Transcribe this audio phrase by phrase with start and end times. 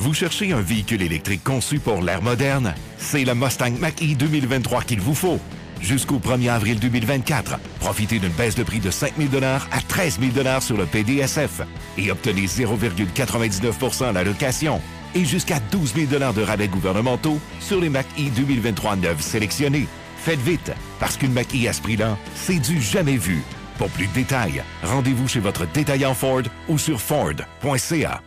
[0.00, 2.72] Vous cherchez un véhicule électrique conçu pour l'ère moderne?
[2.96, 5.38] C'est le Mustang Mach-E 2023 qu'il vous faut.
[5.82, 10.60] Jusqu'au 1er avril 2024, profitez d'une baisse de prix de 5 000 à 13 000
[10.60, 11.60] sur le PDSF
[11.98, 14.80] et obtenez 0,99 à la location
[15.14, 19.86] et jusqu'à 12 000 de rabais gouvernementaux sur les Mach-E 2023 neufs sélectionnés.
[20.16, 23.42] Faites vite, parce qu'une Mach-E à ce prix-là, c'est du jamais vu.
[23.76, 28.22] Pour plus de détails, rendez-vous chez votre détaillant Ford ou sur Ford.ca.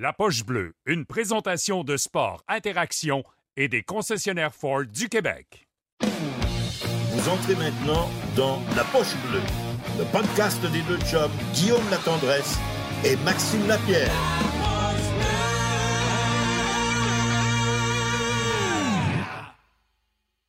[0.00, 3.24] La Poche Bleue, une présentation de sport, interaction
[3.56, 5.66] et des concessionnaires Ford du Québec.
[6.00, 9.42] Vous entrez maintenant dans La Poche Bleue,
[9.98, 12.56] le podcast des deux chums Guillaume Latendresse
[13.04, 14.12] et Maxime Lapierre.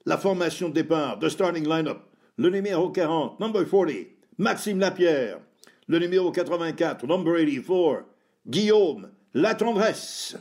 [0.05, 2.03] La formation de départ, de starting line-up,
[2.37, 3.95] le numéro 40, number 40,
[4.37, 5.39] Maxime Lapierre.
[5.87, 8.05] Le numéro 84, number 84,
[8.45, 10.35] Guillaume la tendresse.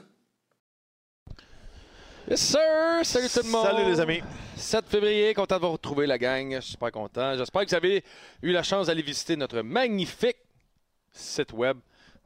[2.28, 2.60] Yes, sir!
[3.04, 3.66] Salut tout le monde!
[3.66, 4.22] Salut les amis!
[4.56, 6.54] 7 février, content de vous retrouver la gang.
[6.56, 7.36] Je suis super content.
[7.36, 8.04] J'espère que vous avez
[8.42, 10.36] eu la chance d'aller visiter notre magnifique
[11.12, 11.78] site web.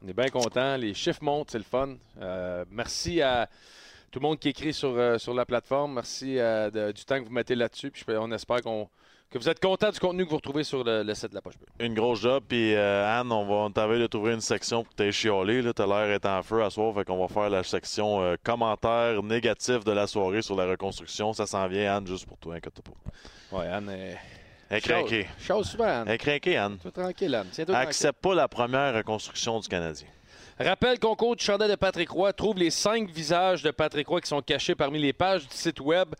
[0.03, 0.75] On est bien content.
[0.75, 1.95] Les chiffres montent, c'est le fun.
[2.21, 3.47] Euh, merci à
[4.11, 5.93] tout le monde qui écrit sur, euh, sur la plateforme.
[5.93, 7.89] Merci euh, de- du temps que vous mettez là-dessus.
[7.91, 8.89] Puis on espère qu'on-
[9.33, 11.41] que vous êtes content du contenu que vous retrouvez sur le, le site de la
[11.41, 11.85] Poche Bleue.
[11.85, 14.93] Une grosse job, puis euh, Anne, on va on t'avait de trouver une section pour
[14.93, 15.61] t'aider chialé.
[15.63, 18.35] Là, t'as l'air d'être en feu à soir, fait qu'on va faire la section euh,
[18.43, 21.33] commentaires négatifs de la soirée sur la reconstruction.
[21.33, 23.57] Ça s'en vient, Anne, juste pour toi, inquiète pas.
[23.57, 24.17] Ouais, Anne est.
[24.69, 25.27] Elle est craquée.
[25.39, 26.05] Chose souvent, Anne.
[26.07, 26.77] Elle est craquée, Anne.
[26.81, 27.47] Tout tranquille, Anne.
[27.47, 27.75] Tranquille.
[27.75, 30.07] accepte pas la première reconstruction du Canadien.
[30.59, 32.31] Rappel concours du chandail de Patrick Roy.
[32.31, 35.79] Trouve les cinq visages de Patrick Roy qui sont cachés parmi les pages du site
[35.79, 36.13] web.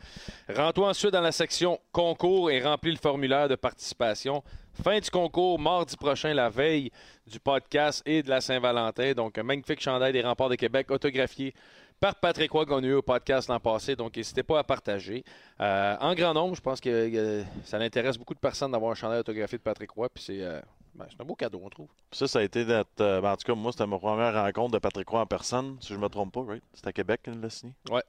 [0.49, 4.43] Rends-toi ensuite dans la section concours et remplis le formulaire de participation.
[4.83, 6.89] Fin du concours, mardi prochain, la veille
[7.27, 9.13] du podcast et de la Saint-Valentin.
[9.13, 11.53] Donc, un magnifique chandail des remparts de Québec autographié
[11.99, 13.95] par Patrick Roy qu'on a eu au podcast l'an passé.
[13.95, 15.23] Donc, n'hésitez pas à partager.
[15.61, 18.95] Euh, en grand nombre, je pense que euh, ça intéresse beaucoup de personnes d'avoir un
[18.95, 20.09] chandail autographié de Patrick Roy.
[20.09, 20.59] Puis c'est euh,
[20.95, 21.89] ben, c'est un beau cadeau, on trouve.
[22.11, 22.89] Ça, ça a été notre.
[23.01, 25.77] euh, ben, en tout cas, moi, c'était ma première rencontre de Patrick Roy en personne,
[25.81, 26.63] si je me trompe pas, right?
[26.73, 27.73] C'était à Québec qu'il l'a signé?
[27.89, 28.03] Ouais.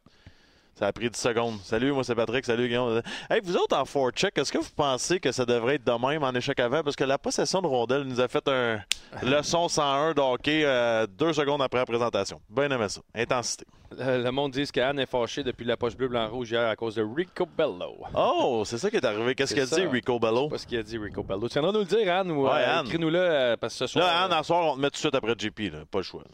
[0.79, 1.59] Ça a pris 10 secondes.
[1.63, 2.45] Salut, moi c'est Patrick.
[2.45, 3.01] Salut, Guillaume.
[3.31, 6.25] Hey, vous autres en forecheck, est-ce que vous pensez que ça devrait être de même
[6.25, 6.83] en échec avant?
[6.83, 8.81] Parce que la possession de rondelle nous a fait un
[9.23, 12.41] leçon 101 de hockey euh, deux secondes après la présentation.
[12.51, 13.01] Bien aimé ça.
[13.15, 13.65] Intensité.
[13.97, 16.75] Le, le monde dit qu'Anne est fâchée depuis la poche bleue blanc rouge hier à
[16.75, 17.95] cause de Rico Bello.
[18.13, 19.37] Oh, c'est ça qui est arrivé.
[19.37, 19.87] Qu'est-ce qu'il a dit.
[19.87, 20.49] Rico Bello?
[20.49, 21.47] Pas ce qu'il a dit Rico Bello.
[21.47, 22.87] Tu viendras nous le dire, Anne, ou Ouais, euh, Anne.
[22.87, 24.05] écris-nous-le euh, parce que ce soir.
[24.07, 25.61] Là, Anne, à soir, on te met tout de suite après JP.
[25.73, 25.79] Là.
[25.89, 26.25] Pas le choix.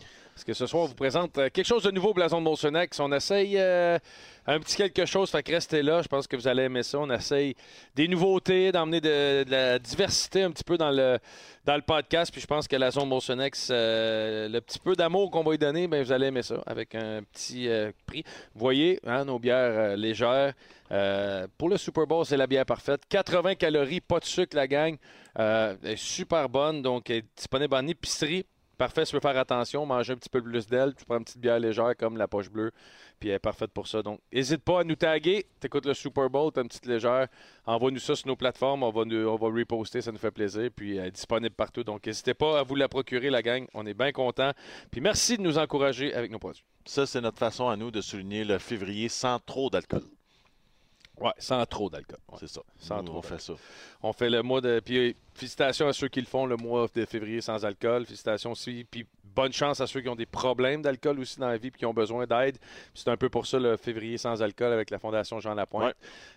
[0.40, 2.44] Parce que ce soir, on vous présente euh, quelque chose de nouveau au Blason de
[2.44, 2.98] Molsonex.
[2.98, 3.98] On essaye euh,
[4.46, 6.00] un petit quelque chose, fait que restez là.
[6.00, 6.98] Je pense que vous allez aimer ça.
[6.98, 7.54] On essaye
[7.94, 11.18] des nouveautés, d'emmener de, la diversité un petit peu dans le,
[11.66, 12.32] dans le podcast.
[12.32, 15.58] Puis je pense que la zone Molsonex, euh, le petit peu d'amour qu'on va lui
[15.58, 17.68] donner, ben, vous allez aimer ça avec un petit
[18.06, 18.24] prix.
[18.54, 20.54] Vous voyez, hein, nos bières légères.
[21.58, 23.02] Pour le Super Bowl, c'est la bière parfaite.
[23.10, 24.96] 80 calories, pas de sucre, la gang.
[25.34, 28.46] Elle est super bonne, donc elle est disponible en épicerie.
[28.80, 31.38] Parfait, tu veux faire attention, manger un petit peu plus d'elle, tu prends une petite
[31.38, 32.70] bière légère comme la poche bleue,
[33.18, 34.02] puis elle est parfaite pour ça.
[34.02, 35.44] Donc, n'hésite pas à nous taguer.
[35.60, 37.28] T'écoutes le Super Bowl, t'as une petite légère.
[37.66, 40.70] Envoie-nous ça sur nos plateformes, on va, on va reposter, ça nous fait plaisir.
[40.74, 41.84] Puis elle est disponible partout.
[41.84, 43.66] Donc, n'hésitez pas à vous la procurer, la gang.
[43.74, 44.52] On est bien contents.
[44.90, 46.64] Puis merci de nous encourager avec nos produits.
[46.86, 50.04] Ça, c'est notre façon à nous de souligner le février sans trop d'alcool.
[51.20, 52.18] Ouais, sans trop d'alcool.
[52.30, 52.38] Ouais.
[52.40, 52.62] C'est ça.
[52.78, 53.52] Sans Nous, trop on fait ça.
[54.02, 54.80] On fait le mois de.
[54.84, 58.06] Puis euh, félicitations à ceux qui le font le mois de février sans alcool.
[58.06, 58.86] Félicitations aussi.
[58.90, 61.70] Puis bonne chance à ceux qui ont des problèmes d'alcool aussi dans la vie et
[61.70, 62.58] qui ont besoin d'aide.
[62.94, 65.84] C'est un peu pour ça le février sans alcool avec la Fondation Jean Lapointe.
[65.84, 65.94] Ouais.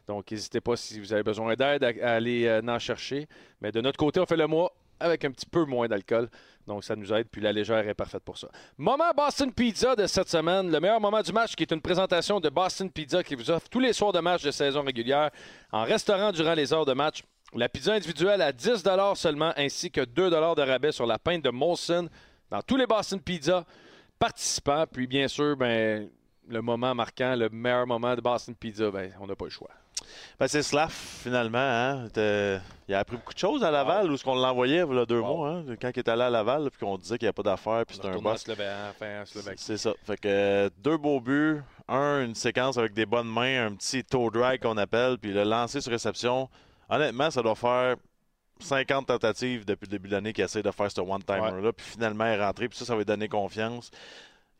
[0.07, 3.27] Donc n'hésitez pas si vous avez besoin d'aide à, à aller euh, en chercher.
[3.61, 6.29] Mais de notre côté, on fait le mois avec un petit peu moins d'alcool.
[6.67, 7.27] Donc ça nous aide.
[7.29, 8.47] Puis la légère est parfaite pour ça.
[8.77, 10.71] Moment Boston Pizza de cette semaine.
[10.71, 13.67] Le meilleur moment du match qui est une présentation de Boston Pizza qui vous offre
[13.69, 15.31] tous les soirs de match de saison régulière
[15.71, 17.23] en restaurant durant les heures de match.
[17.55, 18.83] La pizza individuelle à 10
[19.15, 22.09] seulement, ainsi que 2 de rabais sur la pinte de Molson
[22.49, 23.65] dans tous les Boston Pizza
[24.17, 24.85] participants.
[24.91, 26.09] Puis bien sûr, ben,
[26.47, 29.69] le moment marquant, le meilleur moment de Boston Pizza, ben, on n'a pas le choix.
[30.39, 31.57] Ben, c'est Slav, finalement.
[31.59, 32.07] Hein?
[32.87, 35.05] Il a appris beaucoup de choses à Laval, où ce qu'on l'envoyait il y a
[35.05, 35.37] deux Wow.
[35.37, 35.63] mois, hein?
[35.81, 37.95] quand il était allé à Laval, puis qu'on disait qu'il n'y avait pas d'affaires, puis
[37.95, 38.43] c'était un boss.
[39.57, 39.93] C'est ça.
[40.05, 44.03] Fait que euh, deux beaux buts, un, une séquence avec des bonnes mains, un petit
[44.03, 46.49] toe drag qu'on appelle, puis le lancer sur réception.
[46.89, 47.95] Honnêtement, ça doit faire
[48.59, 52.25] 50 tentatives depuis le début de l'année qu'il essaie de faire ce one-timer-là, puis finalement
[52.25, 53.91] il est rentré, puis ça, ça va lui donner confiance.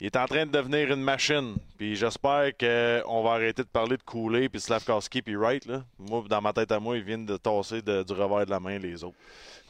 [0.04, 1.56] Il est en train de devenir une machine.
[1.78, 5.66] Puis j'espère qu'on va arrêter de parler de Cooley, puis Slavkowski, puis Wright.
[5.66, 5.82] Là.
[5.98, 8.60] Moi, dans ma tête à moi, ils viennent de tasser de- du revers de la
[8.60, 9.16] main les autres.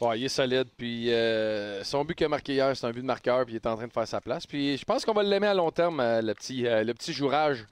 [0.02, 0.68] Ouais, il est solide.
[0.76, 3.46] Puis euh, son but qu'il a marqué hier, c'est un but de marqueur.
[3.46, 4.48] Puis il est en train de faire sa place.
[4.48, 7.14] Puis je pense qu'on va l'aimer à long terme, euh, le petit, euh, le petit
[7.14, 7.64] jourage.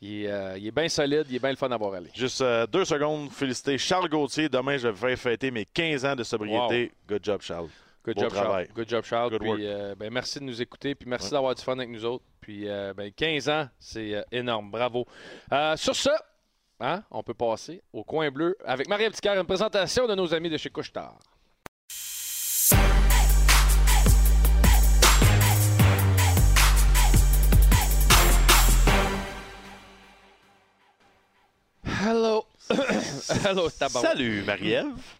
[0.00, 2.10] Il est, euh, bien solide, il est bien le fun à voir aller.
[2.14, 4.48] Juste euh, deux secondes, féliciter Charles Gauthier.
[4.48, 6.92] Demain, je vais fêter mes 15 ans de sobriété.
[7.08, 7.68] Good job, Charles.
[8.14, 8.64] Good job, travail.
[8.66, 8.76] Charles.
[8.76, 9.30] Good job, Charles.
[9.30, 9.60] Good Puis, work.
[9.62, 10.94] euh, ben, merci de nous écouter.
[10.94, 12.24] Puis merci d'avoir du fun avec nous autres.
[12.40, 14.70] Puis euh, ben, 15 ans, c'est euh, énorme.
[14.70, 15.06] Bravo.
[15.52, 16.10] Euh, sur ce,
[16.80, 20.48] hein, on peut passer au coin bleu avec Marie Petitcœur, une présentation de nos amis
[20.50, 21.18] de chez Couchetard.
[31.84, 32.44] Hello.
[33.44, 33.68] Hello.
[33.70, 35.17] Salut, Marie-Ève.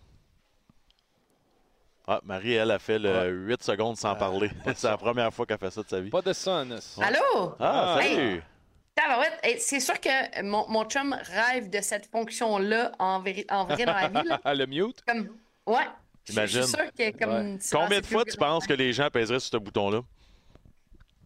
[2.11, 4.51] Ah, Marie, elle a fait le 8 secondes sans parler.
[4.75, 6.09] C'est la première fois qu'elle fait ça de sa vie.
[6.09, 6.67] Pas de son.
[7.03, 7.55] Allô?
[7.61, 8.15] Ah, Hey.
[8.17, 8.43] salut!
[9.59, 13.45] C'est sûr que mon, mon chum rêve de cette fonction-là en, en vrai
[13.85, 14.29] dans la vie.
[14.29, 14.41] là.
[14.55, 15.05] le mute?
[15.07, 15.29] Comme,
[15.67, 15.87] ouais.
[16.25, 16.63] Je- Imagine.
[16.63, 17.31] Je suis sûr que comme.
[17.35, 17.57] Ouais.
[17.61, 20.01] c'est Combien de fois tu penses que les gens pèseraient sur ce bouton-là?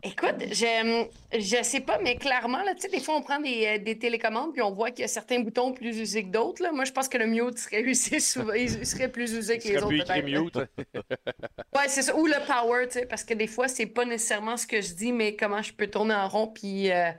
[0.04, 1.06] Écoute, je,
[1.38, 3.96] je sais pas, mais clairement, là, tu sais, des fois, on prend des, euh, des
[3.98, 6.60] télécommandes puis on voit qu'il y a certains boutons plus usés que d'autres.
[6.60, 6.72] là.
[6.72, 9.70] Moi, je pense que le mute serait usé souvent, il serait plus usé que Il
[9.72, 9.88] les autres.
[9.88, 10.58] plus écrit mute.
[11.74, 12.14] Ouais, c'est ça.
[12.16, 14.92] Ou le power, tu sais, parce que des fois, c'est pas nécessairement ce que je
[14.94, 17.10] dis, mais comment je peux tourner en rond puis euh,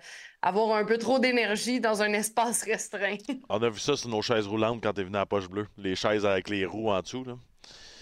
[0.41, 3.15] avoir un peu trop d'énergie dans un espace restreint.
[3.49, 5.67] On a vu ça sur nos chaises roulantes quand t'es venu à la poche bleue.
[5.77, 7.23] Les chaises avec les roues en dessous.
[7.23, 7.35] Là.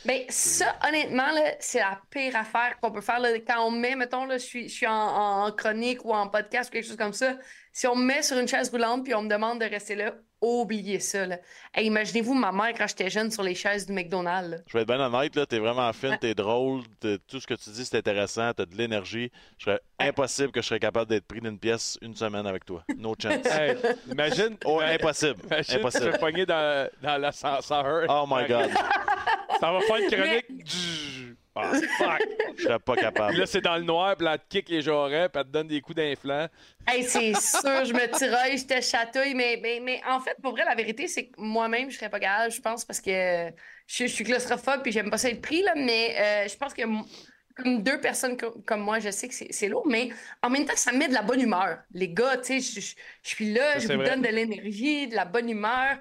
[0.06, 1.27] Mais ça, honnêtement,
[1.59, 3.19] c'est la pire affaire qu'on peut faire.
[3.19, 3.30] là.
[3.39, 6.27] Quand on me met, mettons, là, je suis, je suis en, en chronique ou en
[6.27, 7.38] podcast ou quelque chose comme ça.
[7.71, 10.15] Si on me met sur une chaise roulante puis on me demande de rester là,
[10.42, 11.26] oubliez ça.
[11.26, 11.38] Là.
[11.74, 14.50] Hey, Imaginez-vous ma mère quand j'étais jeune sur les chaises du McDonald's.
[14.52, 14.58] là.
[14.68, 17.54] Je vais être bien honnête, là, t'es vraiment fine, t'es drôle, t'es- tout ce que
[17.54, 19.32] tu dis c'est intéressant, t'as de l'énergie.
[19.58, 20.08] Je serais Ouais.
[20.08, 22.84] impossible que je serais capable d'être pris d'une pièce une semaine avec toi.
[22.98, 23.36] No chance.
[23.52, 23.78] Hey,
[24.12, 24.58] imagine.
[24.66, 25.36] Oh, impossible.
[25.46, 26.12] Imagine, tu te Impossible.
[26.14, 28.06] fais pogner dans, dans l'ascenseur.
[28.10, 28.72] Oh my God.
[29.60, 30.46] Ça va faire une chronique.
[31.56, 32.21] Ah, fuck.
[32.57, 33.36] Je serais pas Puis capable.
[33.38, 35.51] là, c'est dans le noir, puis là, elle te kick les jarrets, puis elle te
[35.51, 36.48] donne des coups d'inflant.
[36.88, 40.51] Hey, c'est sûr, je me tiraille, je te chatouille, mais, mais, mais en fait, pour
[40.53, 43.12] vrai, la vérité, c'est que moi-même, je serais pas capable, je pense, parce que
[43.88, 46.74] je, je suis claustrophobe puis j'aime pas ça être pris, là, mais euh, je pense
[46.74, 46.83] que
[47.53, 50.09] comme deux personnes co- comme moi, je sais que c'est c'est lourd, mais
[50.42, 51.80] en même temps, ça me met de la bonne humeur.
[51.94, 54.09] Les gars, tu sais, je, je- je suis là, Ça, je vous vrai.
[54.09, 55.98] donne de l'énergie, de la bonne humeur.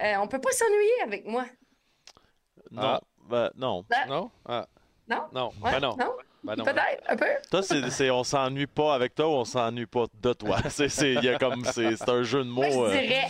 [0.00, 1.44] Euh, on peut pas s'ennuyer avec moi.
[2.70, 2.82] Non.
[2.82, 3.00] Ah.
[3.28, 3.84] Ben, non.
[3.90, 4.30] Ah, Non?
[4.46, 4.66] Ah,
[5.08, 5.24] Non?
[5.32, 5.52] non.
[5.62, 5.96] Ouais, Ben non.
[5.98, 6.12] non?
[6.42, 6.64] Ben non.
[6.64, 7.24] Peut-être, un peu.
[7.50, 10.58] Toi, c'est, c'est- on s'ennuie pas avec toi ou on s'ennuie pas de toi?
[10.68, 12.60] C'est, c'est, il y a comme, c'est, c'est un jeu de mots.
[12.60, 13.28] Moi, je euh, dirais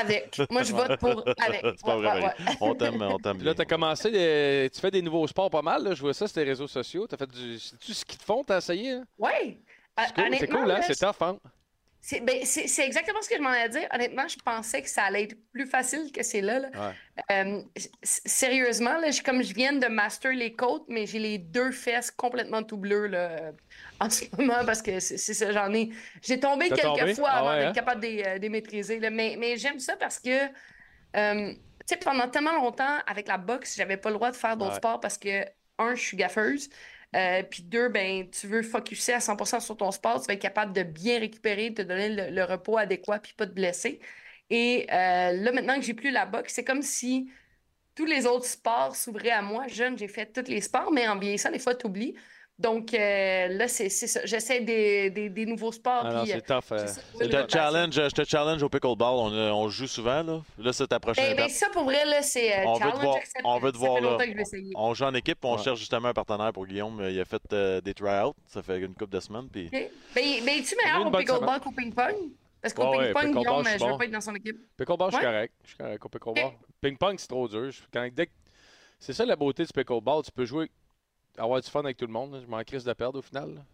[0.00, 0.40] avec.
[0.50, 1.60] Moi, je vote pour avec.
[1.62, 2.22] c'est pas Ouais, vrai.
[2.24, 2.32] ouais.
[2.60, 5.84] On t'aime, on t'aime là, t'as commencé, des- tu fais des nouveaux sports pas mal,
[5.84, 5.94] là.
[5.94, 7.06] je vois ça sur tes réseaux sociaux.
[7.06, 7.56] T'as fait du.
[7.60, 8.92] C'est-tu ce qu'ils te font, t'as essayé?
[8.94, 9.04] hein?
[9.16, 9.58] Ouais.
[9.98, 10.80] C'est cool, c'est cool, hein?
[10.82, 11.38] C'est tough, hein?
[12.08, 13.80] C'est ben, c'est- exactement ce que je m'en ai dit.
[13.92, 16.60] Honnêtement, je pensais que ça allait être plus facile que c'est là.
[16.60, 16.70] là.
[16.72, 16.94] Ouais.
[17.32, 17.62] Euh,
[18.04, 22.62] sérieusement, là, comme je viens de master les côtes, mais j'ai les deux fesses complètement
[22.62, 23.52] tout bleues là, euh,
[23.98, 25.90] en ce moment parce que c'est ça, j'en ai.
[26.22, 27.14] J'ai tombé quelques tombé?
[27.16, 27.72] fois Ah avant ouais, d'être hein?
[27.72, 29.00] capable de les, euh, de les maîtriser.
[29.00, 29.10] là.
[29.10, 30.30] Mais, mais j'aime ça parce que,
[31.16, 31.52] euh,
[32.04, 34.76] pendant tellement longtemps, avec la boxe, j'avais pas le droit de faire d'autres Ouais.
[34.76, 35.44] sports parce que,
[35.78, 36.68] un, je suis gaffeuse.
[37.16, 40.42] Euh, puis deux, ben, tu veux focuser à 100% sur ton sport, tu vas être
[40.42, 44.00] capable de bien récupérer, de te donner le, repos adéquat, puis pas te blesser.
[44.50, 47.30] Et euh, là, maintenant que j'ai plus la boxe, c'est comme si
[47.94, 49.66] tous les autres sports s'ouvraient à moi.
[49.68, 52.14] Jeune, j'ai fait tous les sports, mais en vieillissant, des fois, tu oublies.
[52.58, 54.20] Donc euh, là, c'est ça.
[54.24, 56.04] J'essaie des, des, des nouveaux sports.
[56.06, 56.72] Ah c'est tough.
[56.72, 56.86] euh,
[57.20, 59.14] Je te challenge, je te challenge au pickleball.
[59.14, 60.40] On, euh, on joue souvent, là.
[60.58, 62.96] Là, c'est ta prochaine Ben, ben, ça, pour vrai, là, c'est euh, On veut te
[62.96, 64.42] voir- on veut te Ça voir fait là.
[64.76, 65.62] On joue en équipe, on Ouais.
[65.62, 67.06] cherche justement un partenaire pour Guillaume.
[67.10, 68.34] Il a fait euh, des try-outs.
[68.46, 69.48] Ça fait une couple de semaines.
[69.52, 69.66] Puis...
[69.66, 69.72] OK.
[69.72, 69.90] Ben,
[70.44, 72.14] ben, es-tu meilleur au pickleball qu'au ping-pong?
[72.62, 74.56] Parce qu'au Ouais, ouais, ping-pong, pickleball, Guillaume, je je veux pas être dans son équipe.
[74.78, 75.32] Pickleball, je suis Ouais.
[75.32, 75.54] correct.
[75.62, 76.52] Je suis correct au pickleball.
[76.80, 77.70] Ping-pong, c'est trop dur.
[78.98, 80.22] C'est ça la beauté du pickleball.
[80.24, 80.70] Tu peux jouer,
[81.38, 82.40] avoir du fun avec tout le monde.
[82.44, 83.64] Je m'en crisse de perdre au final.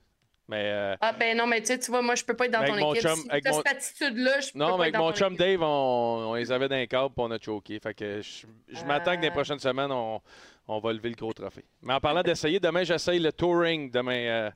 [0.49, 2.51] Mais euh, Ah, ben non, mais tu sais, tu vois, moi, je peux pas être
[2.53, 3.05] dans ton mon équipe.
[3.09, 5.39] chum- si avec mon- cette attitude-là, je peux non, pas mais avec mon chum équipe.
[5.39, 7.79] Dave, on, on les avait dans les câbles et on a choqué.
[7.79, 9.31] Fait que je, je m'attends que dans les Euh.
[9.31, 10.21] prochaines semaines, on,
[10.69, 11.65] on va lever le gros trophée.
[11.81, 13.91] Mais en parlant d'essayer, demain, j'essaye le touring.
[13.91, 14.51] Demain, euh,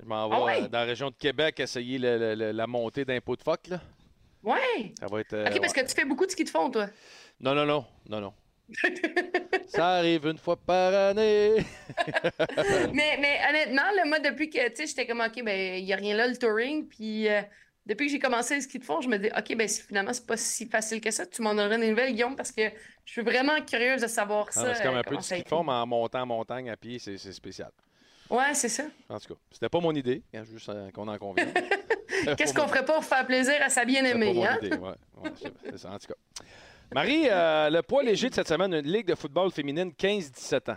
[0.00, 0.68] je m'en vais Ah ouais?
[0.68, 3.66] dans la région de Québec essayer le- le- le- la montée d'impôt de phoque.
[3.68, 3.80] Là.
[4.44, 4.94] Ouais.
[4.98, 5.36] Ça va être.
[5.52, 6.86] OK, parce que tu fais beaucoup de ski de fond, toi.
[7.40, 7.84] Non, non, non.
[8.08, 8.32] Non, non.
[9.66, 11.56] Ça arrive une fois par année.
[12.92, 15.92] mais, mais honnêtement, là, moi, depuis que, tu sais, j'étais comme, OK, ben, il n'y
[15.92, 16.88] a rien là, le touring.
[16.88, 17.42] Puis euh,
[17.86, 20.12] depuis que j'ai commencé le ski de fond, je me dis, OK, ben, si- finalement,
[20.12, 21.26] c'est pas si facile que ça.
[21.26, 22.62] Tu m'en donneras des nouvelles, Guillaume, parce que
[23.04, 24.74] je suis vraiment curieuse de savoir Ah, ça.
[24.74, 26.76] c'est comme euh, un peu du ski de fond, mais en montant en montagne à
[26.76, 27.70] pied, c'est spécial.
[28.30, 28.84] Ouais, c'est ça.
[29.10, 31.52] En tout cas, c'était pas mon idée, hein, juste euh, qu'on en convienne.
[32.36, 34.58] Qu'est-ce qu'on ferait pas pour faire plaisir à sa bien-aimée, hein?
[34.62, 34.78] ouais.
[34.78, 36.14] Ouais, c'est c'est ça, en tout cas.
[36.94, 40.76] Marie, euh, le poids léger de cette semaine, une ligue de football féminine 15-17 ans.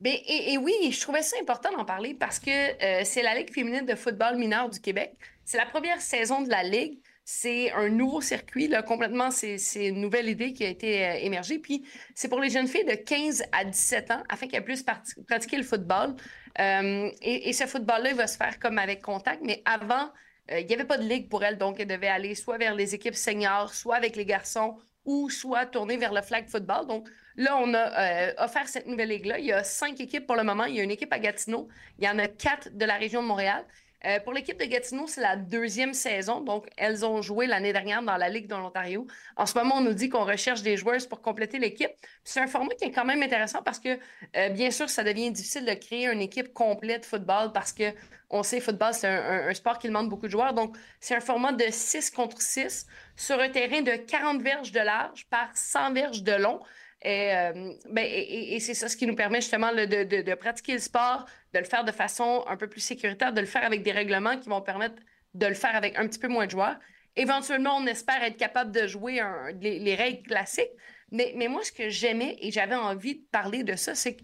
[0.00, 3.52] Ben, et, oui, je trouvais ça important d'en parler parce que euh, c'est la Ligue
[3.52, 5.16] féminine de football mineur du Québec.
[5.44, 6.98] C'est la première saison de la Ligue.
[7.24, 11.58] C'est un nouveau circuit, là, complètement, c'est une nouvelle idée qui a été euh, émergée.
[11.58, 15.56] Puis c'est pour les jeunes filles de 15 à 17 ans afin qu'elles puissent pratiquer
[15.56, 16.16] le football.
[16.58, 20.10] Et, et ce football-là, il va se faire comme avec contact, mais avant,
[20.50, 22.94] il n'y avait pas de ligue pour elles, donc elles devaient aller soit vers les
[22.94, 26.86] équipes seniors, soit avec les garçons, ou soit tourner vers le flag football.
[26.86, 29.38] Donc là, on a euh, offert cette nouvelle ligue-là.
[29.38, 30.64] Il y a cinq équipes pour le moment.
[30.64, 31.68] Il y a une équipe à Gatineau.
[31.98, 33.64] Il y en a quatre de la région de Montréal.
[34.06, 36.40] Euh, pour l'équipe de Gatineau, c'est la deuxième saison.
[36.40, 39.06] Donc, elles ont joué l'année dernière dans la Ligue de l'Ontario.
[39.36, 41.90] En ce moment, on nous dit qu'on recherche des joueuses pour compléter l'équipe.
[42.22, 43.98] C'est un format qui est quand même intéressant parce que,
[44.36, 47.84] euh, bien sûr, ça devient difficile de créer une équipe complète de football parce que
[48.30, 50.54] on sait, football, c'est un, sport qui demande beaucoup de joueurs.
[50.54, 54.80] Donc, c'est un format de 6 contre 6 sur un terrain de 40 verges de
[54.80, 56.60] large par 100 verges de long.
[57.02, 61.26] Et, euh, ben, et- c'est ça ce qui nous permet justement de pratiquer le sport,
[61.54, 64.36] de le faire de façon un peu plus sécuritaire, de le faire avec des règlements
[64.38, 64.96] qui vont permettre
[65.34, 66.76] de le faire avec un petit peu moins de joueurs.
[67.16, 69.22] Éventuellement, on espère être capable de jouer
[69.60, 70.72] les, les règles classiques.
[71.12, 74.22] Mais, mais moi, ce que j'aimais et j'avais envie de parler de ça, c'est que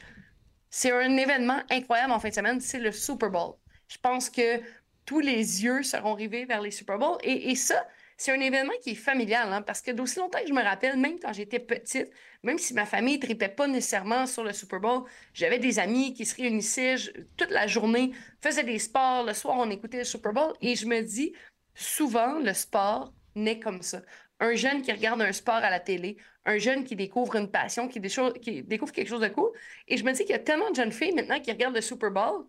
[0.70, 3.54] c'est un événement incroyable en fin de semaine, c'est le Super Bowl.
[3.86, 4.60] Je pense que
[5.04, 7.18] tous les yeux seront rivés vers les Super Bowls.
[7.22, 7.86] Et, et ça,
[8.20, 10.98] c'est un événement qui est familial, hein, parce que d'aussi longtemps que je me rappelle,
[10.98, 12.10] même quand j'étais petite,
[12.42, 16.12] même si ma famille ne tripait pas nécessairement sur le Super Bowl, j'avais des amis
[16.12, 16.96] qui se réunissaient
[17.38, 18.12] toute la journée,
[18.42, 21.32] faisaient des sports, le soir on écoutait le Super Bowl, et je me dis,
[21.74, 24.02] souvent le sport naît comme ça.
[24.38, 27.88] Un jeune qui regarde un sport à la télé, un jeune qui découvre une passion,
[27.88, 28.02] qui,
[28.42, 29.50] qui découvre quelque chose de cool,
[29.88, 31.80] et je me dis qu'il y a tellement de jeunes filles maintenant qui regardent le
[31.80, 32.44] Super Bowl,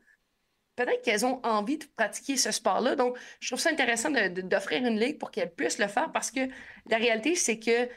[0.75, 2.95] peut-être qu'elles ont envie de pratiquer ce sport-là.
[2.95, 6.41] Donc, je trouve ça intéressant d'offrir une ligue pour qu'elles puissent le faire parce que
[6.89, 7.87] la réalité, c'est que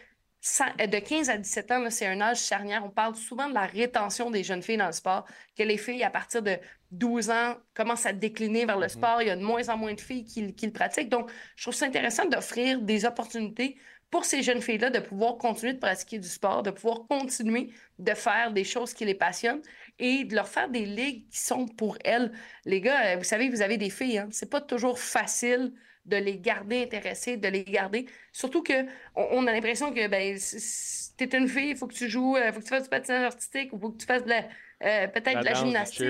[0.86, 2.84] de 15 à 17 ans, c'est un âge charnière.
[2.84, 5.24] On parle souvent de la rétention des jeunes filles dans le sport,
[5.56, 6.58] que les filles, à partir de
[6.90, 9.22] 12 ans, commencent à décliner vers le sport.
[9.22, 11.08] Il y a de moins en moins de filles qui, qui le pratiquent.
[11.08, 13.78] Donc, je trouve ça intéressant d'offrir des opportunités
[14.10, 18.14] pour ces jeunes filles-là de pouvoir continuer de pratiquer du sport, de pouvoir continuer de
[18.14, 19.62] faire des choses qui les passionnent
[19.98, 22.32] et de leur faire des ligues qui sont pour elles.
[22.64, 24.28] Les gars, euh, vous savez, vous avez des filles, hein?
[24.32, 25.72] C'est pas toujours facile
[26.04, 28.06] de les garder intéressées, de les garder.
[28.32, 28.84] Surtout que
[29.14, 32.36] on, on a l'impression que ben, si- t'es une fille, il faut que tu joues,
[32.36, 34.48] il faut que tu fasses du patinage artistique, il faut que tu fasses de la,
[34.82, 36.00] euh, peut-être de la du gymnastique.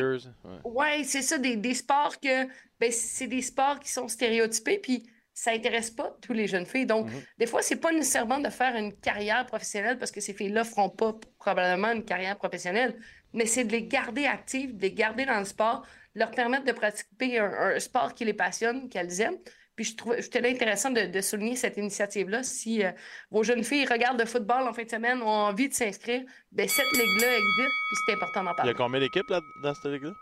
[0.45, 0.59] ouais.
[0.65, 2.47] Ouais, c'est ça, des, des sports que
[2.81, 6.87] ben, c'est des sports qui sont stéréotypés, puis ça intéresse pas tous les jeunes filles.
[6.87, 10.65] Donc, des fois, c'est pas nécessairement de faire une carrière professionnelle parce que ces filles-là
[10.65, 12.97] feront pas probablement une carrière professionnelle,
[13.35, 16.73] mais c'est de les garder actives, de les garder dans le sport, leur permettre de
[16.73, 19.39] pratiquer un, un sport qui les passionne, qu'elles aiment.
[19.77, 22.45] Puis je trouvais, je trouvais intéressant de, de souligner cette initiative-là.
[22.45, 22.93] Si euh,
[23.31, 26.23] vos jeunes filles regardent le football en fin de semaine, ont envie de s'inscrire,
[26.53, 28.71] ben cette ligue-là existe, puis c'est important d'en Il y parler.
[28.71, 30.13] a combien d'équipes dans cette ligue-là?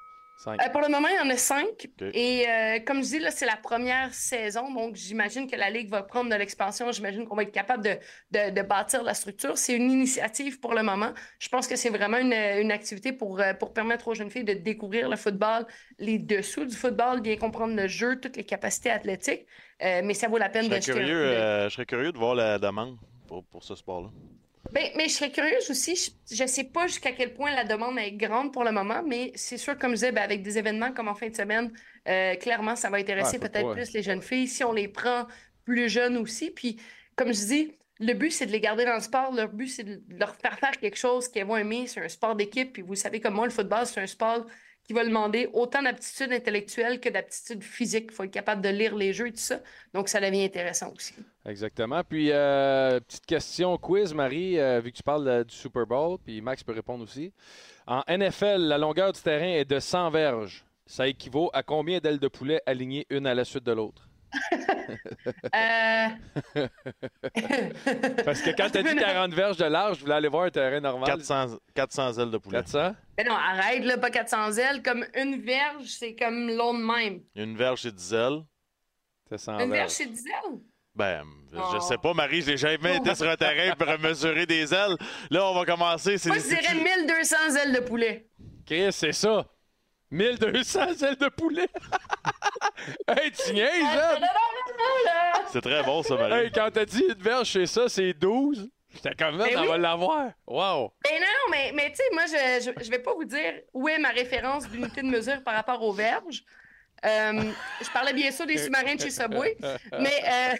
[0.47, 1.89] Euh, pour le moment, il y en a cinq.
[2.15, 4.73] Et euh, comme je dis, là, c'est la première saison.
[4.73, 6.91] Donc, j'imagine que la Ligue va prendre de l'expansion.
[6.93, 7.97] J'imagine qu'on va être capable de,
[8.31, 9.57] de, de bâtir la structure.
[9.57, 11.13] C'est une initiative pour le moment.
[11.39, 14.45] Je pense que c'est vraiment une, une activité pour, euh, pour permettre aux jeunes filles
[14.45, 15.67] de découvrir le football,
[15.99, 19.47] les dessous du football, bien comprendre le jeu, toutes les capacités athlétiques.
[19.83, 21.35] Euh, mais ça vaut la peine Je de curieux,
[21.65, 22.97] je serais curieux de voir la demande
[23.27, 24.11] pour, pour ce sport-là.
[24.71, 26.15] Ben, mais je serais curieuse aussi.
[26.31, 29.33] Je ne sais pas jusqu'à quel point la demande est grande pour le moment, mais
[29.35, 31.73] c'est sûr, comme je disais, ben, avec des événements comme en fin de semaine,
[32.09, 34.89] euh, clairement, ça va intéresser Ouais, peut-être pas- plus les jeunes filles si on les
[34.89, 35.27] prend
[35.65, 36.51] plus jeunes aussi.
[36.51, 36.77] Puis,
[37.17, 39.33] comme je dis, le but, c'est de les garder dans le sport.
[39.35, 41.87] Leur but, c'est de leur faire faire quelque chose qu'elles vont aimer.
[41.87, 42.73] C'est un sport d'équipe.
[42.73, 44.47] Puis, vous savez comme moi, le football, c'est un sport
[44.85, 48.07] qui va demander autant d'aptitude intellectuelle que d'aptitude physique.
[48.11, 49.61] Il faut être capable de lire les jeux et tout ça.
[49.93, 51.15] Donc, ça devient intéressant aussi.
[51.45, 52.03] Exactement.
[52.05, 56.19] Puis, euh, petite question quiz, Marie, euh, vu que tu parles euh, du Super Bowl,
[56.25, 57.33] puis Max peut répondre aussi.
[57.87, 60.65] En NFL, la longueur du terrain est de 100 verges.
[60.87, 64.09] Ça équivaut à combien d'ailes de poulet alignées une à la suite de l'autre?
[65.55, 66.09] Euh,
[68.25, 70.51] Parce que quand tu as dit 40 verges de large, je voulais aller voir un
[70.51, 71.07] terrain normal.
[71.07, 72.59] 400, 400 ailes de poulet.
[72.59, 72.95] 400?
[73.19, 74.83] Mais non, arrête, là, pas 400 ailes.
[74.83, 77.21] Comme une verge, c'est comme de même.
[77.35, 78.43] Une verge, c'est 10 ailes.
[79.29, 80.61] C'est 100 Une verge, c'est 10 ailes?
[80.95, 81.81] Ben, je Oh.
[81.81, 84.97] sais pas, Marie, je n'ai jamais été sur un terrain pour mesurer des ailes.
[85.31, 86.19] Là, on va commencer.
[86.19, 88.27] c'est Moi, je dirais 1200 ailes de poulet.
[88.67, 89.47] Chris, c'est ça.
[90.11, 91.69] 1200 ailes de poulet.
[93.09, 94.19] hey, tu niaises, hein?
[95.51, 96.45] C'est très bon, ça, Marie.
[96.45, 98.69] Hey, quand t'as dit une verge, c'est ça, c'est 12.
[98.95, 99.69] J'étais comme même, Ben on oui.
[99.69, 100.31] va l'avoir.
[100.47, 100.93] Wow!
[101.03, 103.89] Ben non, mais, mais tu sais, moi, je, je, je vais pas vous dire où
[103.89, 106.43] est ma référence d'unité de mesure par rapport aux verges.
[107.05, 107.43] Euh,
[107.81, 109.57] je parlais bien sûr des sous-marins de chez Subway,
[109.99, 110.55] mais euh.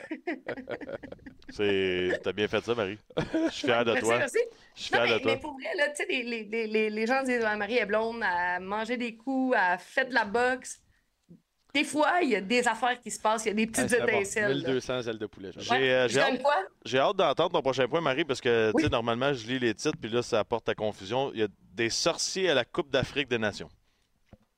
[2.23, 2.99] T'as bien fait ça, Marie.
[3.17, 4.19] Je suis fier de merci, toi.
[4.19, 4.39] merci.
[4.75, 5.35] Je suis Non, fier mais, de toi.
[5.35, 7.77] mais pour vrai, là, tu sais, les, les, les, les, les gens disent ah, Marie
[7.79, 10.81] est blonde, à manger des coups, à fait de la boxe.
[11.75, 13.83] Des fois, il y a des affaires qui se passent, il y a des Ah,
[13.85, 14.07] petites bon.
[14.09, 14.59] étincelles.
[14.63, 14.69] là.
[14.69, 15.51] 1200 ailes de poulet.
[15.57, 16.43] J'ai, euh, j'ai donne hâte-
[17.17, 18.83] d'entendre ton prochain point, Marie, parce que tu Oui.
[18.85, 21.31] sais, normalement, je lis les titres, puis là, ça apporte à confusion.
[21.33, 23.71] Il y a des sorciers à la Coupe d'Afrique des Nations.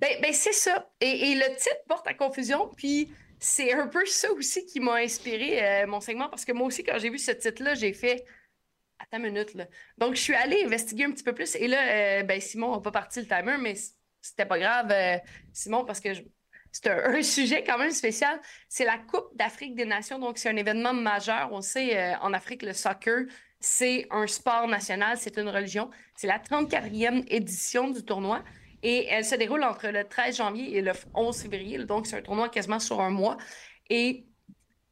[0.01, 0.91] Ben, ben, c'est ça.
[1.01, 5.83] Et, le titre porte à confusion, puis c'est un peu ça aussi qui m'a inspiré
[5.83, 8.25] euh, mon segment, parce que moi aussi, quand j'ai vu ce titre-là, j'ai fait.
[8.99, 9.67] Attends une minute, là.
[9.99, 12.81] Donc, je suis allée investiguer un petit peu plus, et là, euh, ben, Simon n'a
[12.81, 13.75] pas parti le timer, mais
[14.21, 15.19] c'était pas grave, euh,
[15.53, 16.11] Simon, parce que
[16.73, 18.41] c'est un, un sujet quand même spécial.
[18.69, 21.51] C'est la Coupe d'Afrique des Nations, donc c'est un événement majeur.
[21.53, 23.27] On sait, en Afrique, le soccer,
[23.61, 25.91] c'est un sport national, c'est une religion.
[26.17, 28.43] C'est la 34e édition du tournoi.
[28.85, 31.79] Et elle se déroule entre le 13 janvier et le 11 février.
[31.79, 33.39] Donc, c'est un tournoi quasiment sur un mois.
[33.89, 34.27] Et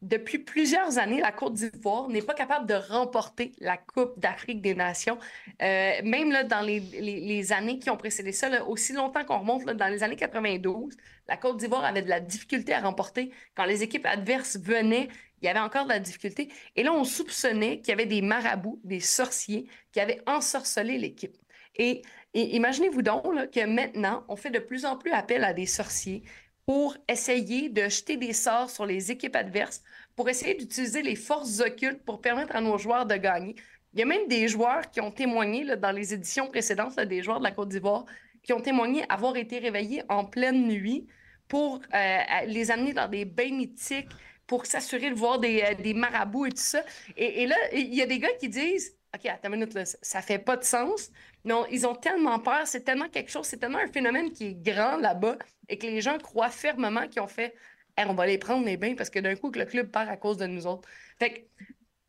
[0.00, 4.74] depuis plusieurs années, la Côte d'Ivoire n'est pas capable de remporter la Coupe d'Afrique des
[4.74, 5.18] Nations.
[5.62, 9.88] Euh, même là, dans les, années qui ont précédé ça, aussi longtemps qu'on remonte, dans
[9.88, 10.96] les années 92,
[11.28, 13.30] la Côte d'Ivoire avait de la difficulté à remporter.
[13.54, 15.08] Quand les équipes adverses venaient,
[15.42, 16.48] il y avait encore de la difficulté.
[16.76, 21.36] Et là, on soupçonnait qu'il y avait des marabouts, des sorciers qui avaient ensorcelé l'équipe.
[21.76, 22.02] Et,
[22.34, 26.22] et imaginez-vous donc que maintenant, on fait de plus en plus appel à des sorciers
[26.66, 29.82] pour essayer de jeter des sorts sur les équipes adverses,
[30.16, 33.56] pour essayer d'utiliser les forces occultes pour permettre à nos joueurs de gagner.
[33.92, 37.40] Il y a même des joueurs qui ont témoigné dans les éditions précédentes, des joueurs
[37.40, 38.06] de la Côte d'Ivoire,
[38.42, 41.06] qui ont témoigné avoir été réveillés en pleine nuit
[41.48, 44.08] pour euh, les amener dans des bains mythiques,
[44.46, 46.82] pour s'assurer de voir des, euh, marabouts et tout ça.
[47.16, 50.22] Et là, il y a des gars qui disent OK, attends une minute, là, ça-
[50.22, 51.10] fait pas de sens.
[51.44, 54.54] Non, ils ont tellement peur, c'est tellement quelque chose, c'est tellement un phénomène qui est
[54.54, 55.36] grand là-bas
[55.68, 57.54] et que les gens croient fermement qu'ils ont fait
[57.96, 60.16] Hey, on va les prendre les bains parce que d'un coup, le club perd à
[60.16, 60.88] cause de nous autres.
[61.18, 61.50] Fait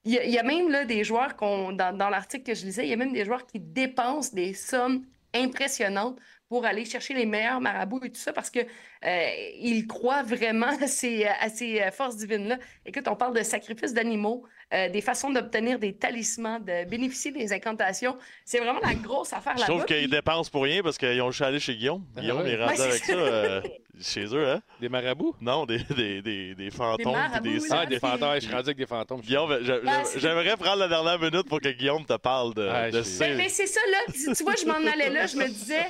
[0.06, 2.94] il y, a- même là, des joueurs dans, dans l'article que je lisais, il y
[2.94, 6.20] a même des joueurs qui dépensent des sommes impressionnantes
[6.50, 10.68] pour aller chercher les meilleurs marabouts et tout ça parce que euh, ils croient vraiment
[10.82, 12.60] à ces, à ces euh, forces divines-là.
[12.86, 17.54] Écoute, on parle de sacrifices d'animaux, euh, des façons d'obtenir des talismans, de bénéficier des
[17.54, 18.18] incantations.
[18.44, 19.74] C'est vraiment la grosse affaire Je là-bas.
[19.74, 22.04] trouve qu'ils dépensent pour rien parce qu'ils ont juste allé chez Guillaume.
[22.18, 22.52] Ah Guillaume ouais.
[22.52, 23.62] est rendu Ouais, avec ça euh,
[24.02, 24.62] chez eux, hein?
[24.82, 25.36] Des marabouts?
[25.40, 27.14] Non, des, des, des, des fantômes.
[27.44, 27.60] des...
[27.60, 27.66] là.
[27.72, 28.34] Ah, des fantômes.
[28.36, 29.22] Je suis rendu avec des fantômes.
[29.22, 29.58] Guillaume,
[30.06, 33.04] c'est- j'aimerais prendre la dernière minute pour que Guillaume te parle de, Ah, de j'ai-
[33.04, 33.98] ces- Mais, mais c'est ça, là.
[34.14, 35.86] Tu, vois, je m'en allais là, je me disais,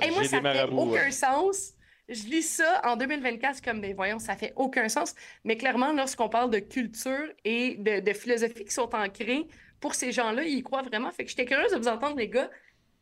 [0.00, 1.10] hey, moi, ça des fait marabouts, aucun ouais.
[1.10, 1.74] sens.
[2.12, 5.14] Je lis ça en 2024, c'est comme, ben voyons, ça fait aucun sens.
[5.44, 9.46] Mais clairement, lorsqu'on parle de culture et de, de philosophie qui sont ancrées,
[9.80, 11.10] pour ces gens-là, ils y croient vraiment.
[11.10, 12.50] Fait que j'étais curieuse de vous entendre, les gars.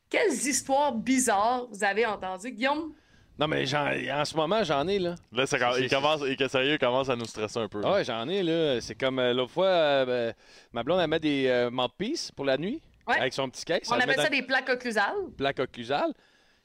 [0.08, 2.50] Quelles histoires bizarres vous avez entendues?
[2.52, 2.94] Guillaume?
[3.38, 5.14] Non, mais j'en- en ce moment, j'en ai, là.
[5.32, 7.80] Là, ça, C'est- il commence, il, sérieux, il commence à nous stresser un peu.
[7.84, 8.80] Ah ouais, j'en ai, là.
[8.80, 10.34] C'est comme euh, l'autre fois, euh, ben,
[10.72, 13.16] ma blonde, elle met des euh, mouthpieces pour la nuit Ouais.
[13.18, 13.80] avec son petit case.
[13.90, 15.14] On appelle dans ça des plaques occlusales.
[15.26, 16.12] le plaque occlusale.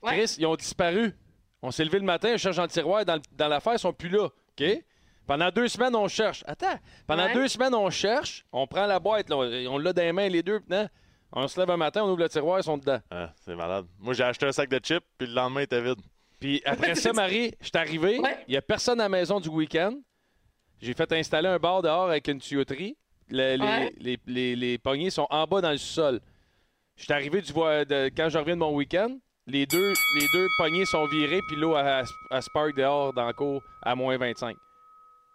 [0.02, 0.12] Ouais.
[0.18, 1.14] Chris, ils ont disparu.
[1.62, 3.94] On s'est levé le matin, on cherche dans le tiroir, dans, dans l'affaire, ils sont
[3.94, 4.26] plus là.
[4.26, 4.64] OK?
[5.26, 6.44] Pendant deux semaines, on cherche.
[6.46, 6.80] Attends.
[7.08, 7.34] Pendant Ouais.
[7.34, 8.46] deux semaines, on cherche.
[8.52, 10.62] On prend la boîte, là, on on l'a dans les mains, les deux.
[10.70, 10.88] non?
[11.32, 13.00] On se lève un matin, on ouvre le tiroir, ils sont dedans.
[13.10, 13.86] Ah, c'est malade.
[14.00, 16.00] Moi, j'ai acheté un sac de chips, puis le lendemain, il était vide.
[16.40, 18.16] Puis après ça, Marie, je suis arrivé.
[18.18, 18.38] Il Ouais.
[18.48, 19.96] n'y a personne à la maison du week-end.
[20.80, 22.96] J'ai fait installer un bar dehors avec une tuyauterie.
[23.30, 23.94] Le- les, Ouais.
[23.98, 26.22] les, les- les poignées sont en bas dans le sol.
[26.96, 29.18] Je suis arrivé du de, quand je reviens de mon week-end.
[29.48, 33.34] Les deux, les deux poignées sont virées, puis l'eau à, à spark dehors dans le
[33.34, 34.58] cour à moins 25.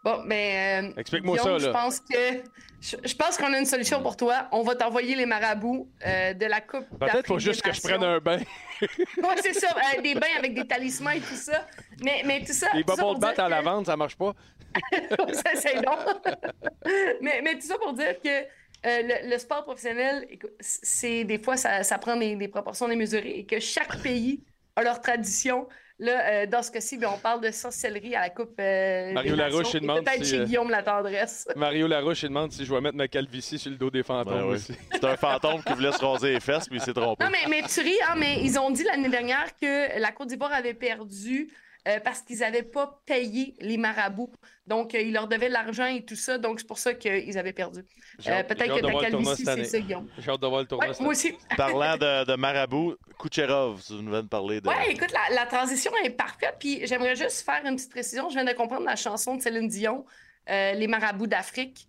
[0.03, 0.87] Bon, ben.
[0.87, 1.59] euh, Explique-moi ça, là.
[1.59, 2.43] Je pense que.
[2.81, 4.49] Je, je pense qu'on a une solution pour toi.
[4.51, 8.03] On va t'envoyer les marabouts euh, de la Coupe Peut-être faut juste que je prenne
[8.03, 8.39] un bain.
[8.81, 9.69] Oui, c'est ça.
[9.77, 11.67] euh, des bains avec des talismans et tout ça.
[12.03, 12.69] Mais, mais tout ça.
[12.73, 14.33] Les bubble bath dire à que- lavande, ça marche pas.
[15.35, 15.99] ça, c'est long.
[17.21, 18.47] mais, mais tout ça pour dire que
[18.87, 20.27] euh, le, le sport professionnel,
[20.61, 24.43] c'est des fois, ça, ça prend des, des proportions démesurées et que chaque pays
[24.77, 25.69] a leur tradition.
[25.99, 29.75] Là, euh, dans ce cas-ci, on parle de sorcellerie à la Coupe euh, Mario Larouche,
[29.75, 31.47] il demande peut-être si, chez euh, Guillaume la tendresse.
[31.57, 34.39] Mario Larouche, il demande si je vais mettre ma calvitie sur le dos des fantômes
[34.39, 34.55] Ben oui.
[34.55, 34.73] aussi.
[34.93, 37.23] C'est un fantôme qui voulait se raser les fesses, puis il s'est trompé.
[37.23, 40.29] Non, mais, mais tu ris, hein, mais ils ont dit l'année dernière que la Côte
[40.29, 41.51] d'Ivoire avait perdu
[41.89, 44.31] euh, parce qu'ils n'avaient pas payé les marabouts.
[44.67, 46.37] Donc, euh, ils leur devaient de l'argent et tout ça.
[46.39, 47.81] Donc, c'est pour ça qu'ils avaient perdu.
[48.27, 50.09] Euh, Peut-être que ta calvitie, c'est ça, Guillaume.
[50.19, 51.35] J'ai hâte de voir le tournoi Ouais, moi aussi.
[51.57, 54.69] Parlant de, de marabout, Kucherov, tu nous viens de parler de.
[54.69, 56.57] Ouais, écoute, la, la transition est parfaite.
[56.61, 58.29] Puis j'aimerais juste faire une petite précision.
[58.29, 60.05] Je viens de comprendre la chanson de Céline Dion,
[60.49, 61.89] Les marabouts d'Afrique.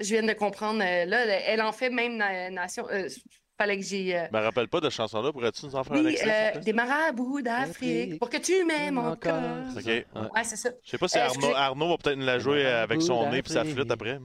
[0.00, 0.80] Je viens de comprendre.
[0.80, 2.86] là, elle en fait même na- nation.
[3.58, 4.14] Fallait que j'y.
[4.14, 5.32] euh, Je me rappelle pas de cette chanson-là.
[5.32, 6.52] Pourrais-tu nous en faire un oui, extrait?
[6.56, 9.42] euh, des marabouts d'Afrique pour que tu m'aimes encore.
[9.76, 9.84] OK.
[9.86, 10.70] Ouais, c'est ça.
[10.84, 13.52] Je sais pas si Euh, Arnaud, va peut-être nous la jouer avec son nez puis
[13.52, 14.18] sa flûte après.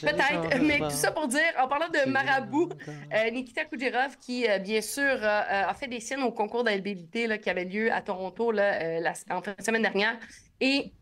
[0.00, 4.58] Peut-être, mais tout ça pour dire, en parlant de marabout, euh, Nikita Kucherov, qui, euh,
[4.58, 5.18] bien sûr, euh,
[5.66, 9.00] a fait des siennes au concours d'habilité là, qui avait lieu à Toronto là, euh,
[9.00, 10.16] la, en fin de semaine dernière.
[10.60, 10.92] Et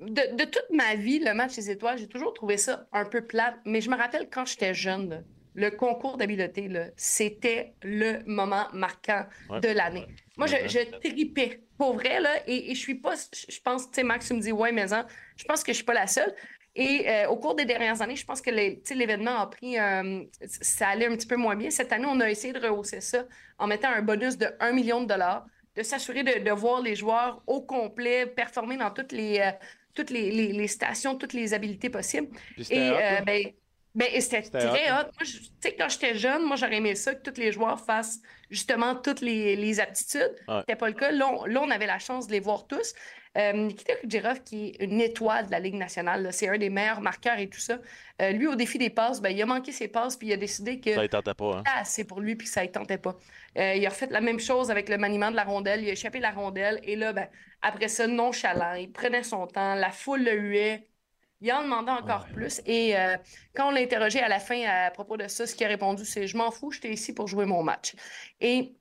[0.00, 3.26] de, de toute ma vie, le match des étoiles, j'ai toujours trouvé ça un peu
[3.26, 3.56] plate.
[3.66, 5.24] Mais je me rappelle quand j'étais jeune,
[5.60, 9.60] le concours d'habileté, là, c'était le moment marquant Ouais.
[9.60, 10.06] de l'année.
[10.36, 11.60] Moi, je, tripais.
[11.76, 13.14] Pour vrai, là, et, et je suis pas.
[13.48, 15.04] Je pense, tu sais, Max, tu me dis, ouais, mais en,
[15.36, 16.32] je pense que je suis pas la seule.
[16.76, 19.78] Et euh, au cours des dernières années, je pense que l'événement a pris.
[19.78, 21.70] euh, ça allait un petit peu moins bien.
[21.70, 23.26] Cette année, on a essayé de rehausser ça
[23.58, 25.44] en mettant un bonus de 1 million de dollars,
[25.74, 29.50] de s'assurer de, de voir les joueurs au complet performer dans toutes les, euh,
[29.94, 32.28] toutes les, les- les stations, toutes les habiletés possibles.
[32.54, 33.20] Puis Et hot, euh, là.
[33.22, 33.42] ben,
[33.98, 35.02] ben, et c'était très hot, hot.
[35.02, 37.80] Moi, je- tu sais, quand j'étais jeune, moi, j'aurais aimé ça que tous les joueurs
[37.84, 40.34] fassent justement toutes les, les aptitudes.
[40.46, 40.60] Ouais.
[40.60, 41.10] C'était pas le cas.
[41.10, 42.94] Là on, là, on avait la chance de les voir tous.
[43.36, 47.00] Euh, Nikita Kucherov, qui est une étoile de la Ligue nationale, c'est un des meilleurs
[47.02, 47.78] marqueurs et tout ça.
[48.22, 50.36] Euh, lui, au défi des passes, ben, il a manqué ses passes, puis il a
[50.36, 51.56] décidé que Ça, il tentait pas.
[51.56, 51.62] Hein?
[51.66, 53.16] c'était assez pour lui, puis que ça ne tentait pas.
[53.58, 55.82] Euh, il a refait la même chose avec le maniement de la rondelle.
[55.82, 56.80] Il a échappé la rondelle.
[56.84, 57.28] Et là, ben,
[57.62, 59.74] après ça, nonchalant, il prenait son temps.
[59.74, 60.86] La foule le huait.
[61.40, 62.60] Il en demandait encore plus.
[62.66, 63.16] Et euh,
[63.54, 66.04] quand on l'a interrogé à la fin à propos de ça, ce qu'il a répondu,
[66.04, 67.94] c'est Je m'en fous, j'étais ici pour jouer mon match.
[68.40, 68.76] Et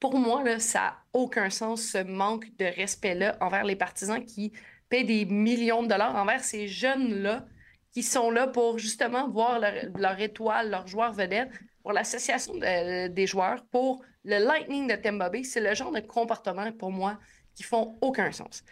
[0.00, 4.52] pour moi, là, ça n'a aucun sens, ce manque de respect-là envers les partisans qui
[4.88, 7.46] paient des millions de dollars, envers ces jeunes-là
[7.92, 11.50] qui sont là pour justement voir leur, leur étoile, leur joueur vedette,
[11.82, 15.44] pour l'association de- des joueurs, pour le Lightning de Tampa Bay.
[15.44, 17.18] C'est le genre de comportement, pour moi,
[17.54, 18.64] qui font aucun sens.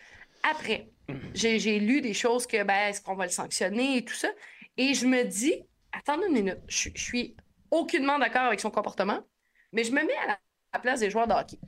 [0.43, 0.92] Après,
[1.35, 4.29] j'ai lu des choses que, ben, est-ce qu'on va le sanctionner et tout ça.
[4.77, 5.55] Et je me dis,
[5.93, 7.37] attendez une minute, je, suis
[7.71, 9.21] aucunement d'accord avec son comportement,
[9.73, 10.38] mais je me mets à
[10.73, 11.59] la, place des joueurs de hockey.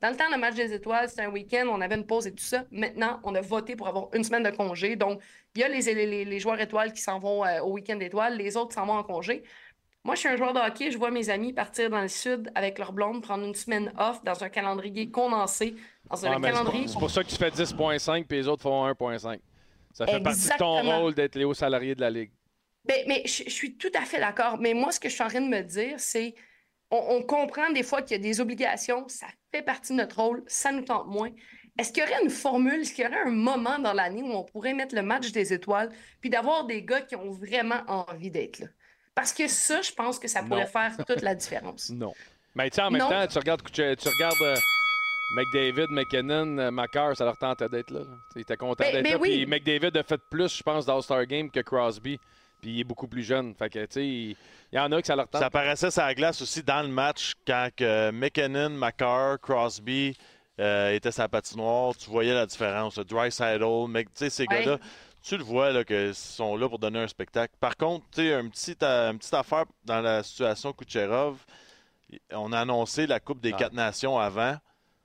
[0.00, 2.34] Dans le temps, le match des étoiles, c'était un week-end, on avait une pause et
[2.34, 2.64] tout ça.
[2.70, 4.96] Maintenant, on a voté pour avoir une semaine de congé.
[4.96, 5.20] Donc,
[5.54, 8.56] il y a les, les, joueurs étoiles qui s'en vont euh, au week-end d'étoiles, les
[8.56, 9.42] autres s'en vont en congé.
[10.04, 12.50] Moi, je suis un joueur de hockey, je vois mes amis partir dans le sud
[12.54, 15.74] avec leur blonde, prendre une semaine off dans un calendrier condensé,
[16.10, 16.88] dans un Ah, mais c'est pour- calendrier.
[16.88, 19.40] C'est pour ça que tu fais 10,5 puis les autres font 1,5.
[19.92, 22.30] Ça fait partie de ton rôle d'être les hauts salariés de la Ligue.
[22.84, 24.58] Ben, mais je, je suis tout à fait d'accord.
[24.58, 26.34] Mais moi, ce que je suis en train de me dire, c'est
[26.90, 30.20] on, on comprend des fois qu'il y a des obligations, ça fait partie de notre
[30.20, 31.30] rôle, ça nous tente moins.
[31.78, 34.32] Est-ce qu'il y aurait une formule, est-ce qu'il y aurait un moment dans l'année où
[34.32, 35.90] on pourrait mettre le match des étoiles,
[36.20, 38.66] puis d'avoir des gars qui ont vraiment envie d'être là?
[39.14, 40.66] Parce que ça, je pense que ça pourrait Non.
[40.66, 41.88] faire toute la différence.
[41.94, 42.12] Non.
[42.54, 43.08] Mais tu sais, en même Non.
[43.08, 44.54] temps, tu regardes, Kuche- tu regardes euh,
[45.34, 48.00] McDavid, McKinnon, euh, Macar, ça leur tentait d'être là.
[48.36, 49.18] Ils étaient contents Ben- d'être ben là.
[49.18, 49.30] oui.
[49.30, 52.18] Puis McDavid a fait plus, je pense, d'All-Star Game que Crosby.
[52.60, 53.54] Puis il est beaucoup plus jeune.
[53.54, 54.36] Fait que, tu sais, il
[54.72, 55.40] y en a que ça leur tente.
[55.40, 58.78] Ça apparaissait sur la glace aussi dans le match quand que McKinnon,
[59.42, 60.16] Crosby
[60.60, 61.94] euh, étaient la patinoire.
[61.96, 62.96] Tu voyais la différence.
[62.98, 64.64] Drysaddle, Mc- tu sais, ces Ouais.
[64.64, 64.78] gars-là,
[65.22, 67.52] tu le vois là, qu'ils sont là pour donner un spectacle.
[67.60, 71.38] Par contre, tu sais, un petit, euh, une petite affaire dans la situation Kucherov,
[72.32, 73.56] on a annoncé la Coupe des Ah.
[73.56, 74.56] quatre nations avant.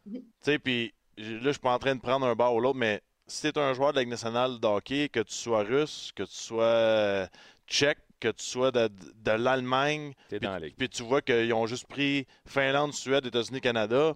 [0.06, 2.78] Tu sais, puis là, je suis pas en train de prendre un bar ou l'autre,
[2.80, 5.64] mais si tu es un joueur de la Ligue nationale de hockey, que tu sois
[5.64, 7.28] russe, que tu sois euh,
[7.68, 8.88] tchèque, que tu sois de,
[9.24, 10.14] de l'Allemagne,
[10.78, 14.14] puis, tu vois qu'ils ont juste pris Finlande, Suède, États-Unis, Canada.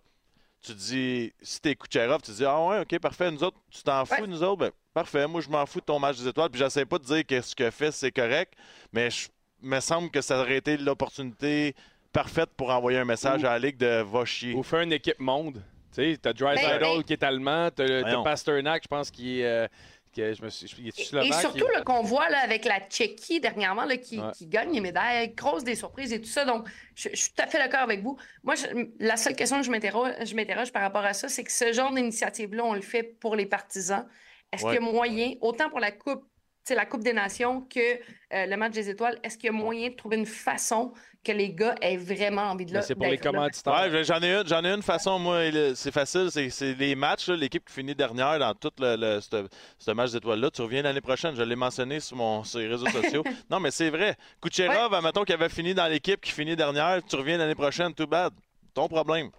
[0.61, 3.57] Tu te dis, si t'es Kucherov, tu te dis, ah ouais, ok, parfait, nous autres,
[3.69, 4.27] tu t'en fous, Ouais.
[4.27, 6.85] nous autres, ben, parfait, moi je m'en fous de ton match des étoiles, puis j'essaie
[6.85, 8.53] pas de dire que ce que fait, c'est correct,
[8.93, 9.27] mais je
[9.61, 11.75] me semble que ça aurait été l'opportunité
[12.13, 14.53] parfaite pour envoyer un message Ou- à la Ligue de va chier.
[14.53, 15.61] Ou faire une équipe monde.
[15.95, 18.23] Tu sais, t'as Dreisaitl Ben, ben- qui est allemand, t'as.
[18.23, 19.45] Pasternak, je pense, qui est.
[19.45, 19.67] euh,
[20.15, 23.85] que je me suis, Et slovaque, surtout il- qu'on voit là, avec la Tchéquie dernièrement
[23.85, 24.29] là, qui, Ouais.
[24.37, 26.45] qui gagne les médailles, grosse des surprises et tout ça.
[26.45, 28.15] Donc, je, je suis tout à fait d'accord avec vous.
[28.43, 28.67] Moi, je-
[28.99, 31.73] la seule question que je m'interroge, je m'interroge par rapport à ça, c'est que ce
[31.73, 34.07] genre d'initiative-là, on le fait pour les partisans.
[34.51, 34.77] Est-ce Ouais.
[34.77, 36.23] qu'il y a moyen, autant pour la Coupe,
[36.71, 39.89] la Coupe des Nations que euh, le match des étoiles, est-ce qu'il y a moyen
[39.89, 42.81] de trouver une façon que les gars aient vraiment envie de là?
[42.81, 43.89] c'est pour les commanditaires.
[43.91, 45.39] Ouais, j'en ai une, j'en ai une façon, moi,
[45.75, 49.21] c'est facile, c'est, c'est les matchs, là, l'équipe qui finit dernière dans tout le, le-
[49.21, 49.47] ce,
[49.77, 50.51] ce match d'étoiles-là.
[50.51, 53.23] Tu reviens l'année prochaine, je l'ai mentionné sur, mon, sur les réseaux sociaux.
[53.49, 54.15] non, mais c'est vrai.
[54.41, 58.07] Kucherov, admettons qu'il avait fini dans l'équipe qui finit dernière, tu reviens l'année prochaine, too
[58.07, 58.31] bad.
[58.73, 59.29] Ton problème.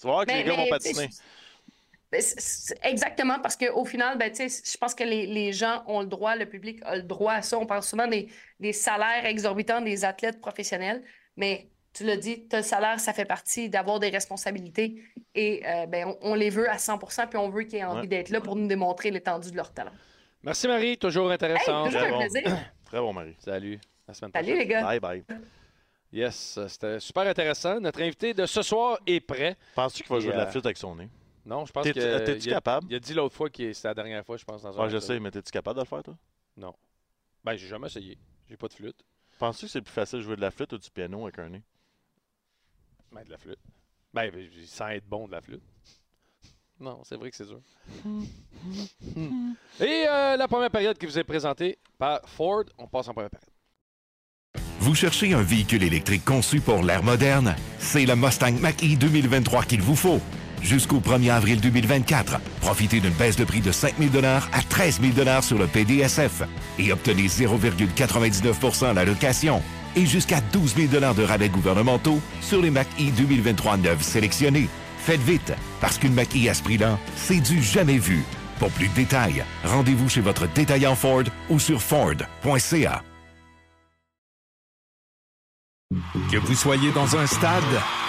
[0.00, 1.08] Tu vas voir que Mais- les gars mais, vont patiner.
[2.18, 6.00] Ben, Exactement, parce qu'au final, ben, tu sais, je pense que les, les gens ont
[6.00, 7.58] le droit, le public a le droit à ça.
[7.58, 8.28] On parle souvent des,
[8.60, 11.02] des salaires exorbitants des athlètes professionnels,
[11.36, 15.00] mais tu l'as dit, le salaire, ça fait partie d'avoir des responsabilités
[15.34, 18.00] et euh, ben, on, on les veut à 100% puis on veut qu'ils aient envie
[18.02, 18.06] Ouais.
[18.08, 19.92] d'être là pour nous démontrer l'étendue de leur talent.
[20.42, 21.84] Merci Marie, toujours Hey, intéressant.
[21.84, 22.18] toujours Très un bon.
[22.18, 22.42] plaisir.
[22.84, 23.34] Très bon, Marie.
[23.38, 23.76] Salut.
[23.76, 24.58] À la semaine Salut, prochaine.
[24.58, 24.82] les gars.
[24.82, 25.24] Bye bye.
[26.12, 27.80] Yes, c'était super intéressant.
[27.80, 29.56] Notre invité de ce soir est prêt.
[29.74, 31.08] Penses-tu qu'il va Et, jouer de la euh, flûte avec son nez?
[31.46, 32.24] Non, je pense que.
[32.24, 32.86] t'es-tu capable?
[32.90, 34.90] Il a dit l'autre fois que c'était la dernière fois, je pense, dans un Ouais,
[34.90, 36.16] je sais, mais t'es-tu capable de le faire, toi?
[37.44, 38.16] Ben, j'ai jamais essayé.
[38.48, 39.04] J'ai pas de flûte.
[39.38, 41.50] Penses-tu que c'est plus facile de jouer de la flûte ou du piano avec un
[41.50, 41.62] nez?
[43.12, 43.58] Ben, de la flûte.
[44.14, 45.62] Ben, ben, sans être bon de la flûte.
[46.80, 47.60] Non, c'est vrai que c'est dur.
[49.80, 53.30] Et euh, la première période qui vous est présentée par Ford, on passe en première
[53.30, 53.50] période.
[54.80, 57.54] Vous cherchez un véhicule électrique conçu pour l'ère moderne?
[57.78, 60.20] C'est le Mustang Mach-E 2023 qu'il vous faut.
[60.64, 65.42] Jusqu'au 1er avril 2024, profitez d'une baisse de prix de 5 000 à 13 000
[65.42, 66.42] sur le PDSF
[66.78, 69.62] et obtenez 0,99 à la location
[69.94, 74.68] et jusqu'à 12 000 de rabais gouvernementaux sur les Mach-E 2023 neufs sélectionnés.
[74.98, 78.24] Faites vite, parce qu'une Mach-E à ce prix-là, c'est du jamais vu.
[78.58, 83.02] Pour plus de détails, rendez-vous chez votre détaillant Ford ou sur Ford.ca.
[86.32, 87.62] Que vous soyez dans un stade,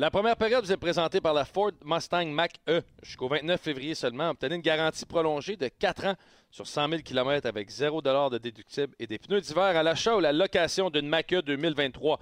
[0.00, 2.80] La première période vous est présentée par la Ford Mustang Mach-E.
[3.02, 6.14] Jusqu'au 29 février seulement, obtenez une garantie prolongée de 4 ans
[6.50, 10.20] sur 100 000 km avec 0 de déductible et des pneus d'hiver à l'achat ou
[10.20, 12.18] la location d'une Mach-E 2023.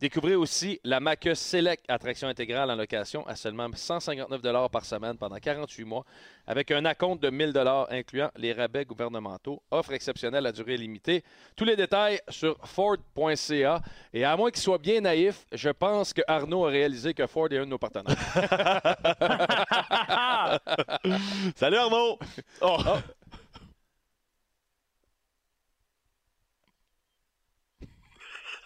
[0.00, 5.18] Découvrez aussi la Mach-E Select à traction intégrale en location à seulement 159 par semaine
[5.18, 6.06] pendant 48 mois
[6.46, 7.52] avec un acompte de 1000
[7.90, 9.62] incluant les rabais gouvernementaux.
[9.70, 11.22] Offre exceptionnelle à durée limitée.
[11.54, 13.82] Tous les détails sur Ford.ca.
[14.14, 17.48] Et à moins qu'il soit bien naïf, je pense que Arnaud a réalisé que Ford
[17.50, 18.16] est un de nos partenaires.
[21.56, 22.18] Salut Arnaud!
[22.62, 22.78] Oh.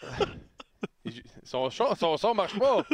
[1.45, 2.83] Son, son, son son marche pas.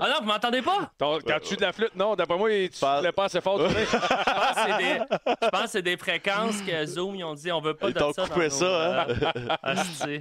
[0.00, 0.90] Ah non, vous m'entendez pas?
[0.98, 2.14] Ton- quand tu de la flûte, non.
[2.16, 3.58] D'après moi, tu ne pas assez fort.
[3.68, 4.98] Je pense que c'est des,
[5.42, 7.94] je pense que c'est des fréquences que Zoom, ils ont dit on veut pas Ils
[7.94, 8.26] de t'ont ça.
[8.26, 9.30] coupé dans ça, nos, hein?
[9.36, 10.20] euh, hosties.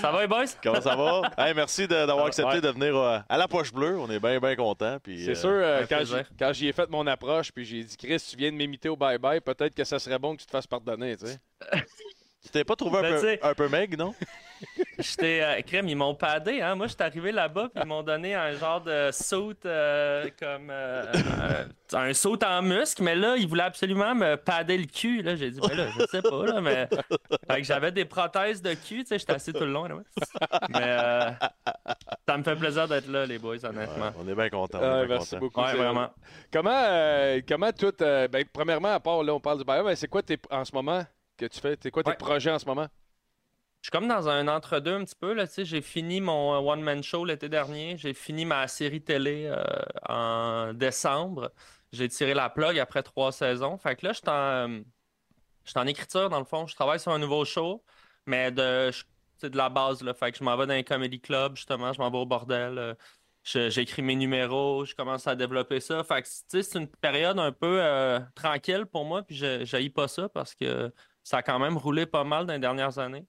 [0.00, 0.44] ça va, les boys?
[0.62, 1.22] Comment ça va?
[1.38, 2.60] Hey, merci d'avoir accepté Ouais.
[2.60, 3.98] de venir euh, à la poche bleue.
[3.98, 4.98] On est bien, bien contents.
[5.02, 8.22] puis, C'est euh, sûr, euh, quand j'y ai fait mon approche, puis j'ai dit, Chris,
[8.28, 10.66] tu viens de m'imiter au bye-bye, peut-être que ça serait bon que tu te fasses
[10.66, 11.38] pardonner, tu sais.
[12.42, 14.14] Tu t'es pas trouvé un, Ben, peu, un peu meg, non?
[14.98, 15.40] J'étais.
[15.42, 16.74] Euh, crème, ils m'ont padé, hein?
[16.74, 20.68] Moi, j'étais arrivé là-bas, puis ils m'ont donné un genre de saut euh, comme.
[20.70, 21.04] euh,
[21.92, 25.34] un, saut en muscle, mais là, ils voulaient absolument me pader le cul, là.
[25.36, 26.88] J'ai dit, ben là, je sais pas, là, mais.
[27.50, 29.96] Fait que j'avais des prothèses de cul, tu sais, j'étais assis tout le long, là,
[29.96, 30.02] ouais.
[30.70, 30.80] Mais.
[30.82, 31.30] euh,
[32.28, 34.06] ça me fait plaisir d'être là, les boys, honnêtement.
[34.06, 34.80] Ouais, on est bien contents.
[34.80, 35.40] est Ah, bien merci contents.
[35.40, 35.60] beaucoup.
[35.62, 36.10] Ouais, vraiment.
[36.52, 37.94] Comment, euh, comment tout.
[38.02, 40.74] euh, ben, premièrement, à part là, on parle du mais c'est quoi tes, en ce
[40.74, 41.02] moment?
[41.48, 41.76] Que tu fais?
[41.82, 42.16] C'est quoi tes Ouais.
[42.16, 42.86] projets en ce moment?
[43.82, 45.32] Je suis comme dans un entre-deux un petit peu.
[45.32, 47.96] Là, j'ai fini mon euh, one-man show l'été dernier.
[47.96, 49.64] J'ai fini ma série télé euh,
[50.08, 51.52] en décembre.
[51.92, 53.78] J'ai tiré la plug après trois saisons.
[53.78, 54.80] Fait que là, je suis en, euh,
[55.64, 56.66] je suis en écriture, dans le fond.
[56.66, 57.82] Je travaille sur un nouveau show,
[58.26, 58.90] mais de,
[59.42, 60.02] de la base.
[60.02, 60.12] Là.
[60.12, 61.92] Fait que je m'en vais dans un comedy club, justement.
[61.94, 62.96] Je m'en vais au bordel.
[63.42, 66.04] J'écris mes numéros, je commence à développer ça.
[66.04, 70.28] Fait que, c'est une période un peu euh, tranquille pour moi, puis je pas ça
[70.28, 73.26] parce que ça a quand même roulé pas mal dans les dernières années.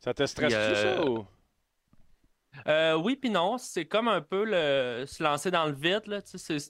[0.00, 1.04] Ça te stresse-tu, euh, ça?
[1.04, 1.26] Ou...
[2.68, 3.58] Euh, oui, puis non.
[3.58, 5.06] C'est comme un peu le...
[5.06, 6.20] se lancer dans le vide, là,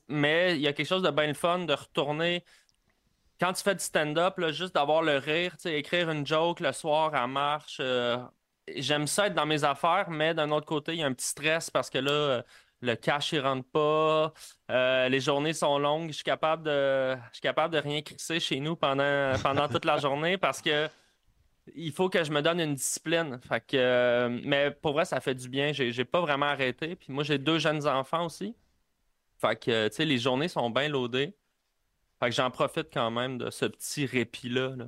[0.08, 2.44] mais il y a quelque chose de bien le fun de retourner.
[3.40, 7.26] Quand tu fais du stand-up, juste d'avoir le rire, écrire une joke le soir à
[7.26, 7.78] marche.
[7.80, 8.16] euh,
[8.76, 11.26] J'aime ça être dans mes affaires, mais d'un autre côté, il y a un petit
[11.26, 12.42] stress parce que là,
[12.85, 14.33] le cash, il rentre pas.
[14.70, 16.09] euh, les journées sont longues.
[16.09, 19.85] Je suis capable de, je suis capable de rien crisser chez nous pendant, pendant toute
[19.85, 20.88] la journée parce que
[21.75, 23.38] il faut que je me donne une discipline.
[23.40, 25.73] Fait que, euh, mais pour vrai, ça fait du bien.
[25.73, 26.94] J'ai, j'ai pas vraiment arrêté.
[26.97, 28.55] Puis moi, j'ai deux jeunes enfants aussi.
[29.40, 31.35] Fait que, tu sais, les journées sont bien loadées.
[32.20, 34.77] Fait que j'en profite quand même de ce petit répit-là.
[34.77, 34.85] là.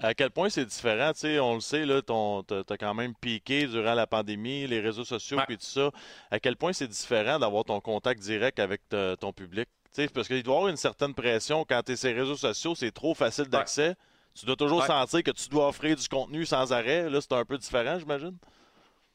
[0.00, 3.14] À quel point c'est différent, tu sais, on le sait, là, ton, t'as, quand même
[3.14, 5.90] piqué durant la pandémie, les réseaux sociaux puis tout ça.
[6.30, 8.82] À quel point c'est différent d'avoir ton contact direct avec
[9.20, 9.68] ton public?
[9.94, 12.14] Tu sais, parce qu'il doit y avoir une certaine pression quand tu es sur les
[12.20, 13.96] réseaux sociaux, c'est trop facile d'accès.
[14.34, 14.86] Tu dois toujours Ouais.
[14.86, 17.10] sentir que tu dois offrir du contenu sans arrêt.
[17.10, 18.36] Là, c'est un peu différent, j'imagine.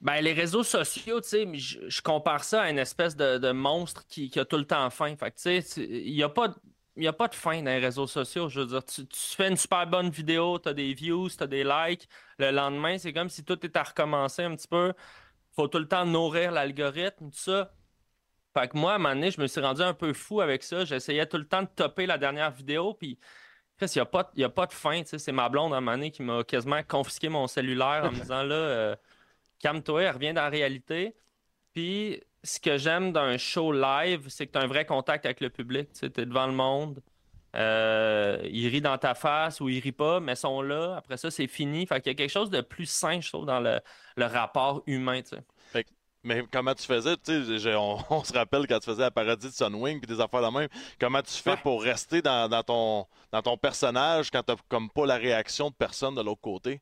[0.02, 3.52] Ben, les réseaux sociaux, tu sais, je, je compare ça à une espèce de, de
[3.54, 5.16] monstre qui, qui a tout le temps faim.
[5.18, 6.54] Fait que, tu sais, il y a pas.
[7.02, 8.50] N'y a pas de fin dans les réseaux sociaux.
[8.50, 11.48] Je veux dire, tu, fais une super bonne vidéo, tu as des views, tu as
[11.48, 12.08] des likes.
[12.38, 14.94] Le lendemain, c'est comme si tout est à recommencer un petit peu.
[15.56, 17.74] faut tout le temps nourrir l'algorithme, tout ça.
[18.56, 20.64] Fait que moi, à un moment donné, je me suis rendu un peu fou avec
[20.64, 20.86] ça.
[20.86, 23.20] J'essayais tout le temps de topper la dernière vidéo, puis
[23.82, 25.02] il n'y a, pas, a pas de fin.
[25.06, 28.20] C'est ma blonde à un moment donné qui m'a quasiment confisqué mon cellulaire en me
[28.20, 28.96] disant là, euh,
[29.60, 31.16] calme-toi, reviens dans la réalité.
[31.74, 35.40] Puis ce que j'aime d'un show live, c'est que tu as un vrai contact avec
[35.40, 35.90] le public.
[35.94, 37.02] Tu es devant le monde.
[37.56, 40.96] Euh, ils rient dans ta face ou ils rient pas, mais ils sont là.
[40.98, 41.86] Après ça, c'est fini.
[41.86, 43.80] Fait qu'il y a quelque chose de plus sain, je trouve, dans le,
[44.18, 45.22] rapport humain.
[46.24, 49.54] mais comment tu faisais, tu sais, on, se rappelle quand tu faisais la paradis de
[49.54, 50.70] Sunwing puis des affaires de même.
[51.00, 55.18] Comment tu fais pour rester dans, ton, dans ton personnage quand tu comme pas la
[55.18, 56.82] réaction de personne de l'autre côté?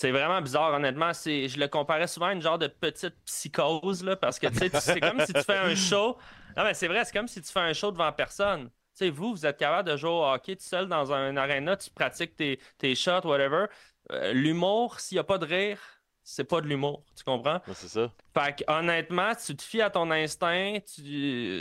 [0.00, 1.10] C'est vraiment bizarre, honnêtement.
[1.12, 5.18] Je le comparais souvent à une genre de petite psychose, là, parce que c'est comme
[5.26, 6.16] si tu fais un show.
[6.56, 8.70] Non, mais c'est vrai, c'est comme si tu fais un show devant personne.
[8.94, 11.90] sais, vous, vous êtes capable de jouer au hockey tout seul dans un arena, tu
[11.90, 13.66] pratiques tes, tes shots, whatever.
[14.12, 15.80] Euh, l'humour, s'il n'y a pas de rire,
[16.22, 17.60] c'est pas de l'humour, tu comprends?
[17.74, 18.12] c'est ça.
[18.34, 20.78] Fait que, honnêtement, tu te fies à ton instinct.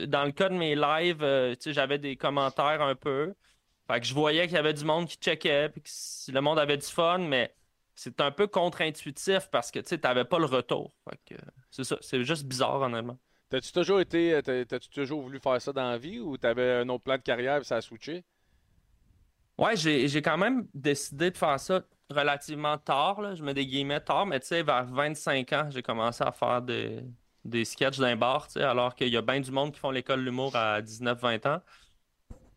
[0.08, 3.34] Dans le cas de mes lives, euh, j'avais des commentaires un peu.
[3.88, 6.60] Fait que je voyais qu'il y avait du monde qui checkait, puis que le monde
[6.60, 7.52] avait du fun, mais
[7.98, 10.94] c'est un peu contre-intuitif parce que tu n'avais pas le retour.
[11.72, 13.18] c'est ça, c'est juste bizarre honnêtement.
[13.50, 14.40] T'as-tu toujours été.
[14.44, 17.58] T'as-tu toujours voulu faire ça dans la vie ou t'avais un autre plan de carrière
[17.58, 18.24] et ça a switché?
[19.58, 21.82] Ouais, j'ai quand même décidé de faire ça
[22.12, 23.20] relativement tard.
[23.20, 23.34] Là.
[23.34, 26.62] Je mets des guillemets tard, mais tu sais, vers 25 ans, j'ai commencé à faire
[26.62, 27.04] des,
[27.46, 30.26] des sketchs d'un bar, alors qu'il y a bien du monde qui font l'école de
[30.26, 31.62] l'humour à 19-20 ans.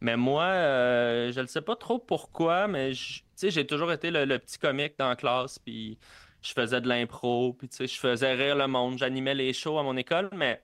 [0.00, 4.58] Mais moi, euh, je ne sais pas trop pourquoi, mais j'ai toujours été le, petit
[4.58, 5.98] comique dans la classe, puis
[6.42, 9.96] je faisais de l'impro, puis je faisais rire le monde, j'animais les shows à mon
[9.96, 10.62] école, mais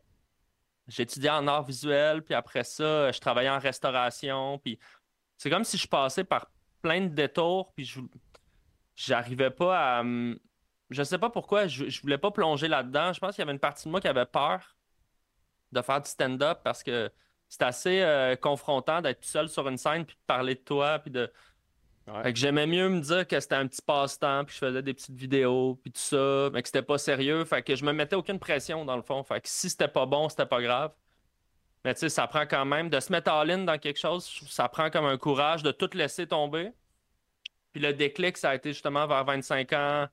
[0.89, 4.79] j'étudiais en art visuel, puis après ça, je travaillais en restauration, puis
[5.37, 8.01] c'est comme si je passais par plein de détours, puis je
[8.97, 10.05] j'arrivais pas à...
[10.89, 13.13] Je sais pas pourquoi, je, je voulais pas plonger là-dedans.
[13.13, 14.77] Je pense qu'il y avait une partie de moi qui avait peur
[15.73, 17.11] de faire du stand-up parce que
[17.49, 20.99] c'est assez euh, confrontant d'être tout seul sur une scène puis de parler de toi
[20.99, 21.31] puis de
[22.07, 25.17] que j'aimais mieux me dire que c'était un petit passe-temps puis je faisais des petites
[25.17, 27.45] vidéos puis tout ça mais que c'était pas sérieux.
[27.45, 29.25] Fait que je me mettais aucune pression dans le fond.
[29.25, 30.93] Fait que si c'était pas bon c'était pas grave.
[31.85, 34.25] Mais tu sais ça prend quand même de se mettre en ligne dans quelque chose
[34.49, 36.73] ça prend comme un courage de tout laisser tomber.
[37.73, 40.07] Puis le déclic ça a été justement vers 25 ans.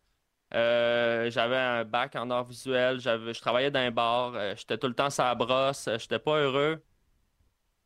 [0.56, 4.88] Euh, j'avais un bac en art visuel, je travaillais dans un bar, euh, j'étais tout
[4.88, 6.84] le temps sur la brosse, j'étais pas heureux.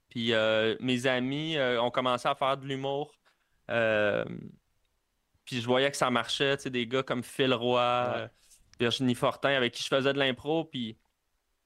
[0.09, 3.13] Puis euh, mes amis euh, ont commencé à faire de l'humour.
[3.69, 4.25] Euh,
[5.45, 8.29] puis je voyais que ça marchait, tu sais, des gars comme Phil Roy,
[8.79, 10.65] Virginie Fortin, avec qui je faisais de l'impro.
[10.65, 10.97] Puis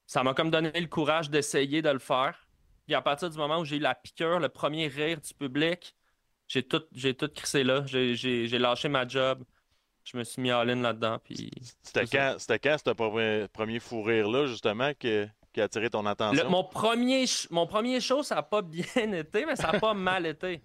[0.08, 2.48] ça m'a comme donné le courage d'essayer de le faire.
[2.86, 5.96] Puis à partir du moment où j'ai eu la piqûre, le premier rire du public,
[6.48, 7.86] j'ai tout, j'ai tout crissé là.
[7.86, 9.44] J'ai, lâché ma job.
[10.04, 11.20] Je me suis mis en ligne là-dedans.
[11.24, 11.50] Puis
[11.82, 16.06] c'était, quand, c'était quand ce premier, premier fou rire-là, justement, que qui a attiré ton
[16.06, 16.50] attention?
[16.50, 20.26] mon, premier, mon premier show, ça n'a pas bien été, mais ça n'a pas mal
[20.26, 20.62] été.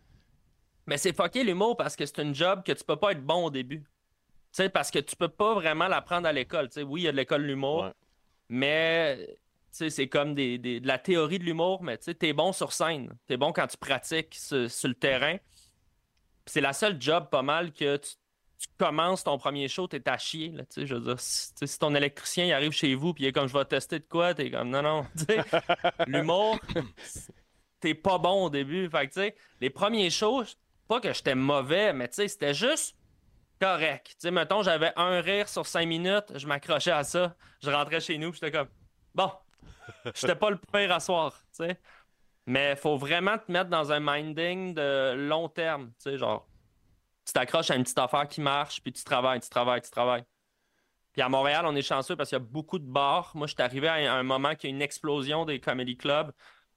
[0.86, 3.46] Mais c'est fucké l'humour parce que c'est une job que tu peux pas être bon
[3.46, 3.80] au début.
[3.80, 6.68] Tu sais, parce que tu peux pas vraiment l'apprendre à l'école.
[6.68, 7.90] Tu sais, oui, il y a de l'école de l'humour,
[8.48, 9.36] mais
[9.70, 13.12] c'est comme des, de la théorie de l'humour, mais tu es bon sur scène.
[13.26, 15.36] Tu es bon quand tu pratiques sur le terrain.
[16.46, 18.14] C'est la seule job pas mal que tu
[18.58, 20.48] tu commences ton premier show, t'es à chier.
[20.50, 23.48] Là, je veux dire, si, ton électricien il arrive chez vous puis il est comme
[23.48, 25.06] je vais tester de quoi, t'es comme non, non.
[26.06, 26.58] L'humour,
[27.80, 28.88] t'es pas bon au début.
[28.88, 30.44] Fait que, les premiers shows,
[30.88, 32.96] pas que j'étais mauvais, mais c'était juste
[33.60, 34.14] correct.
[34.18, 38.18] sais mettons, j'avais un rire sur cinq minutes, je m'accrochais à ça, je rentrais chez
[38.18, 38.68] nous, j'étais comme
[39.14, 39.30] bon,
[40.14, 41.40] j'étais pas le pire à soir.
[41.52, 41.78] sais
[42.46, 45.92] Mais faut vraiment te mettre dans un minding de long terme.
[46.02, 46.46] tu sais Genre,
[47.26, 50.24] tu t'accroches à une petite affaire qui marche, puis tu travailles, tu travailles, tu travailles.
[51.12, 53.32] Puis à Montréal, on est chanceux parce qu'il y a beaucoup de bars.
[53.34, 56.30] Moi, je suis arrivé à un moment qu'il y a une explosion des comedy clubs.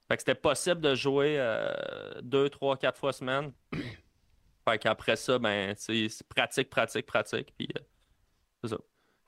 [0.08, 1.72] Fait que c'était possible de jouer euh,
[2.22, 3.52] deux, trois, quatre fois semaine.
[4.68, 7.54] fait qu'après ça, ben, c'est pratique, pratique, pratique.
[7.56, 7.80] Puis euh,
[8.62, 8.78] c'est ça.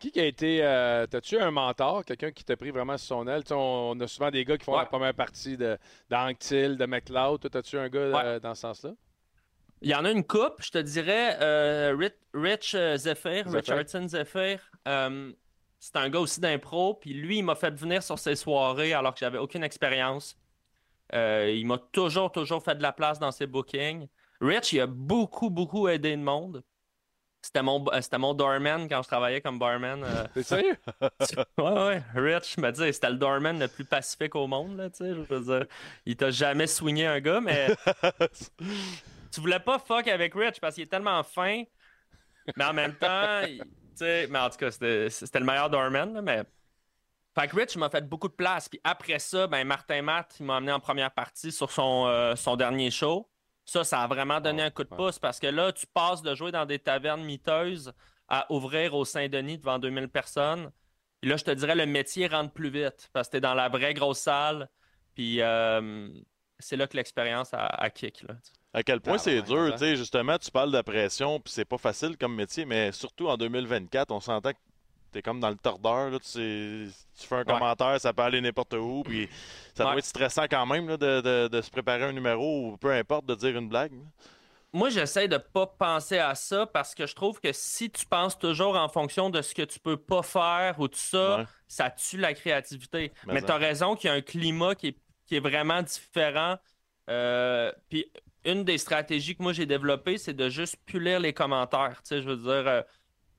[0.01, 0.65] Qui a été.
[0.65, 3.45] Euh, T'as-tu un mentor, quelqu'un qui t'a pris vraiment sur son aile?
[3.51, 5.79] on, a souvent des gars qui font la première partie de
[6.11, 7.39] d'Anctil, de McLeod.
[7.39, 8.91] Toi, t'as-tu un gars dans ce sens-là?
[9.83, 11.37] Il y en a une coupe, je te dirais.
[11.41, 11.97] Euh,
[12.35, 14.61] Rich, euh, Zephyr, Richardson Zephyr.
[14.87, 15.33] Euh,
[15.81, 16.95] c'est un gars aussi d'impro.
[16.95, 20.37] Puis lui, il m'a fait venir sur ses soirées alors que j'avais aucune expérience.
[21.13, 24.07] il m'a toujours, toujours fait de la place dans ses bookings.
[24.41, 26.63] Rich, il a beaucoup, beaucoup aidé le monde.
[27.45, 30.05] C'était mon, euh, c'était mon doorman quand je travaillais comme barman.
[30.05, 30.25] euh.
[30.35, 30.77] T'es sérieux?
[31.59, 32.03] Ouais, ouais.
[32.15, 35.13] Rich me dit, c'était le doorman le plus pacifique au monde, là, tu sais.
[35.13, 35.67] Je veux dire,
[36.07, 37.69] il t'a jamais swingé un gars, mais
[39.33, 41.63] tu voulais pas fuck avec Rich parce qu'il est tellement fin,
[42.57, 43.61] mais en même temps, tu
[43.95, 46.45] sais, mais en tout cas, c'était le meilleur doorman, là, mais.
[47.35, 48.69] Fait que Rich m'a fait beaucoup de place.
[48.69, 52.37] Puis après ça, ben Martin Matt, il m'a amené en première partie sur son, euh,
[52.37, 53.31] son dernier show.
[53.65, 54.97] Ça, ça a vraiment donné Oh, un coup de ouais.
[54.97, 57.93] pouce parce que là, tu passes de jouer dans des tavernes miteuses
[58.29, 60.71] à ouvrir au Saint-Denis devant 2000 personnes.
[61.21, 63.71] Puis là, je te dirais, le métier rentre plus vite parce que t'es dans la
[63.71, 64.69] vraie grosse salle.
[65.15, 66.09] Puis euh,
[66.59, 68.23] c'est là que l'expérience a, a kick.
[68.25, 68.35] Là.
[68.75, 71.53] À quel point Ah, c'est ouais, dur, tu sais, justement, tu parles de pression, puis
[71.53, 74.59] c'est pas facile comme métier, mais surtout en 2024, on s'entend que
[75.13, 76.87] t'es comme dans le tordeur, là, tu, sais,
[77.21, 79.29] tu fais un commentaire, ça peut aller n'importe où, puis
[79.75, 82.77] ça doit être stressant quand même là, de, de- de se préparer un numéro ou
[82.79, 83.93] peu importe de dire une blague.
[84.73, 88.39] Moi, j'essaie de pas penser à ça parce que je trouve que si tu penses
[88.39, 92.17] toujours en fonction de ce que tu peux pas faire ou tout ça, ça tue
[92.17, 93.13] la créativité.
[93.27, 93.47] Mais Mais ça.
[93.49, 94.97] tu as raison qu'il y a un climat qui est,
[95.27, 96.57] qui est vraiment différent.
[97.11, 98.11] Euh, Puis
[98.45, 102.03] une des stratégies que moi j'ai développées, c'est de juste plus lire les commentaires.
[102.03, 102.83] Tu sais, je veux dire, euh,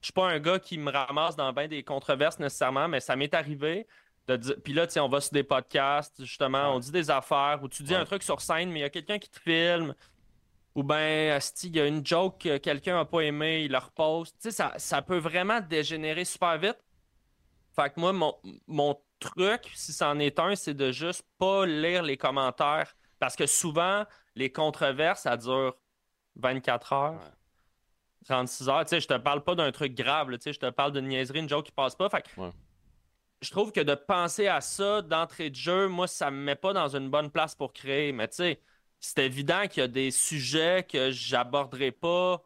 [0.02, 3.16] je suis pas un gars qui me ramasse dans bien des controverses nécessairement, mais ça
[3.16, 3.88] m'est arrivé.
[4.28, 4.56] De dire...
[4.64, 7.68] Puis là, tu sais, on va sur des podcasts, justement, on dit des affaires, ou
[7.70, 8.02] tu dis Ouais.
[8.02, 9.96] un truc sur scène, mais il y a quelqu'un qui te filme.
[10.76, 14.36] Ou ben, il y a une joke que quelqu'un n'a pas aimé, il la reposte.
[14.42, 16.78] Tu sais, ça, ça peut vraiment dégénérer super vite.
[17.76, 18.36] Fait que moi, mon,
[18.68, 22.96] mon truc, si c'en est un, c'est de juste pas lire les commentaires.
[23.20, 24.06] Parce que souvent,
[24.36, 25.76] les controverses, ça dure
[26.36, 27.22] 24 heures,
[28.26, 28.84] 36 heures.
[28.86, 31.08] Tu sais, je te parle pas d'un truc grave, tu sais, je te parle d'une
[31.08, 32.10] niaiserie, une joke qui passe pas.
[32.10, 32.52] Fait Ouais.
[33.42, 36.74] je trouve que de penser à ça d'entrée de jeu, moi, ça me met pas
[36.74, 38.12] dans une bonne place pour créer.
[38.14, 38.62] Mais tu sais,
[39.00, 42.44] c'est évident qu'il y a des sujets que j'aborderai pas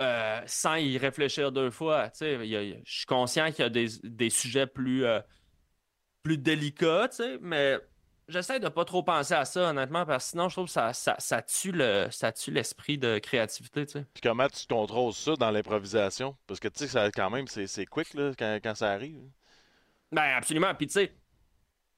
[0.00, 2.10] euh, sans y réfléchir deux fois.
[2.10, 3.86] Tu sais, il y a- il y a- je suis conscient qu'il y a des,
[4.02, 5.20] des sujets plus, euh,
[6.22, 7.78] plus délicats, tu sais, mais
[8.28, 10.92] j'essaie de pas trop penser à ça, honnêtement, parce que sinon, je trouve que ça,
[10.92, 14.06] ça, ça tue le, ça tue l'esprit de créativité, tu sais.
[14.14, 16.36] Puis comment tu contrôles ça dans l'improvisation?
[16.46, 19.20] Parce que tu sais, ça, quand même, c'est c'est quick là, quand, quand ça arrive.
[20.12, 20.74] Ben, absolument.
[20.74, 21.14] Puis, tu sais,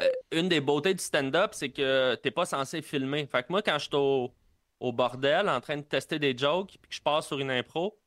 [0.03, 3.27] euh, une des beautés du stand-up, c'est que t'es pas censé filmer.
[3.27, 4.35] Fait que moi, quand je suis au,
[4.81, 7.99] au bordel en train de tester des jokes, puis que je passe sur une impro,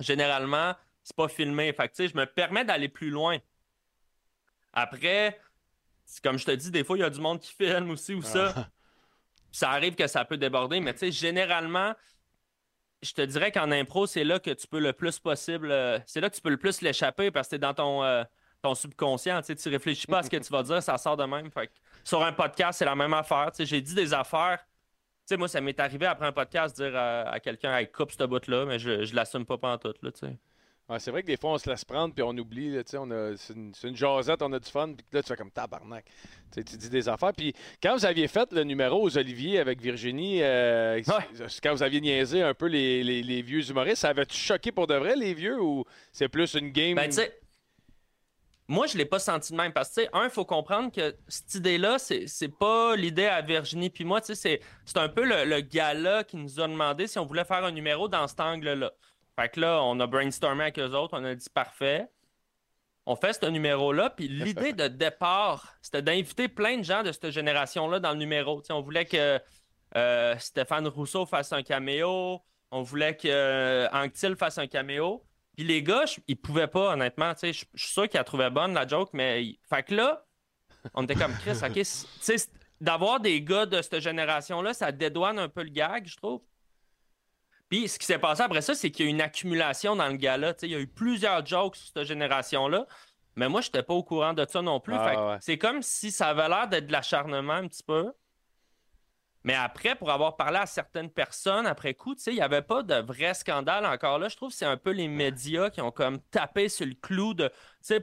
[0.00, 1.72] généralement, c'est pas filmé.
[1.72, 3.38] Fait que, tu sais, je me permets d'aller plus loin.
[4.72, 5.40] Après,
[6.22, 8.22] comme je te dis, des fois, il y a du monde qui filme aussi ou
[8.22, 8.68] ça.
[9.52, 11.94] Ça arrive que ça peut déborder, mais tu sais, généralement,
[13.02, 15.70] je te dirais qu'en impro, c'est là que tu peux le plus possible.
[15.72, 18.22] euh, c'est là que tu peux le plus l'échapper parce que t'es dans ton, euh,
[18.62, 19.40] ton subconscient.
[19.42, 21.50] Tu réfléchis pas à ce que tu vas dire, ça sort de même.
[21.50, 21.72] Fait que
[22.04, 23.50] sur un podcast, c'est la même affaire.
[23.58, 24.58] J'ai dit des affaires.
[24.62, 27.90] Tu sais, moi, ça m'est arrivé après un podcast de dire à, à quelqu'un, hey,
[27.90, 30.26] coupe ce bout-là, mais je, je l'assume pas tout là, tu
[30.98, 32.70] c'est vrai que des fois, on se laisse prendre puis on oublie.
[32.74, 34.88] là, on a, c'est, une, c'est une jasette, on a du fun.
[34.94, 36.04] Puis là, tu fais comme tabarnak.
[36.52, 37.32] Tu dis des affaires.
[37.32, 41.00] Puis quand vous aviez fait le numéro aux Oliviers avec Virginie, euh,
[41.46, 44.72] c'est- quand vous aviez niaisé un peu les, les- les vieux humoristes, ça avait-tu choqué
[44.72, 46.96] pour de vrai, les vieux, ou c'est plus une game?
[46.96, 47.10] Ben,
[48.68, 51.54] moi, je l'ai pas senti de même parce que, un, il faut comprendre que cette
[51.56, 54.34] idée-là, c'est c'est pas l'idée à Virginie puis moi, c'est-
[54.84, 57.72] c'est un peu le, le gars-là qui nous a demandé si on voulait faire un
[57.72, 58.92] numéro dans cet angle-là.
[59.40, 62.08] Fait que là, on a brainstormé avec eux autres, on a dit parfait.
[63.06, 67.30] On fait ce numéro-là, puis l'idée de départ, c'était d'inviter plein de gens de cette
[67.30, 68.62] génération-là dans le numéro.
[68.68, 69.40] On voulait que
[69.96, 75.24] euh, Stéphane Rousseau fasse un caméo, on voulait que euh, Anctil fasse un caméo.
[75.56, 77.32] Puis les gars, ils pouvaient pas, honnêtement.
[77.42, 79.58] Je suis sûr qu'ils la trouvaient bonne, la joke, mais.
[79.70, 80.26] Fait que là,
[80.92, 82.34] on était comme Chris, OK.
[82.78, 86.42] d'avoir des gars de cette génération-là, ça dédouane un peu le gag, je trouve.
[87.70, 90.08] Puis ce qui s'est passé après ça, c'est qu'il y a eu une accumulation dans
[90.08, 90.54] le gars-là.
[90.54, 92.86] Tu sais, Il y a eu plusieurs jokes sur cette génération-là.
[93.36, 94.96] Mais moi, je n'étais pas au courant de ça non plus.
[94.96, 95.36] Ah, ouais.
[95.40, 98.12] C'est comme si ça avait l'air d'être de l'acharnement un petit peu.
[99.44, 102.96] Mais après, pour avoir parlé à certaines personnes après coup, il n'y avait pas de
[102.96, 104.28] vrai scandale encore là.
[104.28, 107.32] Je trouve que c'est un peu les médias qui ont comme tapé sur le clou
[107.32, 107.50] de,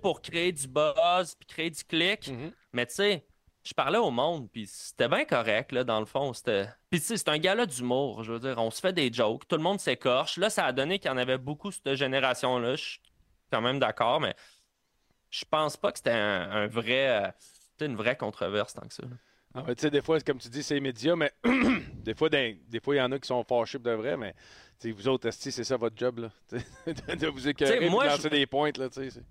[0.01, 2.29] pour créer du buzz puis créer du clic.
[2.29, 2.51] Mhm.
[2.73, 3.26] Mais tu sais,
[3.67, 6.33] je parlais au monde, puis c'était bien correct, là, dans le fond.
[6.33, 6.67] C'était...
[6.89, 8.57] Puis tu sais, c'est un gala d'humour, je veux dire.
[8.57, 10.37] On se fait des jokes, tout le monde s'écorche.
[10.37, 12.75] Là, ça a donné qu'il y en avait beaucoup, cette génération-là.
[12.75, 12.99] Je suis
[13.51, 14.35] quand même d'accord, mais
[15.29, 17.25] je pense pas que c'était un, un vrai...
[17.25, 17.31] euh,
[17.71, 19.03] c'était une vraie controverse tant que ça.
[19.03, 19.15] là.
[19.53, 21.31] Ah, tu sais, des fois, comme tu dis, c'est médias, mais
[21.93, 24.35] des fois, des fois, il y en a qui sont fâchés de vrai, mais
[24.85, 26.31] vous autres, c'est ça votre job, là.
[27.15, 29.21] de vous écœurer, de lancer je- des pointes, là, tu sais.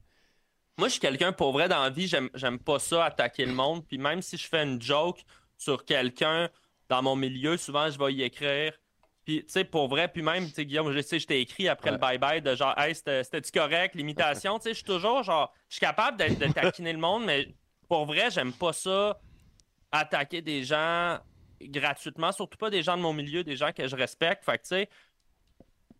[0.78, 3.86] Moi, je suis quelqu'un pour vrai dans la vie, j'aime, pas ça attaquer le monde.
[3.86, 5.22] Puis même si je fais une joke
[5.56, 6.50] sur quelqu'un
[6.88, 8.78] dans mon milieu, souvent je vais y écrire
[9.24, 11.68] Puis, tu sais, pour vrai, puis même, tu sais, Guillaume, je sais, je t'ai écrit
[11.68, 14.58] après le bye-bye de genre, hey, c'était- c'était-tu correct, l'imitation?
[14.58, 17.50] Tu sais, je suis toujours genre, je suis capable de, de taquiner le monde, mais
[17.88, 19.20] pour vrai, j'aime pas ça,
[19.92, 21.18] attaquer des gens
[21.60, 24.44] gratuitement, surtout pas des gens de mon milieu, des gens que je respecte.
[24.44, 24.88] Fait que, tu sais,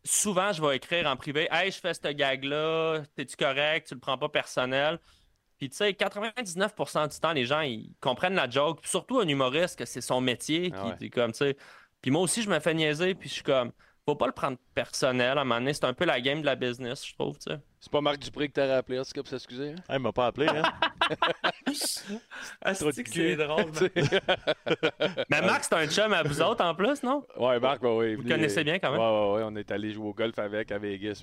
[0.07, 4.01] souvent, je vais écrire en privé, hey, je fais ce gag-là, t'es-tu correct, tu le
[4.01, 4.99] prends pas personnel.
[5.59, 8.81] Puis, tu sais, 99% du temps, les gens, ils comprennent la joke.
[8.83, 11.07] Puis surtout un humoriste, que c'est son métier, Ah qui ouais.
[11.07, 11.33] est comme.
[12.03, 13.73] Puis moi aussi, je me fais niaiser, puis je suis comme,
[14.05, 15.39] faut pas le prendre personnel.
[15.39, 17.51] À un moment donné, c'est un peu la game de la business, je trouve, tu
[17.51, 17.59] sais.
[17.79, 19.71] C'est pas Marc Dupré que t'as rappelé, en tout cas, pour s'excuser.
[19.71, 19.83] hein?
[19.89, 20.63] Ah, il m'a pas appelé, hein?
[22.63, 23.37] Ah, Trop de cul.
[23.37, 23.65] drôle.
[25.31, 27.25] Mais Max, c'est un chum à vous autres en plus, non?
[27.37, 29.01] Ouais, Marc, ouais, ouais, Vous venu- connaissez bien quand même?
[29.01, 29.43] Ouais, ouais, ouais.
[29.45, 31.23] On est allé jouer au golf avec à Vegas.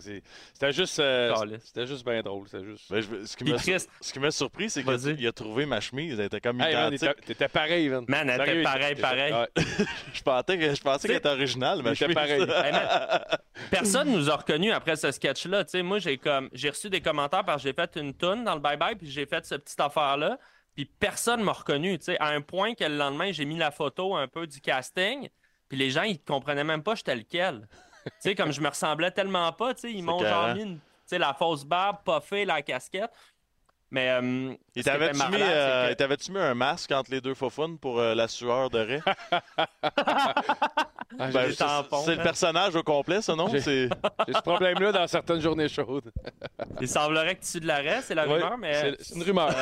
[0.00, 2.46] s'est- C'était juste, euh, c'était juste bien drôle.
[2.48, 2.90] C'était juste.
[2.92, 5.80] Ben, je- ce qui m'a Chris, ce qui m'a surpris, c'est qu'il a trouvé ma
[5.80, 6.18] chemise.
[6.18, 7.00] Elle était comme Hey, identique.
[7.00, 8.04] t'étais- t'étais pareil, Vin.
[8.08, 9.34] Man, elle était pareil, pareil.
[10.12, 12.42] Je pensais que- je pensais qu'elle était originale, il ma était pareil.
[12.42, 12.74] Hey,
[13.70, 15.64] personne nous a reconnus après ce sketch-là.
[15.64, 18.44] Tu sais, moi, j'ai comme j'ai reçu des commentaires parce que j'ai fait une toune
[18.44, 20.38] dans le bye-bye, puis j'ai fait cette petite affaire-là.
[20.74, 23.70] Puis personne m'a reconnu, tu sais, à un point que le lendemain, j'ai mis la
[23.70, 25.28] photo un peu du casting,
[25.68, 27.68] puis les gens, ils comprenaient même pas j'étais lequel.
[28.04, 30.80] tu sais, comme je me ressemblais tellement pas, tu sais, ils m'ont genre mis une-
[31.12, 33.10] la fausse barbe, puffée, la casquette.
[33.94, 34.08] Mais.
[34.10, 37.78] euh, Et t'avais-tu mis, euh, c'est que- t'avais-tu mis un masque entre les deux faufounes
[37.78, 39.02] pour euh, la sueur de raie?
[41.16, 42.22] Ah, Ben, c'est le hein.
[42.24, 43.46] persononnage au complet, ça, non?
[43.52, 46.10] J'ai- ce problème-là dans certaines journées chaudes.
[46.80, 48.96] Il semblerait que tu de l'arrêt, c'est la Ouais, rumeur, mais.
[48.98, 49.54] c'est- une rumeur.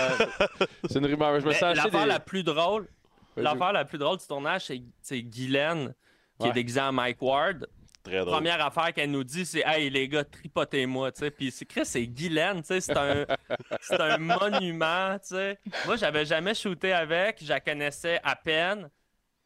[0.89, 1.39] c'est une rumeur.
[1.41, 2.07] Je me L'affaire des...
[2.09, 2.89] la plus drôle,
[3.37, 3.45] Vas-y.
[3.45, 5.93] l'affaire la plus drôle du tournage, c'est, c'est Guylaine
[6.39, 6.51] qui Ouais.
[6.51, 7.67] est déguisée en Mike Ward.
[8.03, 8.33] Très drôle.
[8.33, 11.31] Première affaire qu'elle nous dit, c'est Hey les gars, tripotez-moi, tu sais.
[11.31, 12.81] Puis c'est Chris, c'est Guylaine, tu sais.
[12.81, 13.25] C'est un,
[13.81, 15.59] c'est un monument, tu sais.
[15.87, 18.91] Moi, j'avais jamais shooté avec, je la connaissais à peine.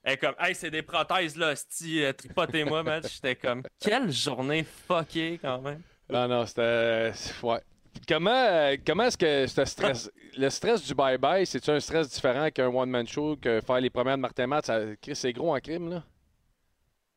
[0.02, 3.02] Elle est comme Hey, c'est des prothèses là, sti, euh, tripotez-moi, man.
[3.02, 5.82] J'étais comme Quelle journée fuckée quand même.
[6.08, 7.12] Non, non, c'était.
[7.42, 7.60] Ouais.
[8.08, 12.48] Comment, euh, comment est-ce que ce stress, le stress du bye-bye, c'est-tu un stress différent
[12.50, 14.66] qu'un one-man show, que faire les premières de Martin Matt?
[14.66, 14.80] Ça...
[15.00, 16.04] Chris, c'est gros en crime, là?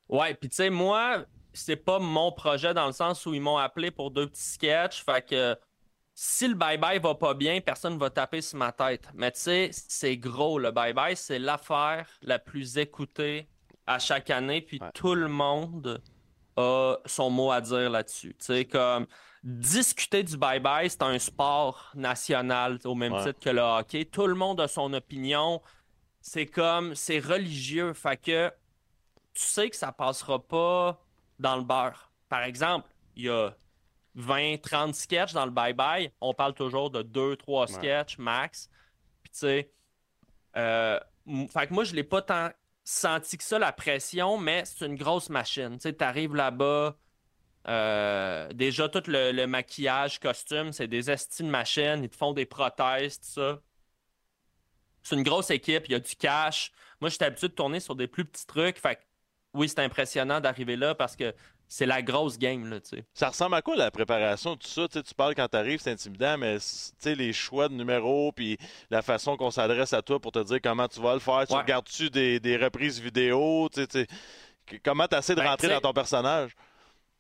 [0.10, 3.57] Ouais, puis tu sais, moi, c'est pas mon projet dans le sens où ils m'ont
[3.57, 5.03] appelé pour deux petits sketchs.
[5.03, 5.55] Fait que
[6.16, 9.07] si le bye-bye va pas bien, personne va taper sur ma tête.
[9.14, 11.16] Mais tu sais, c'est gros, le bye-bye.
[11.16, 13.47] C'est l'affaire la plus écoutée
[13.88, 14.62] à chaque année.
[14.62, 14.89] Puis Ouais.
[14.93, 16.01] tout le monde
[16.57, 18.36] a son mot à dire là-dessus.
[18.39, 19.05] Tu sais, comme
[19.43, 23.24] discuter du bye-bye, c'est un sport national au même Ouais.
[23.24, 24.05] titre que le hockey.
[24.05, 25.62] Tout le monde a son opinion.
[26.20, 27.93] C'est comme, c'est religieux.
[27.93, 28.51] Fait que
[29.34, 31.03] tu sais que ça passera pas
[31.39, 32.11] dans le beurre.
[32.27, 33.55] Par exemple, il y a
[34.15, 36.11] 20, 30 sketchs dans le bye-bye.
[36.21, 38.69] On parle toujours de 2, 3 sketchs max.
[39.23, 39.71] Puis tu sais,
[40.57, 40.99] euh,
[41.51, 42.49] fait que moi, je l'ai pas tant
[42.84, 45.73] senti que ça, la pression, mais c'est une grosse machine.
[45.73, 46.97] Tu sais, t'arrives là-bas,
[47.67, 52.03] euh, déjà tout le, le maquillage, costume, c'est des estimes de machines.
[52.03, 53.59] Ils te font des prothèses, tout ça.
[55.03, 56.71] C'est une grosse équipe, il y a du cash.
[56.99, 58.80] Moi, j'étais habitué de tourner sur des plus petits trucs.
[58.80, 59.01] Fait que
[59.54, 61.34] oui, c'est impressionnant d'arriver là parce que
[61.68, 63.04] c'est la grosse game, là, tu sais.
[63.14, 64.88] Ça ressemble à quoi la préparation, tout ça?
[64.88, 66.58] Tu sais, tu parles quand tu arrives, c'est intimidant, mais
[67.02, 68.58] tu les choix de numéros puis
[68.89, 71.45] la façon qu'on s'adresse à toi pour te dire comment tu vas le faire.
[71.47, 71.60] Tu Ouais.
[71.62, 73.70] regardes-tu des, des reprises vidéo?
[73.72, 74.08] Tu tu
[74.84, 76.52] comment tu essaies de Ben, rentrer tu dans ton personnage?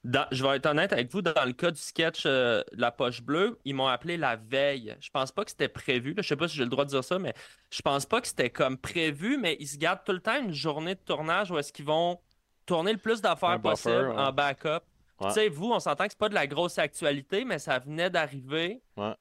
[0.05, 3.21] Dans- je vais être honnête avec vous, dans le cas du sketch euh, La Poche
[3.21, 4.95] Bleue, ils m'ont appelé la veille.
[5.01, 6.13] Je pense pas que c'était prévu.
[6.13, 6.21] Là.
[6.21, 7.33] Je sais pas si j'ai le droit de dire ça, mais
[7.69, 10.53] je pense pas que c'était comme prévu, mais ils se gardent tout le temps une
[10.53, 12.19] journée de tournage où est-ce qu'ils vont
[12.65, 14.15] tourner le plus d'affaires buffer, possible ouais.
[14.17, 14.83] en backup.
[15.19, 15.27] Ouais.
[15.27, 18.09] Tu sais, vous, on s'entend que c'est pas de la grosse actualité, mais ça venait
[18.09, 18.81] d'arriver.
[18.95, 19.13] Ouais.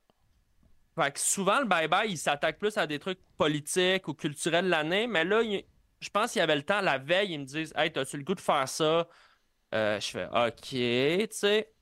[0.95, 4.70] Fait que souvent, le bye-bye, il s'attaque plus à des trucs politiques ou culturels de
[4.70, 5.64] l'année, mais là, il-
[6.01, 6.81] je pense qu'il y avait le temps.
[6.81, 9.09] La veille, ils me disent Hey, t'as-tu le goût de faire ça?
[9.75, 11.73] Euh, Je fais OK, tu sais.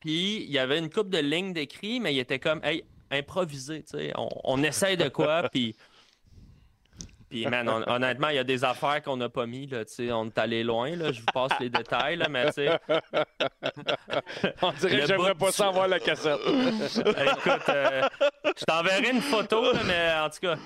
[0.00, 3.82] Puis il y avait une coupe de lignes d'écrit, mais il était comme Hey, improvisé,
[3.82, 4.12] tu sais.
[4.16, 5.76] On, on essaye de quoi, puis.
[7.30, 9.94] Puis, man, hon- honnêtement, il y a des affaires qu'on n'a pas mis, là, tu
[9.94, 10.10] sais.
[10.12, 11.12] On est allé loin, là.
[11.12, 12.78] Je vous passe les détails, là, mais tu sais.
[14.62, 16.40] On dirait que j'aimerais pas du- ça avoir la cassette.
[16.44, 18.02] Écoute, euh,
[18.58, 20.56] je t'enverrai une photo, là, mais en tout cas,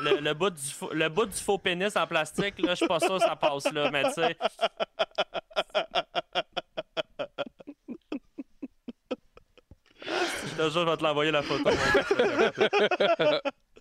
[0.00, 2.86] le, le bout du faux, le bout du faux pénis en plastique, là, je suis
[2.88, 4.36] pas sûr que ça passe là, mais tu sais.
[10.04, 11.70] Je te jure, je vais te l'envoyer la photo.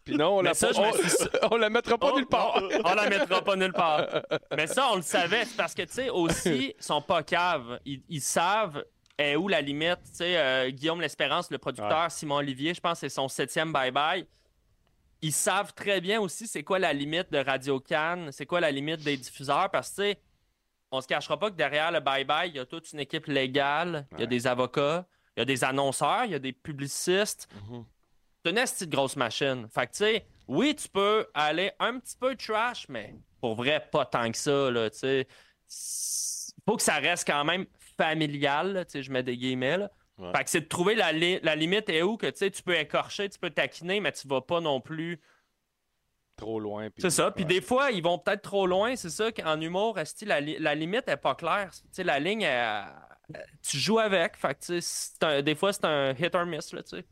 [0.08, 0.82] Puis non, on Mais la, ça, suis-
[1.52, 2.62] on, la mettra pas Oh, nulle part.
[2.64, 4.08] oh, on la mettra pas nulle part.
[4.56, 5.44] Mais ça, on le savait.
[5.44, 7.80] C'est parce que, tu sais, aussi, ils sont pas caves.
[7.86, 8.84] Ils, ils savent
[9.18, 10.00] est où la limite.
[10.12, 14.26] Tu sais, euh, Guillaume L'Espérance, le producteur, Simon Olivier, je pense c'est son septième bye-bye.
[15.22, 18.70] Ils savent très bien aussi c'est quoi la limite de Radio Cannes, c'est quoi la
[18.72, 20.22] limite des diffuseurs, parce que, tu sais,
[20.92, 24.06] on se cachera pas que derrière le bye-bye, il y a toute une équipe légale,
[24.14, 25.06] il y a des avocats,
[25.36, 27.50] il y a des annonceurs, il y a des publicistes.
[27.70, 27.84] Mhm.
[28.66, 29.68] C'est une de grosse machine.
[29.74, 33.86] Fait que, tu sais, oui, tu peux aller un petit peu trash, mais pour vrai,
[33.92, 35.28] pas tant que ça, là, tu sais.
[35.70, 37.66] S- Faut que ça reste quand même
[37.98, 39.92] familial, là, tu sais, je mets des guillemets, là.
[40.18, 40.32] Ouais.
[40.36, 42.76] Fait que c'est de trouver la, li- la limite où que, tu sais, tu peux
[42.76, 45.20] écorcher, tu peux taquiner, mais tu vas pas non plus
[46.36, 46.90] Trop loin.
[46.98, 47.32] c'est ça.
[47.32, 48.96] Puis des fois, ils vont peut-être trop loin.
[48.96, 51.72] C'est ça qu'en humour, la, li- la limite est pas claire.
[51.98, 52.86] La ligne, elle-
[53.34, 54.38] elle- tu joues avec.
[54.38, 56.74] Fait que, un- des fois, c'est un hit or miss.
[56.74, 57.04] Là, tu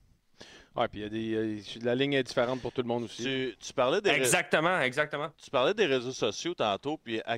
[0.76, 3.04] Ouais, puis il y a des, euh, la ligne est différente pour tout le monde
[3.04, 3.24] aussi.
[3.24, 5.30] Tu, tu parlais des, Exactement, exactement.
[5.42, 7.38] tu parlais des réseaux sociaux tantôt, puis à-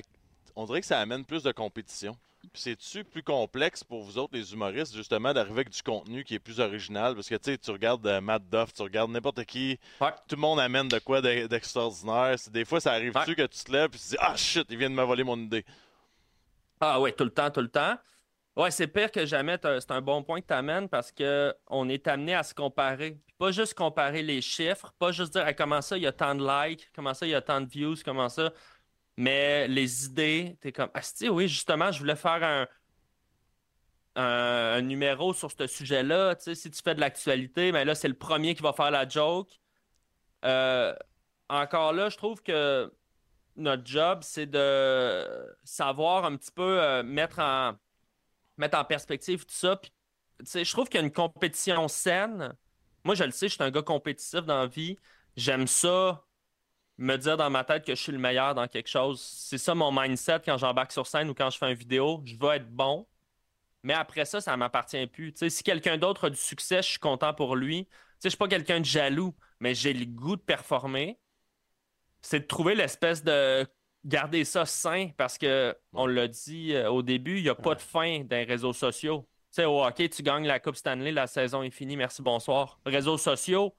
[0.56, 2.16] on dirait que ça amène plus de compétition.
[2.52, 6.34] Puis c'est-tu plus complexe pour vous autres, les humoristes, justement, d'arriver avec du contenu qui
[6.34, 7.14] est plus original?
[7.14, 10.10] Parce que, tu sais, tu regardes euh, Matt Duff, tu regardes n'importe qui, Ouais.
[10.28, 12.36] tout le monde amène de quoi d'e- d'extraordinaire.
[12.50, 13.34] Des fois, ça arrive-tu Ouais.
[13.36, 15.24] que tu te lèves et tu te dis «Ah, shit, il vient de me voler
[15.24, 15.64] mon idée.
[16.80, 17.96] Ah ouais, tout le temps, tout le temps.
[18.58, 19.56] Ouais, c'est pire que jamais.
[19.62, 23.12] C'est un bon point que tu amènes parce qu'on est amené à se comparer.
[23.24, 26.34] Puis pas juste comparer les chiffres, pas juste dire comment ça, il y a tant
[26.34, 28.52] de likes, comment ça, il y a tant de views, comment ça.
[29.16, 31.00] Mais les idées, t'es comme Ah,
[31.30, 32.66] oui, justement, je voulais faire un,
[34.16, 36.36] un, numéro sur ce sujet-là.
[36.38, 39.50] Si tu fais de l'actualité, mais là, c'est le premier qui va faire la joke.
[40.44, 40.94] Euh,
[41.48, 42.92] encore là, je trouve que
[43.56, 47.74] notre job, c'est de savoir un petit peu euh, mettre, en,
[48.58, 49.76] mettre en perspective tout ça.
[49.76, 49.92] Puis,
[50.40, 52.54] je trouve qu'il y a une compétition saine.
[53.04, 54.98] Moi, je le sais, je suis un gars compétitif dans la vie.
[55.36, 56.24] J'aime ça,
[56.98, 59.20] me dire dans ma tête que je suis le meilleur dans quelque chose.
[59.20, 62.22] C'est ça mon mindset quand j'embarque sur scène ou quand je fais une vidéo.
[62.24, 63.06] Je veux être bon.
[63.82, 65.32] Mais après ça, ça m'appartient plus.
[65.48, 67.88] Si quelqu'un d'autre a du succès, je suis content pour lui.
[68.22, 71.18] Je suis pas quelqu'un de jaloux, mais j'ai le goût de performer
[72.20, 73.66] c'est de trouver l'espèce de
[74.04, 77.74] garder ça sain parce que on l'a dit euh, au début, il n'y a pas
[77.74, 79.26] de fin dans les réseaux sociaux.
[79.50, 82.78] Tu sais, au hockey, tu gagnes la Coupe Stanley, la saison est finie, merci, bonsoir.
[82.84, 83.74] Réseaux sociaux,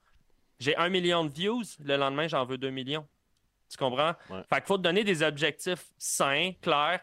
[0.58, 3.06] j'ai un million de views, le lendemain, j'en veux deux millions.
[3.68, 4.14] Tu comprends?
[4.28, 4.42] Ouais.
[4.48, 7.00] Fait qu'il faut te donner des objectifs sains, clairs,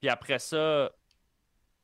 [0.00, 0.90] puis après ça,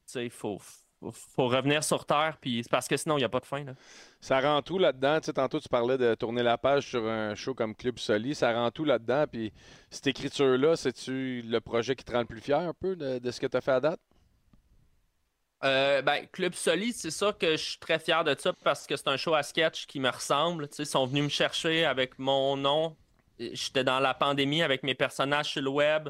[0.07, 0.61] tu sais, il faut,
[1.01, 3.47] faut, faut revenir sur Terre, puis c'est parce que sinon, il n'y a pas de
[3.47, 3.65] fin.
[3.65, 3.73] Là.
[4.21, 5.21] Ça rend tout là-dedans.
[5.21, 8.35] Tu sais, tantôt, tu parlais de tourner la page sur un show comme Club Soli.
[8.35, 9.25] Ça rend tout là-dedans.
[9.31, 9.53] Puis
[9.91, 13.31] cette écriture-là, c'est-tu le projet qui te rend le plus fier un peu de, de
[13.31, 14.01] ce que tu as fait à date?
[15.63, 18.97] Euh, ben, Club Soli, c'est sûr que je suis très fier de ça parce que
[18.97, 20.69] c'est un show à sketch qui me ressemble.
[20.69, 22.97] Tu sais, Ils sont venus me chercher avec mon nom.
[23.39, 26.09] J'étais dans la pandémie avec mes personnages sur le web.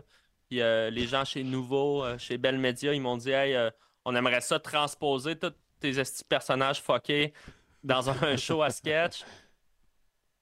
[0.48, 3.70] Puis euh, les gens chez Nouveau, euh, chez Bell Media, ils m'ont dit Hey, euh,
[4.04, 5.92] on aimerait ça transposer tous tes
[6.28, 7.32] personnages fuckés
[7.82, 9.24] dans un show à sketch.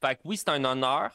[0.00, 1.12] Fait que oui, c'est un honneur.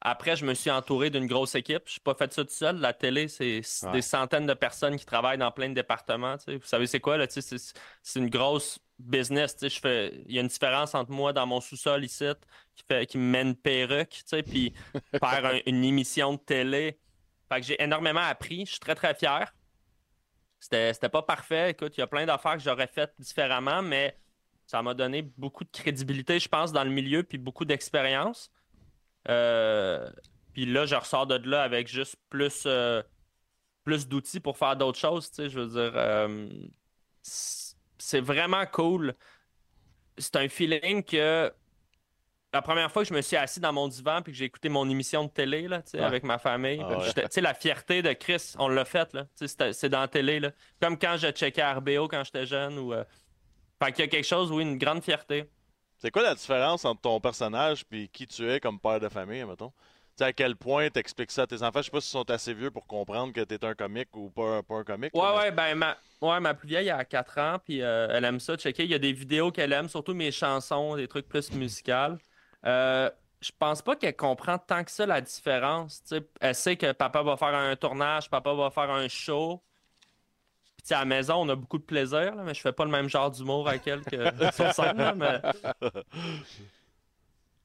[0.00, 1.82] Après, je me suis entouré d'une grosse équipe.
[1.86, 2.76] Je n'ai pas fait ça tout seul.
[2.78, 3.92] La télé, c'est Ouais.
[3.92, 6.36] des centaines de personnes qui travaillent dans plein de départements.
[6.46, 7.16] Vous savez, c'est quoi?
[7.16, 9.56] là, C'est une grosse business.
[9.60, 10.22] Je fais...
[10.26, 12.26] Il y a une différence entre moi dans mon sous-sol ici
[12.76, 13.06] qui, fait...
[13.06, 14.72] qui me met une perruque, puis
[15.20, 17.00] faire un- une émission de télé.
[17.52, 18.66] Fait que j'ai énormément appris.
[18.66, 19.52] Je suis très, très fier.
[20.60, 21.70] C'était pas parfait.
[21.70, 24.16] Écoute, il y a plein d'affaires que j'aurais faites différemment, mais
[24.66, 28.50] ça m'a donné beaucoup de crédibilité, je pense, dans le milieu, puis beaucoup d'expérience.
[29.28, 30.10] Euh,
[30.52, 33.02] Puis là, je ressors de là avec juste plus, euh,
[33.84, 35.30] plus d'outils pour faire d'autres choses.
[35.30, 36.48] tu sais, Je veux dire, euh,
[37.22, 39.14] c'est vraiment cool.
[40.18, 41.52] C'est un feeling que
[42.52, 44.68] la première fois que je me suis assis dans mon divan puis que j'ai écouté
[44.68, 46.00] mon émission de télé là, Ouais.
[46.00, 47.04] avec ma famille, Ah ouais.
[47.04, 49.12] j'étais- tu sais, la fierté de Chris, on l'a fait.
[49.12, 49.26] là.
[49.72, 50.40] C'est dans la télé.
[50.40, 50.50] Là.
[50.80, 52.78] Comme quand je checkais RBO quand j'étais jeune.
[52.78, 53.04] Ou, euh,
[53.82, 55.44] Fait qu'il y a quelque chose, oui, une grande fierté.
[55.98, 59.44] C'est quoi la différence entre ton personnage et qui tu es comme père de famille,
[59.44, 59.70] mettons?
[59.70, 59.74] Tu
[60.16, 61.78] sais, à quel point t'expliques ça à tes enfants?
[61.80, 64.62] Je sais pas s'ils sont assez vieux pour comprendre que t'es un comique ou pas,
[64.64, 65.14] pas un comique.
[65.14, 68.08] Ouais, là, mais- ouais, ben ma, ouais, ma plus vieille, a 4 ans, puis euh,
[68.10, 68.82] elle aime ça, checker.
[68.82, 72.16] Il y a des vidéos qu'elle aime, surtout mes chansons, des trucs plus musicaux.
[72.66, 76.02] Euh, je pense pas qu'elle comprend tant que ça la différence.
[76.02, 76.28] tu sais.
[76.40, 79.62] Elle sait que papa va faire un tournage, papa va faire un show.
[80.84, 82.90] Puis à la maison, on a beaucoup de plaisir, là, mais je fais pas le
[82.90, 85.14] même genre d'humour avec elle que sur scène.
[85.16, 85.40] mais...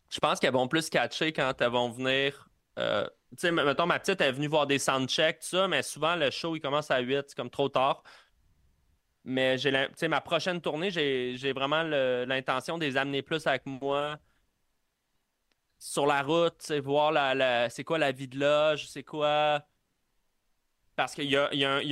[0.09, 2.49] Je pense qu'elles vont plus catcher quand elles vont venir.
[2.77, 5.81] euh, tu sais, mettons, ma petite elle est venue voir des soundchecks, tout ça, mais
[5.81, 8.03] souvent le show il commence à 8, c'est comme trop tard.
[9.25, 14.17] Mais j'ai ma prochaine tournée, j'ai vraiment l'intention de les amener plus avec moi
[15.83, 19.61] sur la route, sais, voir la, la- c'est quoi la vie de loge, c'est quoi?
[20.95, 21.35] Parce qu'ils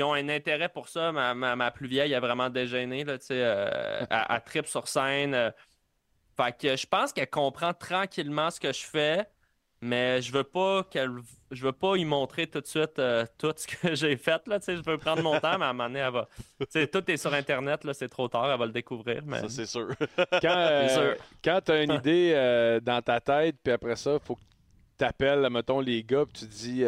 [0.04, 1.12] ont un intérêt pour ça.
[1.12, 5.34] Ma, ma- ma plus vieille a vraiment déjeuné, là, euh, elle, elle tripe sur scène.
[5.34, 5.52] euh.
[6.38, 9.28] Fait que je pense qu'elle comprend tranquillement ce que je fais.
[9.82, 11.12] Mais je veux pas qu'elle.
[11.50, 14.48] Je veux pas y montrer tout de suite euh, tout ce que j'ai fait.
[14.48, 16.28] Là, tu sais, je veux prendre mon temps, mais à un moment donné, elle va.
[16.60, 19.24] Tu sais, tout est sur Internet, là, c'est trop tard, elle va le découvrir.
[19.26, 19.42] Mais...
[19.42, 19.90] Ça, c'est sûr.
[20.18, 21.24] Quand, euh, sûr.
[21.44, 24.42] quand tu as une idée euh, dans ta tête, puis après ça, il faut que
[25.00, 26.84] tu appelles, mettons, les gars, puis tu dis.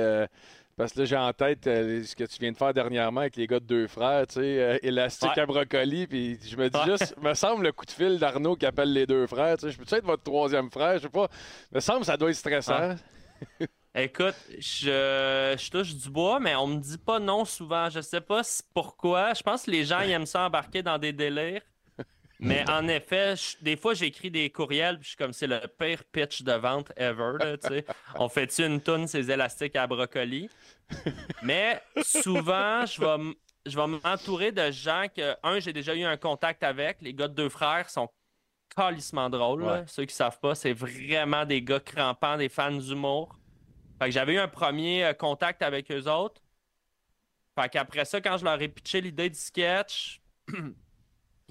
[0.78, 3.36] Parce que là, j'ai en tête euh, ce que tu viens de faire dernièrement avec
[3.36, 5.42] les gars de deux frères, tu sais, euh, élastique Ouais.
[5.42, 6.86] à brocoli, puis je me dis Ouais.
[6.98, 9.72] juste, me semble le coup de fil d'Arnaud qui appelle les deux frères, tu sais,
[9.72, 11.28] je peux être votre troisième frère, je sais pas,
[11.72, 12.96] me semble que ça doit être stressant.
[13.96, 17.90] Écoute, je, je touche du bois, mais on me dit pas non souvent.
[17.92, 18.42] Je sais pas
[18.74, 19.36] pourquoi.
[19.36, 21.62] Je pense que les gens ils aiment ça embarquer dans des délires.
[22.40, 25.62] Mais en effet, je- des fois, j'écris des courriels, puis je suis comme c'est le
[25.80, 27.34] pire pitch de vente ever.
[27.40, 27.86] là, tu sais.
[28.16, 30.50] On fait-tu une toune, ces élastiques à brocoli?
[31.44, 33.34] Mais souvent, je vais,
[33.66, 36.98] je vais m'entourer de gens que, un, j'ai déjà eu un contact avec.
[37.02, 38.10] Les gars de deux frères sont
[38.76, 39.64] calissement drôles.
[39.64, 39.84] Ouais.
[39.88, 43.38] Ceux qui savent pas, c'est vraiment des gars crampants, des fans d'humour.
[44.00, 46.42] Fait que j'avais eu un premier euh, contact avec eux autres.
[47.58, 50.20] Fait qu'après ça, quand je leur ai pitché l'idée du sketch,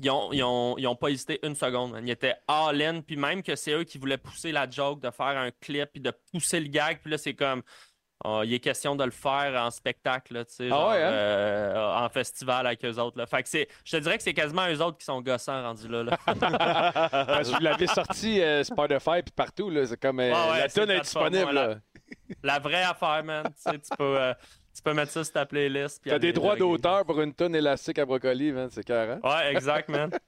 [0.03, 1.93] ils ont, ils, ont, ils ont pas hésité une seconde.
[1.93, 2.07] man.
[2.07, 5.27] Ils étaient all-in, puis même que c'est eux qui voulaient pousser la joke, de faire
[5.39, 7.63] un clip, puis de pousser le gag, puis là, c'est comme.
[8.25, 11.03] oh, il est question de le faire en spectacle, là, tu sais, Ah genre, ouais,
[11.03, 11.11] hein?
[11.13, 13.19] euh, en festival avec eux autres.
[13.19, 13.27] Là.
[13.27, 15.89] Fait que c'est, je te dirais que c'est quasiment eux autres qui sont gossants rendus
[15.89, 16.03] là.
[16.05, 16.19] là.
[16.27, 20.59] Parce que vous l'avez sorti euh, Spotify puis partout, là, c'est comme euh, Ouais, ouais,
[20.61, 21.83] la tune est disponible.
[22.43, 23.45] La vraie affaire, man.
[23.47, 24.35] Tu, sais, tu peux, euh,
[24.75, 26.03] tu peux mettre ça sur ta playlist.
[26.05, 29.19] T'as des droits d'auteur pour une tonne élastique à brocoli, man, c'est carré.
[29.23, 30.11] Ouais, exact, man.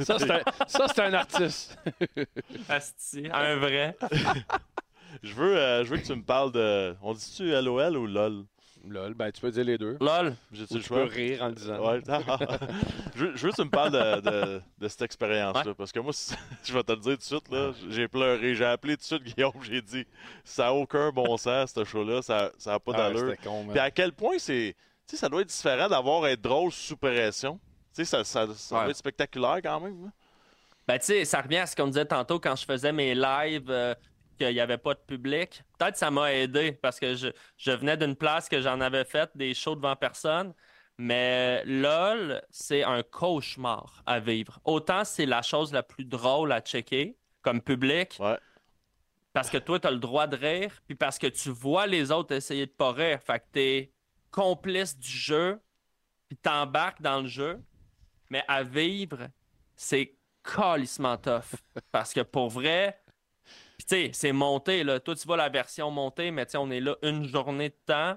[0.00, 1.78] Ça, c'est un, ça, c'est un artiste.
[2.68, 3.96] Asti, un vrai.
[5.22, 6.96] je, veux, euh, je veux que tu me parles de.
[7.00, 8.44] On dit-tu LOL ou LOL
[8.86, 9.96] Lol, ben tu peux dire les deux.
[10.00, 10.34] Lol.
[10.52, 11.78] Le tu choix peux rire en le disant.
[11.90, 12.00] Ouais.
[13.16, 15.74] je, veux, je veux que tu me parles de, de- de cette expérience-là.
[15.76, 16.12] Parce que moi,
[16.64, 18.54] je vais te le dire tout de suite, là, j'ai pleuré.
[18.54, 20.06] J'ai appelé tout de suite Guillaume, j'ai dit
[20.44, 23.34] ça n'a aucun bon sens, ce show-là, ça n'a pas Ah, d'allure.
[23.42, 23.66] con.
[23.70, 24.74] Puis à quel point c'est.
[25.06, 27.58] Tu sais, ça doit être différent d'avoir être drôle sous pression.
[27.94, 28.82] Tu sais, ça, ça, ça Ouais.
[28.82, 30.10] doit être spectaculaire quand même.
[30.86, 33.70] Ben, tu sais, ça revient à ce qu'on disait tantôt quand je faisais mes lives,
[33.70, 33.94] euh,
[34.38, 35.62] qu'il n'y avait pas de public.
[35.78, 39.04] Peut-être que ça m'a aidé parce que je, je venais d'une place que j'en avais
[39.04, 40.54] fait des shows devant personne.
[40.96, 44.60] Mais LOL, c'est un cauchemar à vivre.
[44.64, 48.16] Autant c'est la chose la plus drôle à checker comme public.
[48.18, 48.38] Ouais.
[49.32, 52.10] Parce que toi, tu as le droit de rire, puis parce que tu vois les
[52.10, 53.20] autres essayer de pas rire.
[53.22, 53.92] Fait que tu es
[54.30, 55.60] complice du jeu,
[56.28, 57.62] puis t'embarques dans le jeu.
[58.30, 59.28] Mais à vivre,
[59.76, 61.54] c'est calissement tough.
[61.92, 63.00] Parce que pour vrai,
[63.88, 65.00] sais, c'est monté, là.
[65.00, 67.78] Toi, tu vois la version montée, mais tu sais, on est là une journée de
[67.86, 68.16] temps.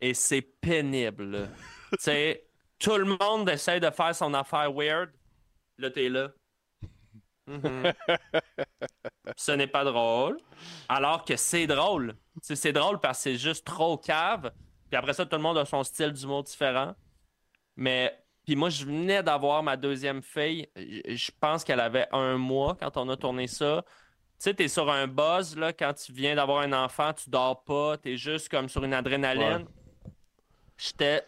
[0.00, 1.50] Et c'est pénible,
[1.92, 2.46] tu sais,
[2.78, 5.10] tout le monde essaie de faire son affaire weird.
[5.76, 6.30] Là, t'es là.
[7.46, 7.92] Mhm.
[9.36, 10.38] Ce n'est pas drôle.
[10.88, 12.14] Alors que c'est drôle.
[12.36, 14.52] Tu sais, c'est drôle parce que c'est juste trop cave.
[14.88, 16.94] Puis après ça, tout le monde a son style d'humour différent.
[17.76, 20.68] Mais puis moi, je venais d'avoir ma deuxième fille.
[20.76, 23.84] Je pense qu'elle avait un mois quand on a tourné ça.
[24.40, 27.62] Tu sais, t'es sur un buzz, là, quand tu viens d'avoir un enfant, tu dors
[27.62, 29.66] pas, t'es juste comme sur une adrénaline.
[30.78, 31.26] J'étais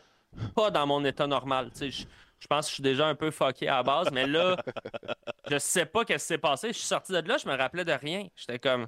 [0.56, 1.70] pas dans mon état normal.
[1.72, 2.06] Tu sais,
[2.40, 4.56] je, pense que je suis déjà un peu fucké à la base, mais là,
[5.50, 6.68] je sais pas qu'est-ce qui s'est passé.
[6.68, 8.28] Je suis sorti de là, je me rappelais de rien.
[8.34, 8.86] J'étais comme.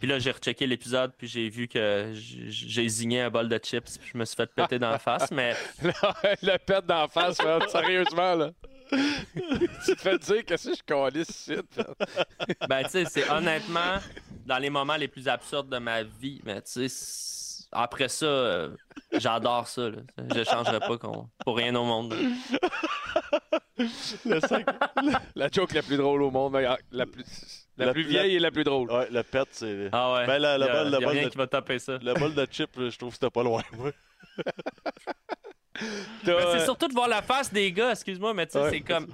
[0.00, 3.96] Puis là, j'ai rechecké l'épisode, puis j'ai vu que j'ai zigné un bol de chips,
[3.96, 7.62] puis je me suis fait péter dans la face, mais le pète d'en face, man,
[7.68, 8.50] sérieusement, là.
[8.90, 11.56] Tu te fais dire que si je calisse ici.
[12.68, 13.98] Ben, tu sais, c'est honnêtement
[14.46, 16.40] dans les moments les plus absurdes de ma vie.
[16.44, 18.70] Mais, tu sais, après ça, euh,
[19.12, 19.90] j'adore ça.
[19.90, 19.98] là.
[20.34, 22.14] Je changerais pas qu'on- pour rien au monde.
[25.34, 27.24] La joke la plus drôle au monde, mais la plus,
[27.76, 28.90] la La plus vieille et la plus drôle.
[28.90, 29.88] Ouais, le pet, c'est.
[29.92, 30.26] Ah ouais.
[30.26, 31.78] Ben, la- la y a, balle- la y a balle rien de- qui va taper
[31.78, 31.98] ça.
[32.02, 33.62] Le bol de chip, je trouve que c'était pas loin.
[33.76, 33.90] moi.
[36.24, 38.60] T'as, Mais euh, c'est surtout de voir la face des gars, excuse-moi, mais tu sais,
[38.62, 38.70] Ouais.
[38.70, 39.08] c'est comme.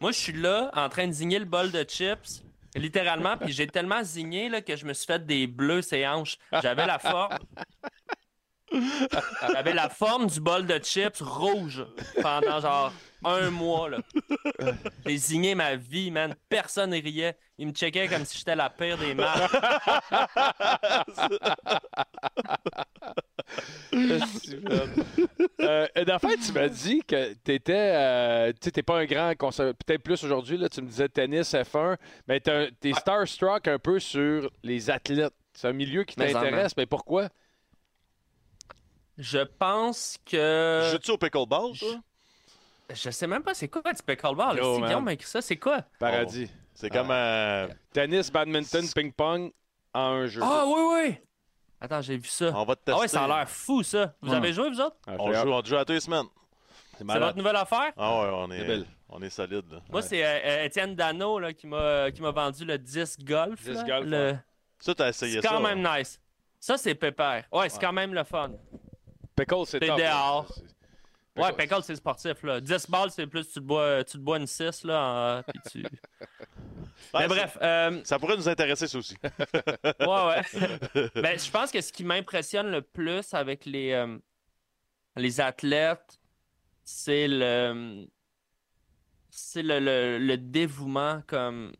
[0.00, 2.42] Moi, je suis là, en train de zigner le bol de chips,
[2.74, 6.36] littéralement, puis j'ai tellement zigné là, que je me suis fait des bleus ses hanches.
[6.62, 7.36] J'avais la forme.
[9.52, 11.86] J'avais la forme du bol de chips rouge
[12.20, 12.92] pendant genre
[13.24, 13.88] un mois.
[13.90, 13.98] Là.
[15.06, 16.34] J'ai zigné ma vie, man.
[16.48, 17.36] Personne ne riait.
[17.58, 19.52] Ils me checkaient comme si j'étais la pire des marques.
[25.60, 29.04] Euh, et d'en fait, tu m'as dit que t'étais, euh, tu sais, t'es pas un
[29.06, 31.96] grand consommateur, peut-être plus aujourd'hui, là, tu me disais tennis, F1,
[32.28, 35.32] mais t'es, un- t'es starstruck un peu sur les athlètes.
[35.54, 37.28] C'est un milieu qui en t'intéresse, mais pourquoi?
[39.16, 40.88] Je pense que.
[40.92, 42.00] Joues-tu au pickleball, toi?
[42.92, 44.56] Je sais même pas c'est quoi du pickleball.
[44.58, 44.88] Yo, Si man.
[44.88, 45.82] Guillaume m'a écrit ça, c'est quoi?
[45.98, 46.50] Paradis.
[46.74, 47.68] C'est comme un.
[47.92, 49.50] Tennis, badminton, ping-pong.
[49.94, 50.40] en un jeu.
[50.44, 51.18] Ah oui, oui!
[51.80, 52.52] Attends, j'ai vu ça.
[52.54, 52.92] On va te tester.
[52.92, 54.14] Ah ouais, ça a l'air fou, ça.
[54.22, 54.96] Vous avez joué, vous autres?
[55.06, 56.26] Ah, On joue, on joue à tous les semaines.
[56.98, 57.92] C'est C'est votre nouvelle affaire?
[57.96, 58.86] Ah ouais, on C'est est, belle.
[59.10, 59.64] on est solide.
[59.70, 59.80] là.
[59.90, 63.62] Moi, c'est euh, euh, Étienne Dano là, qui m'a qui m'a vendu le 10 Golf.
[63.62, 63.82] 10 là.
[63.84, 64.38] Golf, Le- ouais.
[64.78, 65.54] Ça, t'as essayé C'est ça.
[65.54, 65.74] quand hein?
[65.74, 66.18] même nice.
[66.60, 67.44] Ça, c'est pépère.
[67.52, 68.52] Ouais, c'est quand même le fun.
[69.36, 69.98] Pickle, c'est T'es top.
[69.98, 70.46] dehors.
[71.36, 72.42] Ouais, Pickle, c'est sportif.
[72.42, 72.60] Là.
[72.60, 74.84] 10 balles, c'est plus tu te bois, tu te bois une 6.
[74.84, 75.82] Là, puis tu...
[77.14, 79.16] Mais ça- bref, euh, Ça pourrait nous intéresser, ça aussi.
[79.22, 81.10] ouais, ouais.
[81.14, 84.18] Ben, je pense que ce qui m'impressionne le plus avec les, euh,
[85.16, 86.18] les athlètes,
[86.84, 88.06] c'est le
[89.30, 91.72] c'est le, le- le dévouement comme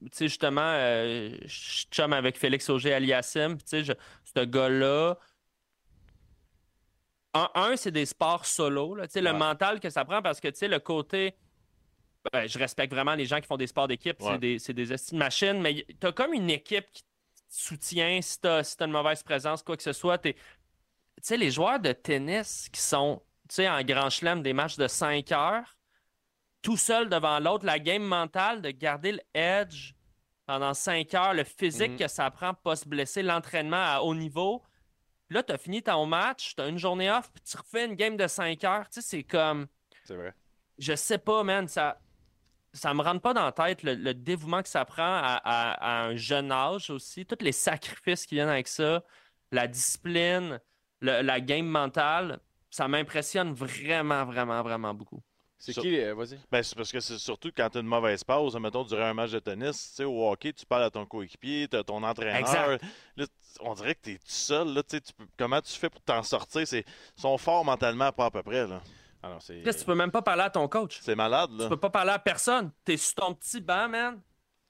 [0.00, 3.92] tu sais justement euh, je chum avec Félix Auger Aliassim tu sais je-
[4.24, 5.18] ce gars-là
[7.34, 10.78] un, un, c'est des sports solo là, le mental que ça prend parce que le
[10.78, 11.34] côté
[12.32, 14.58] ben, je respecte vraiment les gens qui font des sports d'équipe Ouais.
[14.58, 17.08] c'est des des de machines mais tu as comme une équipe qui te
[17.48, 20.34] soutient si tu as, une mauvaise présence quoi que ce soit tu
[21.22, 23.22] sais, les joueurs de tennis qui sont,
[23.60, 25.78] en grand chelem, des matchs de 5 heures,
[26.60, 29.92] tout seul devant l'autre, la game mentale de garder le edge
[30.46, 31.98] pendant 5 heures, le physique Mhm.
[31.98, 34.62] que ça prend pour pas se blesser, l'entraînement à haut niveau.
[35.30, 37.94] Là, tu as fini ton match, tu as une journée off, puis tu refais une
[37.94, 38.88] game de 5 heures.
[38.88, 39.66] Tu sais, c'est comme,
[40.04, 40.34] C'est vrai.
[40.78, 42.00] je sais pas, man, ça.
[42.72, 45.72] Ça me rentre pas dans la tête le, le dévouement que ça prend à, à-
[45.74, 49.04] à un jeune âge aussi, tous les sacrifices qui viennent avec ça,
[49.52, 50.60] la discipline,
[51.00, 55.22] le- la game mentale, ça m'impressionne vraiment, vraiment, vraiment beaucoup.
[55.56, 56.36] C'est qui, euh, vas-y?
[56.50, 59.14] Ben, c'est parce que c'est surtout quand tu as une mauvaise pause, mettons, durant un
[59.14, 62.02] match de tennis, tu sais, au hockey, tu parles à ton coéquipier, tu as ton
[62.02, 62.72] entraîneur.
[62.72, 62.82] Exact.
[63.16, 63.26] Là,
[63.60, 64.68] on dirait que tu es tout seul.
[64.74, 66.66] Là, tu peux- comment tu fais pour t'en sortir?
[66.66, 66.84] C'est-
[67.16, 68.66] Ils sont forts mentalement, pas à peu près.
[68.66, 68.80] là.
[69.22, 69.62] Ah non, c'est...
[69.62, 71.00] Chris, tu peux même pas parler à ton coach.
[71.02, 71.50] C'est malade.
[71.52, 71.64] Là.
[71.64, 72.70] Tu peux pas parler à personne.
[72.84, 74.20] T'es sur ton petit banc, man.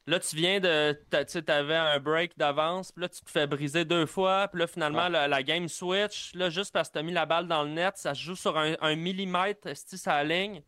[0.07, 0.93] Là, tu viens de.
[1.11, 4.61] Tu sais, t'avais un break d'avance, puis là, tu te fais briser deux fois, puis
[4.61, 6.35] là, finalement, la, la game switch.
[6.35, 8.57] Là, juste parce que t'as mis la balle dans le net, ça se joue sur
[8.59, 10.63] un, un millimètre, esti, ça ligne.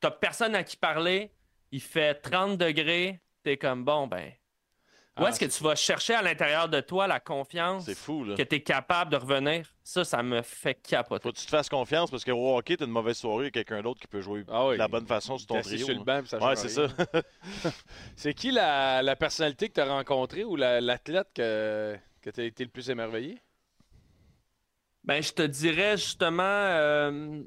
[0.00, 1.32] T'as personne à qui parler.
[1.70, 3.22] Il fait 30 degrés.
[3.44, 4.32] T'es comme, bon, ben.
[5.18, 8.24] Où Ah, est-ce que tu vas chercher à l'intérieur de toi la confiance C'est fou.
[8.24, 8.36] Là.
[8.36, 9.66] que t'es capable de revenir?
[9.82, 11.22] Ça, ça me fait capoter.
[11.24, 13.46] Faut que tu te fasses confiance parce que au hockey, tu une mauvaise soirée, il
[13.46, 14.74] y a quelqu'un d'autre qui peut jouer Ah oui.
[14.74, 15.84] de la bonne façon sur ton trio.
[15.84, 16.88] sur le banc, ça Ouais, c'est rien.
[16.88, 17.22] ça.
[18.16, 22.40] C'est qui la, la personnalité que tu as rencontrée ou la- l'athlète que, que tu
[22.40, 23.38] as été le plus émerveillé?
[25.02, 27.42] Ben, je te dirais justement, euh,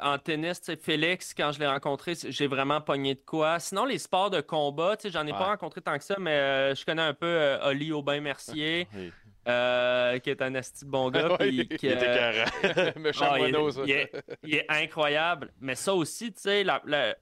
[0.00, 3.60] en tennis, tu sais, Félix, quand je l'ai rencontré, j'ai vraiment pogné de quoi.
[3.60, 6.32] Sinon, les sports de combat, tu sais, j'en ai pas rencontré tant que ça, mais
[6.32, 9.12] euh, je connais un peu euh, Oli Aubin-Mercier, Oui.
[9.48, 10.52] euh, qui est un
[10.86, 11.36] bon gars.
[11.38, 12.92] Qui, Il était euh.
[12.98, 13.82] Méchant ah, il, moineau, ça.
[13.84, 14.12] il est,
[14.42, 15.52] il est incroyable.
[15.60, 16.32] Mais ça aussi,
[16.64, 17.16] la- la-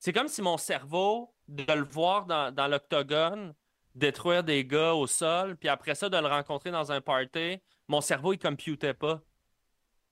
[0.00, 3.54] c'est comme si mon cerveau, de le voir dans, dans l'octogone,
[3.94, 7.58] détruire des gars au sol, puis après ça, de le rencontrer dans un party,
[7.88, 9.20] mon cerveau, il computait pas.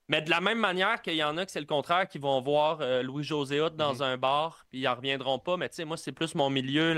[0.09, 2.41] Mais de la même manière qu'il y en a que c'est le contraire, qui vont
[2.41, 5.57] voir euh, Louis-José Hood dans un bar, puis ils en reviendront pas.
[5.57, 6.97] Mais tu sais, moi, c'est plus mon milieu,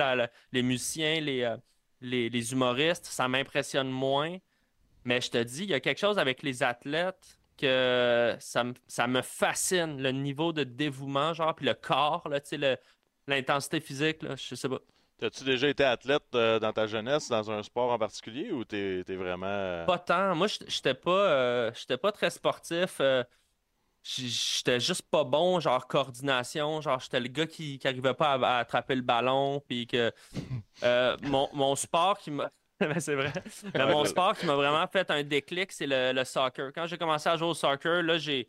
[0.52, 1.56] les musiciens, les, euh,
[2.02, 4.36] les, les humoristes, ça m'impressionne moins.
[5.04, 8.74] Mais je te dis, il y a quelque chose avec les athlètes que ça me,
[8.86, 12.78] ça me fascine, le niveau de dévouement, genre, puis le corps, là, tu sais,
[13.26, 14.80] l'intensité physique, là, je sais pas.
[15.20, 19.00] As-tu déjà été athlète euh, dans ta jeunesse, dans un sport en particulier, ou t'es
[19.06, 19.46] es vraiment.
[19.46, 20.34] euh, Pas tant.
[20.34, 23.00] Moi, j'étais- pas, euh, pas très sportif.
[23.00, 23.24] euh,
[24.02, 26.80] j'étais juste pas bon, genre coordination.
[26.80, 29.60] Genre, j'étais le gars qui, qui arrivait pas à, à attraper le ballon.
[29.68, 30.12] Puis que
[31.22, 32.50] mon, mon sport qui m'a.
[33.00, 33.32] C'est vrai.
[33.74, 36.72] Mais mon sport qui m'a vraiment fait un déclic, c'est le, le soccer.
[36.72, 38.48] Quand j'ai commencé à jouer au soccer, là, j'ai.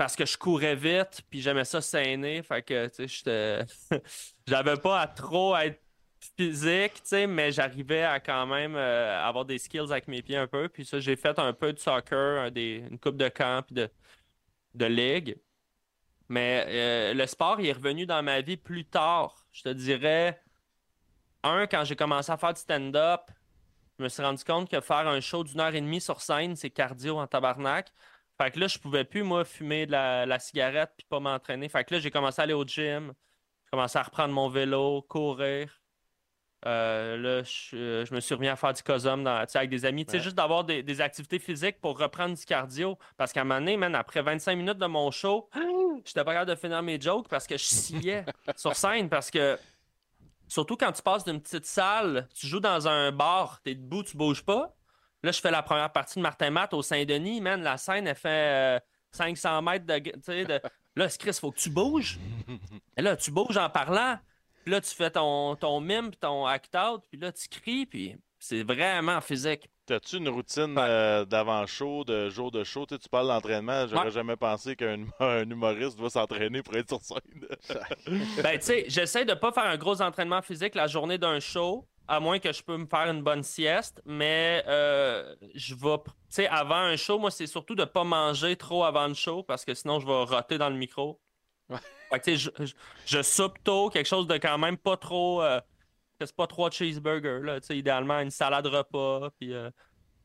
[0.00, 2.42] Parce que je courais vite, puis j'aimais ça saigner.
[2.42, 3.66] Fait que, tu sais.
[4.46, 5.78] J'avais pas à trop être
[6.38, 10.38] physique, tu sais, mais j'arrivais à quand même euh, avoir des skills avec mes pieds
[10.38, 10.70] un peu.
[10.70, 13.90] Puis ça, j'ai fait un peu de soccer, des, une coupe de camp, puis de,
[14.72, 15.36] de ligue.
[16.30, 19.44] Mais euh, le sport, il est revenu dans ma vie plus tard.
[19.52, 20.40] Je te dirais,
[21.42, 23.20] un, quand j'ai commencé à faire du stand-up,
[23.98, 26.56] je me suis rendu compte que faire un show d'une heure et demie sur scène,
[26.56, 27.92] c'est cardio en tabarnak.
[28.40, 31.68] Fait que là, je pouvais plus, moi, fumer de la, la cigarette puis pas m'entraîner.
[31.68, 33.12] Fait que là, j'ai commencé à aller au gym.
[33.64, 35.68] J'ai commencé à reprendre mon vélo, courir.
[36.64, 39.84] Euh, là, je, euh, je me suis remis à faire du cosum dans, avec des
[39.84, 40.06] amis.
[40.10, 40.20] Ouais.
[40.20, 42.96] juste d'avoir des, des activités physiques pour reprendre du cardio.
[43.18, 45.50] Parce qu'à un moment donné, man, après 25 minutes de mon show,
[46.06, 48.24] j'étais pas capable de finir mes jokes parce que je sciais
[48.56, 49.10] sur scène.
[49.10, 49.58] Parce que,
[50.48, 54.16] surtout quand tu passes d'une petite salle, tu joues dans un bar, t'es debout, tu
[54.16, 54.74] bouges pas.
[55.22, 57.40] Là, je fais la première partie de Martin Matt au Saint-Denis.
[57.40, 58.80] Man, la scène, elle fait euh,
[59.12, 59.98] 500 mètres de.
[59.98, 60.60] tu sais, de...
[60.96, 62.18] Là, Chris, faut que tu bouges.
[62.96, 64.18] Et là, tu bouges en parlant.
[64.64, 67.02] Puis là, tu fais ton, ton mime, puis ton act-out.
[67.10, 67.86] Puis là, tu cries.
[67.86, 69.70] Puis C'est vraiment physique.
[69.86, 72.86] T'as-tu une routine euh, d'avant-show, de jour de show?
[72.86, 73.86] Tu, sais, tu parles d'entraînement.
[73.86, 74.10] J'aurais Ouais.
[74.10, 77.80] jamais pensé qu'un un humoriste doit s'entraîner pour être sur scène.
[78.42, 81.86] Ben, tu sais, j'essaie de pas faire un gros entraînement physique la journée d'un show,
[82.10, 86.12] à moins que je peux me faire une bonne sieste, mais euh, je vais, tu
[86.28, 89.64] sais, avant un show, moi, c'est surtout de pas manger trop avant le show, parce
[89.64, 91.20] que sinon, je vais roter dans le micro.
[91.68, 92.74] Fait que, tu sais, je, je,
[93.06, 95.60] je soupe tôt, quelque chose de quand même pas trop, euh,
[96.20, 99.70] c'est pas trois cheeseburgers, là, tu sais, idéalement, une salade repas, puis euh,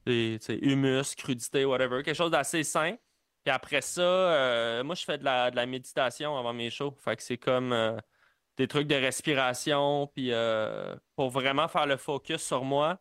[0.07, 2.95] des, tu sais, humus, crudité, whatever, quelque chose d'assez sain.
[3.43, 6.95] Puis après ça, euh, moi, je fais de la, de la méditation avant mes shows.
[6.97, 7.95] Fait que c'est comme euh,
[8.57, 12.99] des trucs de respiration, puis euh, pour vraiment faire le focus sur moi.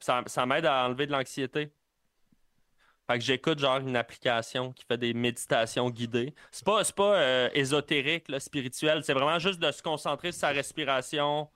[0.00, 1.72] Ça, ça m'aide à enlever de l'anxiété.
[3.08, 6.34] Fait que j'écoute genre une application qui fait des méditations guidées.
[6.50, 9.04] C'est pas, pas euh, ésotérique, spirituel.
[9.04, 11.48] C'est vraiment juste de se concentrer sur sa respiration,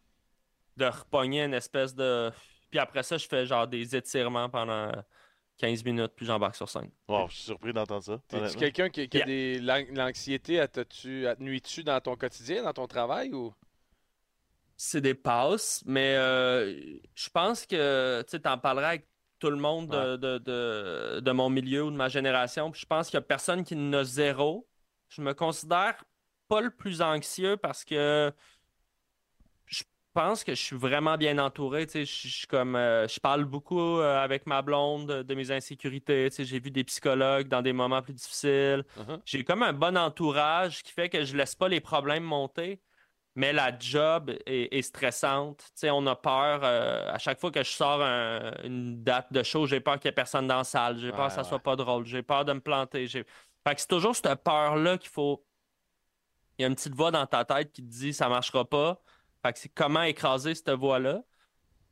[0.77, 2.31] de repogner une espèce de.
[2.71, 4.93] Puis après ça, je fais genre des étirements pendant
[5.61, 6.91] 15 minutes, puis j'embarque sur scène.
[7.07, 8.19] Wow, je suis surpris d'entendre ça.
[8.29, 9.27] T'es-tu quelqu'un qui, qui a Yeah.
[9.27, 13.53] des l'an- l'anxiété, elle te nuit-tu dans ton quotidien, dans ton travail ou?
[14.83, 16.75] c'est des passes, mais euh,
[17.15, 19.07] je pense que tu sais, t'en parleras avec
[19.39, 22.71] tout le monde de, de, de- de mon milieu ou de ma génération.
[22.71, 24.67] puis je pense qu'il n'y a personne qui n'a zéro.
[25.11, 26.03] Je me considère
[26.49, 28.33] pas le plus anxieux parce que
[30.15, 31.87] pense que je suis vraiment bien entouré.
[31.93, 36.29] Je je comme euh, je parle beaucoup euh, avec ma blonde de, de mes insécurités.
[36.39, 38.85] J'ai vu des psychologues dans des moments plus difficiles.
[38.97, 39.21] Mhm.
[39.25, 42.81] J'ai comme un bon entourage qui fait que je laisse pas les problèmes monter.
[43.37, 45.65] Mais la job est, est stressante.
[45.85, 46.61] On a peur.
[46.65, 50.09] euh, à chaque fois que je sors un- une date de show, j'ai peur qu'il
[50.09, 50.99] n'y ait personne dans la salle.
[50.99, 51.49] J'ai peur que ça ouais.
[51.49, 52.05] soit pas drôle.
[52.07, 53.07] J'ai peur de me planter.
[53.07, 55.45] Fait que c'est toujours cette peur-là qu'il faut.
[56.59, 59.01] Il y a une petite voix dans ta tête qui te dit ça marchera pas.
[59.43, 61.23] Fait que c'est comment écraser cette voix-là.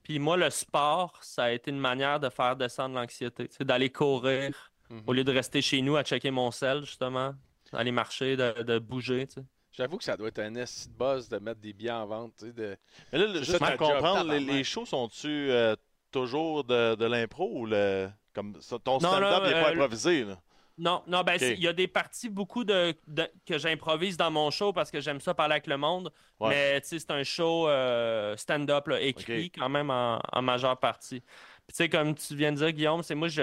[0.02, 3.48] Puis moi, le sport, ça a été une manière de faire descendre l'anxiété.
[3.50, 5.02] Sais, d'aller courir Mhm.
[5.06, 7.34] au lieu de rester chez nous à checker mon sel, justement.
[7.72, 9.26] D'aller marcher, de, de bouger.
[9.26, 9.44] tu sais.
[9.72, 10.64] J'avoue que ça doit être un de
[10.98, 12.32] buzz de mettre des billets en vente.
[12.38, 12.76] tu sais, De...
[13.12, 15.76] Mais là, le- C'est juste pour job, comprendre, les, shows sont-tu euh,
[16.10, 18.08] toujours de, de l'impro ou le.
[18.34, 20.38] Comme ça, ton Non, stand-up non, n'est pas euh, improvisé, là?
[20.78, 24.50] Non, non, ben, il y a des parties beaucoup de, de- que j'improvise dans mon
[24.50, 26.12] show parce que j'aime ça parler avec le monde.
[26.38, 26.50] Ouais.
[26.50, 31.20] Mais tu sais, c'est un show euh, stand-up écrit quand même en, en majeure partie.
[31.20, 33.42] Puis tu sais, comme tu viens de dire, Guillaume, c'est moi, je.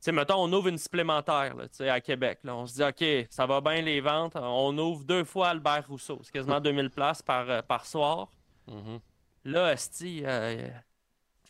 [0.00, 2.40] Sais, mettons, on ouvre une supplémentaire là, tu sais, à Québec.
[2.44, 2.54] Là.
[2.56, 4.34] On se dit, OK, ça va bien les ventes.
[4.36, 6.20] On ouvre deux fois Albert Rousseau.
[6.22, 8.30] C'est quasiment 2000 places par, euh, par soir.
[8.66, 9.00] Mhm.
[9.44, 10.68] Là, Esti, euh,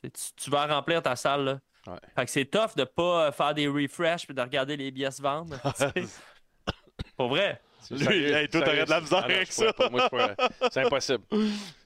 [0.03, 1.45] tu, tu vas remplir ta salle.
[1.45, 1.59] Là.
[1.87, 1.95] Ouais.
[2.15, 5.11] Fait que c'est tough de pas euh, faire des refresh puis de regarder les billets
[5.11, 5.57] se vendre.
[7.17, 7.61] Pour vrai.
[7.81, 9.73] C'est Lui, hey, toi, t'aurais de la misère Ah non, avec ça.
[9.73, 9.89] pas.
[9.89, 10.37] Moi, je pourrais-
[10.71, 11.25] C'est impossible.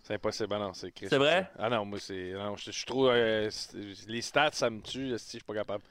[0.02, 0.52] C'est impossible.
[0.54, 1.10] Ah non, c'est Christ.
[1.10, 1.48] C'est vrai?
[1.58, 2.32] Ah non, moi, c'est.
[2.32, 3.08] Non, je, je suis trop.
[3.08, 3.48] euh,
[4.08, 5.16] les stats, ça me tue.
[5.18, 5.84] Si je suis pas capable.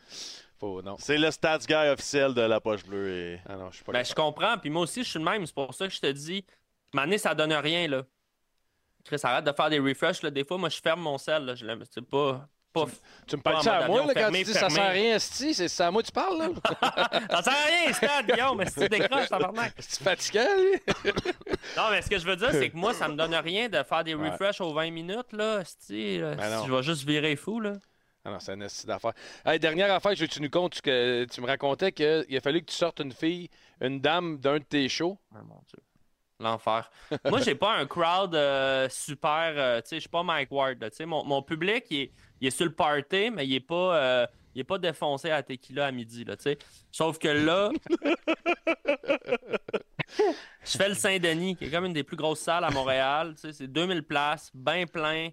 [0.59, 0.81] Faut.
[0.81, 0.97] Non.
[0.99, 3.09] C'est le stats guy officiel de la poche bleue.
[3.09, 3.39] Et...
[3.47, 4.57] Ah non, je suis pas Ben, je comprends.
[4.57, 5.45] Puis moi aussi, je suis le même.
[5.45, 6.45] C'est pour ça que je te dis,
[6.93, 7.87] Mané, ça donne rien.
[7.87, 8.03] là.
[9.05, 10.21] Chris, arrête de faire des refresh.
[10.21, 10.29] Là.
[10.29, 11.45] Des fois, moi, je ferme mon sel.
[11.45, 11.55] Là.
[11.55, 12.47] Je l'aime- C'est pas.
[12.73, 12.85] Pas...
[13.27, 15.53] Tu me parles en à moi, là, quand tu dis ça sert à rien, Esti?
[15.53, 16.49] C'est à moi que tu parles, là?
[17.29, 18.57] ça sert à rien, Stade, Guillaume.
[18.57, 19.73] Mais si tu décroches, tabarnak.
[19.79, 21.11] C'est fatigant, lui?
[21.77, 23.81] Non, mais ce que je veux dire, c'est que moi, ça me donne rien de
[23.83, 24.29] faire des Ouais.
[24.29, 25.31] refresh aux 20 minutes.
[25.31, 25.61] Là.
[25.61, 26.35] esti, là.
[26.35, 27.59] Ben je vais juste virer fou.
[27.59, 27.73] Là.
[28.25, 29.13] Ah non, c'est un esti d'affaires.
[29.45, 32.69] Hey, dernière affaire, je tu nous comptes que tu me racontais qu'il a fallu que
[32.71, 33.49] tu sortes une fille,
[33.81, 35.17] une dame d'un de tes shows.
[35.33, 35.79] Ah, mon Dieu.
[36.39, 36.89] L'enfer.
[37.25, 39.53] Moi, j'ai pas un crowd euh, super.
[39.55, 40.77] euh, tu sais, je suis pas Mike Ward.
[40.95, 42.11] tu mon, mon public, il est,
[42.43, 43.97] il est sur le party, mais il est pas.
[43.97, 46.57] euh, il est pas défoncé à tequila à midi, là, tu sais.
[46.91, 47.71] Sauf que là,
[50.63, 53.41] je fais le Saint-Denis, qui est comme une des plus grosses salles à Montréal, tu
[53.41, 55.29] sais, c'est 2000 places, bien plein.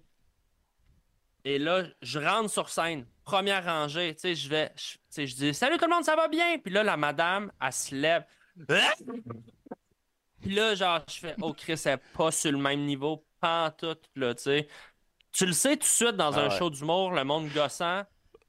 [1.43, 5.35] Et là, je rentre sur scène, première rangée, tu sais, je vais, tu sais, je
[5.35, 8.25] dis «Salut tout le monde, ça va bien?» Puis là, la madame, elle se lève.
[10.41, 13.23] Puis là, genre, je fais, oh Chris, elle pas sur le même niveau,
[13.77, 14.67] tout, là, tu sais.
[15.31, 16.57] Tu le sais tout de suite dans Ah un ouais.
[16.57, 18.03] show d'humour, le monde gossant.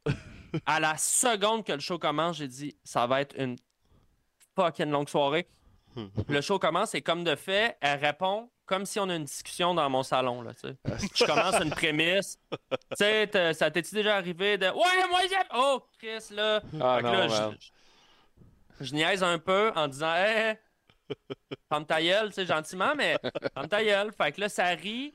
[0.67, 3.57] à la seconde que le show commence, j'ai dit, ça va être une
[4.57, 5.49] fucking longue soirée.
[6.29, 9.75] le show commence et comme de fait, elle répond comme si on a une discussion
[9.75, 10.53] dans mon salon, là.
[11.15, 12.39] Je commence une prémisse.
[12.51, 12.59] Tu
[12.95, 15.47] sais, t'as- ça t'est-tu déjà arrivé de, ouais, moi, j'aime.
[15.55, 16.63] Oh, Chris, là.
[16.81, 17.51] Ah non, là,
[18.81, 20.57] je, je niaise un peu en disant Hey,
[21.69, 23.17] ferme ta gueule, gentiment, mais
[23.55, 24.11] ferme ta gueule.
[24.17, 25.15] Fait que là, ça rit.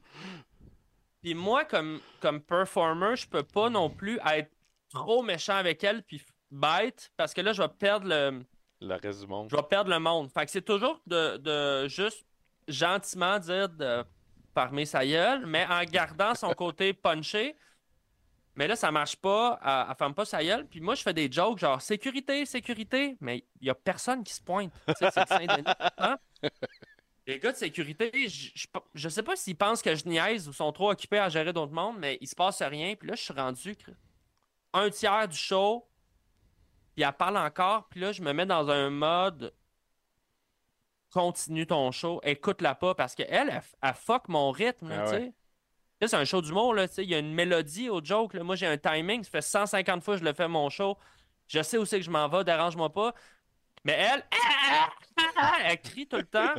[1.27, 4.49] Puis moi, comme, comme performer, je peux pas non plus être
[4.89, 8.45] trop méchant avec elle puis bête parce que là, je vais perdre le,
[8.79, 9.49] Le reste du monde.
[9.51, 10.31] je vais perdre le monde.
[10.31, 12.25] Fait que c'est toujours de, de juste
[12.69, 14.05] gentiment dire de
[14.53, 17.57] farmer sa gueule, mais en gardant son côté punché.
[18.55, 19.59] Mais là, ça marche pas.
[19.61, 20.65] Elle, elle ferme pas sa gueule.
[20.65, 23.17] Puis moi, je fais des jokes genre sécurité, sécurité.
[23.19, 24.71] Mais il y a personne qui se pointe.
[24.87, 25.65] Tu sais, c'est Saint-Denis.
[25.97, 26.17] Hein?
[27.27, 30.53] Les gars de sécurité, je, je, je sais pas s'ils pensent que je niaise ou
[30.53, 32.95] sont trop occupés à gérer d'autres mondes, mais il se passe rien.
[32.95, 33.75] Puis là, je suis rendu
[34.73, 35.85] un tiers du show.
[36.95, 37.87] Puis elle parle encore.
[37.89, 39.53] Puis là, je me mets dans un mode
[41.11, 44.89] continue ton show, écoute-la pas parce qu'elle, elle, elle fuck mon rythme.
[44.89, 45.33] là, Ah ouais.
[45.99, 47.03] Là, c'est un show d'humour, là, tu sais.
[47.03, 48.35] Il y a une mélodie au joke.
[48.35, 48.43] là.
[48.43, 49.23] Moi, j'ai un timing.
[49.23, 50.95] Ça fait 150 fois que je le fais mon show.
[51.47, 53.13] Je sais où c'est que je m'en vais, dérange-moi pas.
[53.87, 54.23] Mais elle,
[55.63, 56.53] elle crie tout le temps.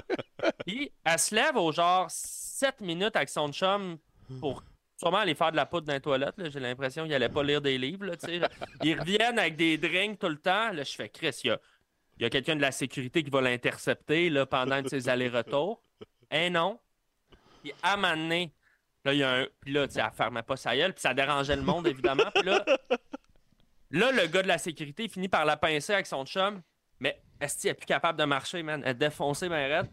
[0.67, 3.99] Puis elle se lève au genre 7 minutes avec son chum
[4.41, 4.63] pour
[4.97, 6.35] sûrement aller faire de la poudre dans les toilettes.
[6.51, 8.07] J'ai l'impression qu'il allait pas lire des livres.
[8.07, 8.15] là.
[8.83, 10.73] Ils reviennent avec des drinks tout le temps.
[10.73, 11.59] Là, je fais Chris, il
[12.19, 15.83] y a, quelqu'un de la sécurité qui va l'intercepter pendant ses allers-retours.
[16.31, 16.81] Eh non.
[17.63, 18.55] Puis à un moment donné,
[19.05, 19.47] là, il y a un.
[19.61, 22.31] Puis là, elle fermait pas sa gueule, puis ça dérangeait le monde, évidemment.
[22.35, 22.65] Puis là,
[23.91, 26.63] là, le gars de la sécurité finit par la pincer avec son chum.
[27.39, 28.83] Qu'elle est plus capable de marcher, man?
[28.85, 29.91] Elle est défoncée, ben raide.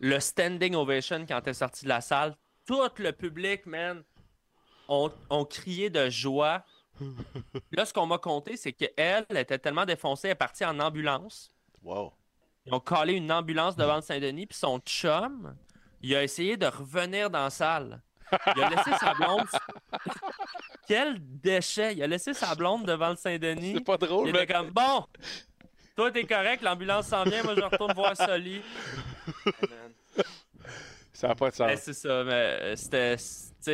[0.00, 4.04] Le standing ovation quand elle est sortie de la salle, tout le public, man,
[4.88, 6.64] ont, ont crié de joie.
[7.72, 10.78] Là, ce qu'on m'a conté, c'est qu'elle elle était tellement défoncée, elle est partie en
[10.80, 11.50] ambulance.
[11.82, 12.12] Wow.
[12.66, 15.56] Ils ont collé une ambulance devant le Saint-Denis, puis son chum,
[16.02, 18.02] il a essayé de revenir dans la salle.
[18.54, 19.46] Il a laissé sa blonde.
[20.86, 21.94] Quel déchet!
[21.94, 23.74] Il a laissé sa blonde devant le Saint-Denis.
[23.76, 25.06] C'est pas drôle, Il mais était comme bon,
[25.98, 28.62] toi t'es correct, l'ambulance s'en vient, moi je retourne voir Soli.
[31.12, 31.66] ça n'a pas de sens.
[31.66, 33.16] Mais c'est ça, mais euh, c'était.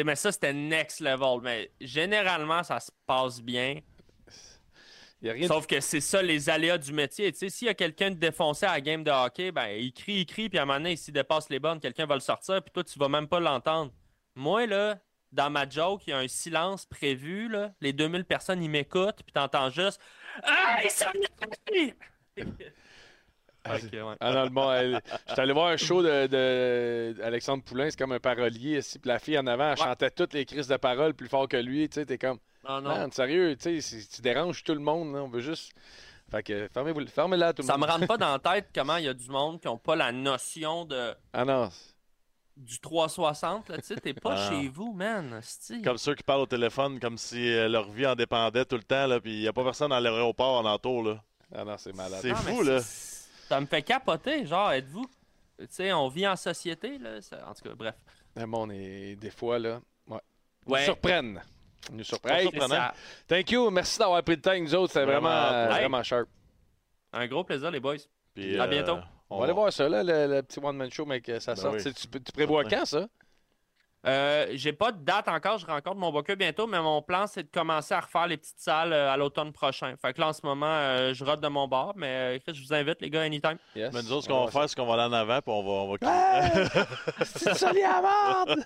[0.04, 1.40] Mais ça, c'était next level.
[1.42, 3.80] Mais généralement, ça se passe bien.
[5.20, 7.30] Il y a rien de- Sauf que c'est ça les aléas du métier.
[7.32, 9.92] Tu sais, s'il y a quelqu'un de défoncé à la game de hockey, ben il
[9.92, 12.20] crie, il crie, puis à un moment donné, s'il dépasse les bornes, quelqu'un va le
[12.20, 13.92] sortir, puis toi, tu vas même pas l'entendre.
[14.34, 14.98] Moi, là,
[15.32, 17.72] dans ma joke, il y a un silence prévu, là.
[17.80, 20.00] Les 2000 personnes, ils m'écoutent, puis t'entends juste
[20.42, 21.94] Ah, ils
[22.38, 22.72] sont venus!
[23.66, 24.16] Ok, ouais.
[24.20, 27.98] Ah non, le monde, elle- J'étais allé voir un show de, de Alexandre Poulain, c'est
[27.98, 29.84] comme un parolier ici, puis la fille en avant, elle Ouais.
[29.86, 32.82] chantait toutes les crises de paroles plus fort que lui, tu sais, t'es comme, Non,
[32.82, 32.90] non.
[32.90, 35.72] man, sérieux, tu sais, si tu déranges tout le monde, là, on veut juste...
[36.30, 37.90] Fait que fermez-vous, fermez-la tout le Ça me monde.
[37.90, 40.10] rentre pas dans la tête comment il y a du monde qui ont pas la
[40.12, 41.70] notion de Ah non,
[42.56, 43.68] du 360.
[43.70, 44.50] Là, tu sais, t'es pas Ah.
[44.50, 45.40] chez vous, man.
[45.82, 48.82] Comme ceux qui parlent au téléphone comme si euh, leur vie en dépendait tout le
[48.82, 51.22] temps, là, puis il n'y a pas personne dans l'aéroport en entour, là.
[51.54, 52.18] Ah non, c'est malade.
[52.22, 52.80] C'est mais fou, là.
[52.80, 54.46] Ça me fait capoter.
[54.46, 55.06] Genre, êtes-vous.
[55.58, 57.20] Tu sais, on vit en société, là.
[57.20, 57.94] ça- En tout cas, bref.
[58.36, 60.18] Le monde est des fois, là, ouais.
[60.66, 60.78] Ils Ouais.
[60.80, 61.42] nous surprennent.
[61.90, 62.36] Ils nous surprennent.
[62.46, 62.94] Hey, C'est ça.
[63.28, 65.80] thank you, merci d'avoir pris le temps avec nous autres, c'était vraiment, Vraiment, euh, hey.
[65.80, 66.28] vraiment sharp.
[67.12, 67.96] Un gros plaisir, les boys.
[68.34, 68.98] Puis, À bientôt.
[69.30, 71.70] On va aller voir ça, là, le, le petit one-man show, mais que ça Ben
[71.72, 71.80] oui.
[71.80, 73.06] C'est- Tu, tu prévois quand, ça?
[74.06, 75.58] Euh, J'ai pas de date encore.
[75.58, 78.58] Je rencontre mon booker bientôt, mais mon plan, c'est de commencer à refaire les petites
[78.58, 79.94] salles euh, à l'automne prochain.
[80.00, 82.54] Fait que là, en ce moment, euh, je rate de mon bar, mais euh, Chris,
[82.54, 83.56] je vous invite, les gars, anytime.
[83.74, 83.92] Yes.
[83.92, 85.52] Mais nous autres, ce qu'on On va faire, c'est qu'on va aller en avant, puis
[85.52, 85.96] on va, on va.
[87.24, 88.64] C'est ça, les amandes!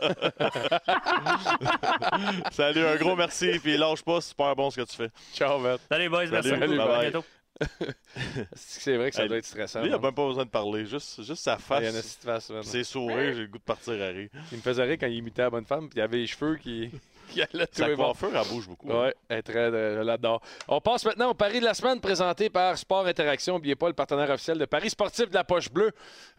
[2.52, 5.10] Salut, un gros merci, puis lâche pas, c'est super bon ce que tu fais.
[5.34, 5.78] Ciao, man.
[5.90, 6.26] Salut, boys.
[6.30, 6.64] Merci beaucoup.
[6.64, 7.00] À bye-bye.
[7.10, 7.24] bientôt.
[8.54, 9.80] C'est vrai que ça doit être stressant.
[9.80, 10.02] Lui, il n'a non?
[10.02, 12.68] même pas besoin de parler, juste, juste sa Ah, il y en a face, puis
[12.68, 14.28] ses sourires, j'ai le goût de partir à rire.
[14.52, 16.56] Il me faisait rire quand il imitait la bonne femme, puis il avait les cheveux
[16.56, 16.90] qui,
[17.72, 18.88] Sa coiffure, elle bouge beaucoup.
[18.88, 20.38] Ouais, elle est très, euh.
[20.68, 23.54] On passe maintenant au pari de la semaine présenté par Sport Interaction.
[23.54, 25.90] N'oubliez pas le partenaire officiel de Paris sportif de la poche bleue.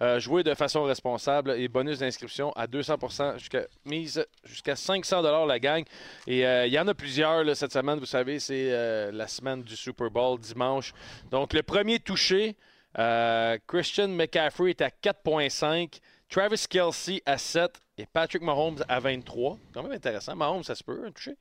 [0.02, 5.60] Euh, jouez de façon responsable et bonus d'inscription à 200% jusqu'à mise jusqu'à 500 la
[5.60, 5.84] gang.
[6.28, 8.00] Et euh, il y en a plusieurs là, cette semaine.
[8.00, 10.94] Vous savez, c'est la semaine du Super Bowl dimanche.
[11.32, 12.56] Donc le premier touché,
[13.68, 16.00] Christian McCaffrey est à 4,5.
[16.30, 19.58] Travis Kelsey à 7 et Patrick Mahomes à 23.
[19.74, 20.36] Quand même intéressant.
[20.36, 21.36] Mahomes, ça se peut, un touché?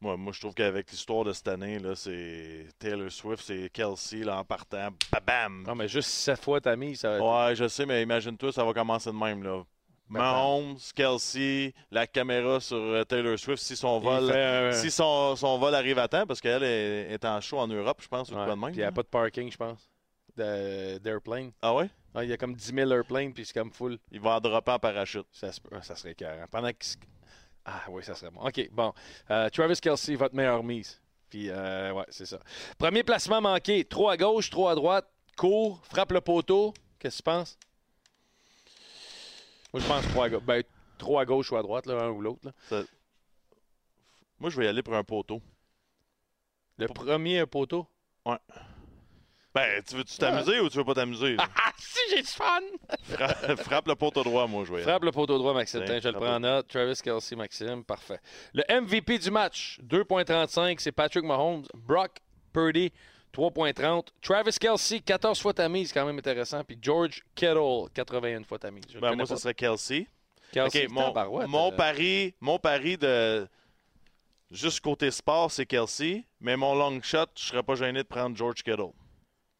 [0.00, 4.18] Moi, moi, je trouve qu'avec l'histoire de cette année, là, c'est Taylor Swift, c'est Kelsey
[4.18, 4.90] là, en partant.
[5.26, 5.64] Bam!
[5.66, 7.48] Non, mais juste 7 fois ta mise, ça va être...
[7.48, 9.42] Ouais, je sais, mais imagine-toi, ça va commencer de même.
[9.42, 9.64] Là.
[10.08, 15.58] Mahomes, Kelsey, la caméra sur euh, Taylor Swift, si son vol, fait si son, son
[15.58, 18.36] vol arrive à temps, parce qu'elle est, est en show en Europe, je pense, ou
[18.36, 18.70] Ouais, de même.
[18.70, 19.90] Puis il n'y a pas de parking, je pense,
[20.38, 21.52] d'airplane.
[21.62, 21.90] Ah ouais?
[22.14, 23.98] Ah, Il y a comme 10 000 airplanes, puis c'est comme full.
[24.10, 25.26] Il va en dropper en parachute.
[25.32, 25.50] Ça,
[25.82, 26.40] ça serait carré.
[26.50, 26.84] Pendant que...
[27.64, 28.40] Ah oui, ça serait bon.
[28.40, 28.92] OK, bon.
[29.30, 31.00] Euh, Travis Kelsey, votre meilleure mise.
[31.28, 32.40] Puis, euh, ouais, c'est ça.
[32.78, 33.84] Premier placement manqué.
[33.84, 35.06] 3 à gauche, 3 à droite.
[35.36, 36.72] Court, frappe le poteau.
[36.98, 37.58] Qu'est-ce que tu penses?
[39.72, 40.42] Moi, je pense 3 à gauche.
[40.44, 40.62] Ben,
[40.96, 42.50] 3 à gauche ou à droite, là, un ou l'autre.
[44.40, 45.42] Moi, je vais y aller pour un poteau.
[46.78, 47.86] Le premier un poteau?
[48.24, 48.38] Ben,
[49.58, 51.34] Ben, tu veux-tu t'amuser ou tu veux pas t'amuser?
[51.36, 51.48] là?
[51.56, 52.60] Ah, si, j'ai du fun!
[53.10, 54.82] Fra- frappe le poteau droit, moi, je vais.
[54.82, 55.82] Frappe le poteau droit, Maxime.
[55.84, 56.68] Tiens, je le frappe prends en note.
[56.68, 57.84] Travis Kelsey, Maxime.
[57.84, 58.20] Parfait.
[58.52, 61.64] Le MVP du match, 2,35, c'est Patrick Mahomes.
[61.74, 62.18] Brock
[62.52, 62.92] Purdy,
[63.34, 64.08] 3,30.
[64.22, 66.62] Travis Kelsey, 14 fois ta mise, quand même intéressant.
[66.64, 68.84] Puis George Kittle, 81 fois ta mise.
[68.88, 69.36] Je le Ben, connais moi, pas.
[69.36, 70.06] ça serait Kelsey.
[70.52, 73.46] Kelsey, OK, mon, tabarouette, mon euh, pari, mon pari de
[74.50, 78.34] juste côté sport, c'est Kelsey, mais mon long shot, je serais pas gêné de prendre
[78.36, 78.92] George Kittle.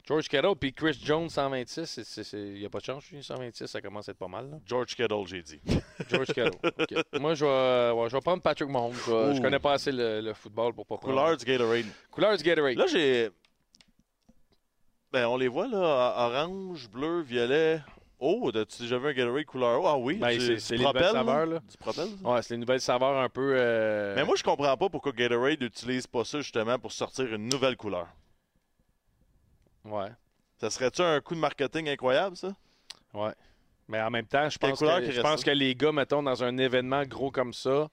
[0.09, 2.31] George Kittle, puis Chris Jones, 126.
[2.33, 4.49] Il n'y a pas de chance, lui, 126, ça commence à être pas mal.
[4.49, 4.57] là.
[4.65, 5.61] George Kittle, j'ai dit.
[6.09, 6.49] George Kittle.
[7.19, 8.93] Moi, je vais, ouais, je vais prendre Patrick Mahomes.
[9.05, 11.13] Je, vais- je connais pas assez le, le football pour pas prendre.
[11.13, 11.85] Couleur du Gatorade.
[12.09, 12.75] Couleur du Gatorade.
[12.77, 13.29] Là, j'ai.
[15.11, 15.77] Ben, on les voit, là.
[16.27, 17.79] Orange, bleu, violet.
[18.19, 19.81] Oh, as-tu déjà vu un Gatorade couleur?
[19.85, 20.15] Ah oui.
[20.15, 21.59] Ben, du- c'est- les nouvelles saveurs, là.
[21.59, 22.07] Du Propel?
[22.23, 23.53] Ouais, c'est les nouvelles saveurs un peu.
[23.55, 27.47] euh, Mais moi, je comprends pas pourquoi Gatorade n'utilise pas ça, justement, pour sortir une
[27.47, 28.07] nouvelle couleur.
[29.85, 30.09] Ouais,
[30.57, 32.55] Ça serait-tu un coup de marketing incroyable, ça?
[33.13, 33.33] ouais.
[33.87, 37.03] Mais en même temps, je pense, que, je pense les gars, mettons, dans un événement
[37.05, 37.89] gros comme ça,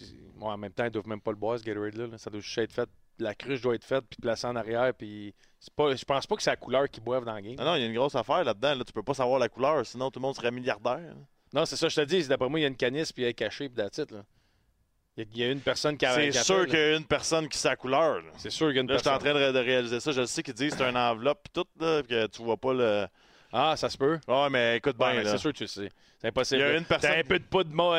[0.00, 0.08] ouais,
[0.40, 2.08] en même temps, ils doivent même pas le boire, ce Gatorade-là.
[2.08, 2.18] là.
[2.18, 2.88] Ça doit juste être fait.
[3.20, 5.34] La cruche doit être faite, puis placée en arrière, puis.
[5.76, 7.54] Pas, je pense pas que c'est la couleur qu'ils boivent dans le game.
[7.56, 8.74] Non, non, il y a une grosse affaire là-dedans.
[8.74, 11.14] Là, tu peux pas savoir la couleur, sinon tout le monde serait milliardaire.
[11.52, 12.26] Non, c'est ça, je te dis.
[12.26, 14.24] D'après moi, il y a une canisse, puis elle est cachée, puis it, là.
[15.16, 16.14] Il y, a, une personne qui a.
[16.14, 18.22] C'est sûr qu'il y a une personne qui sait la couleur.
[18.38, 19.36] C'est sûr qu'il y a une Là, je suis personne.
[19.36, 20.12] en train de, réaliser ça.
[20.12, 22.72] Je sais qu'ils disent que c'est une enveloppe pis tout, là, que tu vois pas
[22.72, 23.06] le.
[23.52, 24.18] Ah, ça se peut.
[24.28, 25.90] Ouais, mais écoute Ouais, bien, c'est sûr que tu sais.
[26.18, 26.60] C'est impossible.
[26.60, 27.98] Il y a une personne- T'as un peu de poudre de moi.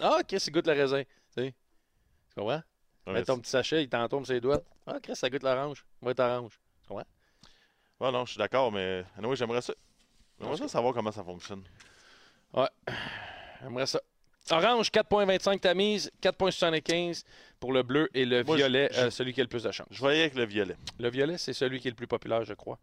[0.00, 1.02] Ah, ok, c'est goûte le raisin.
[1.02, 1.54] Tu sais.
[2.28, 2.62] Tu comprends?
[3.06, 4.60] Ouais, Mets ton petit sachet, il t'en tombe sur les doigts.
[4.86, 5.84] Ah, Chris, ça goûte l'orange.
[6.02, 6.60] Va être orange.
[8.00, 9.74] Ouais, non, je suis d'accord, mais anyway, j'aimerais ça.
[10.40, 11.62] J'aimerais ça savoir comment ça fonctionne.
[13.62, 14.00] J'aimerais ça.
[14.52, 17.24] Orange, 4,25 ta mise, 4,75
[17.58, 19.70] pour le bleu et le Moi, violet, je- euh, celui qui a le plus de
[19.70, 19.86] chance.
[19.90, 20.76] Je aller avec le violet.
[20.98, 22.78] Le violet, c'est celui qui est le plus populaire, je crois.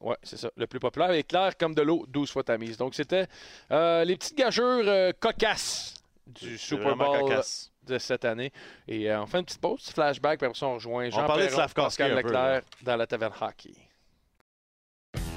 [0.00, 0.50] Ouais, c'est ça.
[0.56, 2.78] Le plus populaire est clair comme de l'eau, 12 fois ta mise.
[2.78, 3.26] Donc, c'était
[3.70, 5.92] euh, les petites gageurs euh, cocasses
[6.26, 7.70] du Super Bowl cocasse.
[7.86, 8.52] de cette année.
[8.88, 11.26] Et euh, on fait une petite pause, petit flashback, puis après ça, on rejoint Jean
[11.26, 13.74] parlait de Perron, Slavkovski Pascal un peu, Leclerc dans la taverne hockey.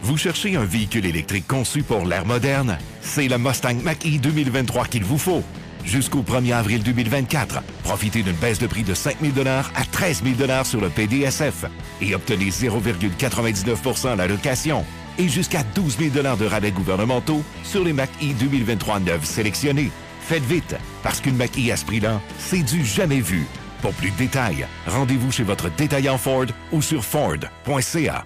[0.09, 2.79] Vous cherchez un véhicule électrique conçu pour l'ère moderne?
[2.99, 5.43] C'est le Mustang Mach-E 2023 qu'il vous faut.
[5.85, 10.63] Jusqu'au 1er avril 2024, profitez d'une baisse de prix de 5 000 à 13 000
[10.63, 11.65] sur le PDSF
[12.01, 14.83] et obtenez 0,99 à la location
[15.19, 19.91] et jusqu'à 12 000 de rabais gouvernementaux sur les Mach-E 2023 neufs sélectionnés.
[20.21, 23.45] Faites vite, parce qu'une Mach-E à ce prix-là, c'est du jamais vu.
[23.83, 28.25] Pour plus de détails, rendez-vous chez votre détaillant Ford ou sur Ford.ca.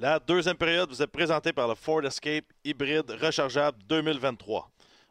[0.00, 4.68] La deuxième période vous est présentée par le Ford Escape hybride rechargeable 2023.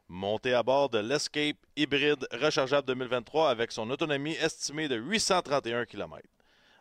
[0.10, 6.28] Montez à bord de l'Escape hybride rechargeable 2023 avec son autonomie estimée de 831 km.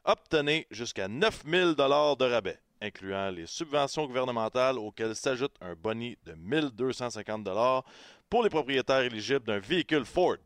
[0.05, 6.33] Obtenez jusqu'à 9000 dollars de rabais, incluant les subventions gouvernementales auxquelles s'ajoute un boni de
[6.33, 7.85] 1250 dollars
[8.29, 10.39] pour les propriétaires éligibles d'un véhicule Ford.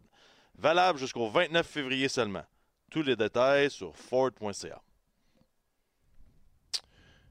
[0.59, 2.45] Valable jusqu'au 29 février seulement.
[2.91, 4.83] Tous les détails sur Ford.ca.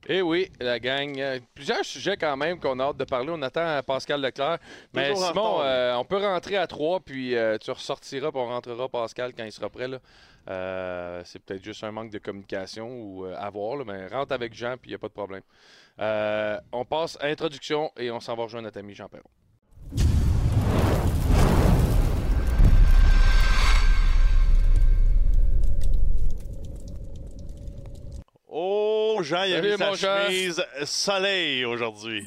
[0.08, 1.20] Eh oui, la gang.
[1.20, 3.32] euh, plusieurs sujets quand même qu'on a hâte de parler.
[3.34, 4.60] On attend euh, Pascal Leclerc.
[4.94, 8.40] Mais Toujours Simon, retard, euh, on peut rentrer à trois, puis euh, tu ressortiras, puis
[8.40, 9.88] on rentrera Pascal quand il sera prêt.
[9.88, 10.00] là.
[11.26, 14.78] C'est peut-être juste un manque de communication ou à voir, là, mais rentre avec Jean,
[14.78, 15.42] puis il n'y a pas de problème.
[16.72, 19.24] On passe à introduction et on s'en va rejoindre notre ami Jean Perron.
[28.58, 32.26] Oh, Jean, il a Salut, mis sa chemise soleil aujourd'hui.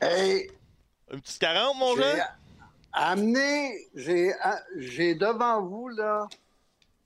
[0.00, 0.50] Hey,
[1.12, 2.24] Une petite 40, mon j'ai Jean?
[2.94, 6.26] amené, j'ai, a- j'ai devant vous, là,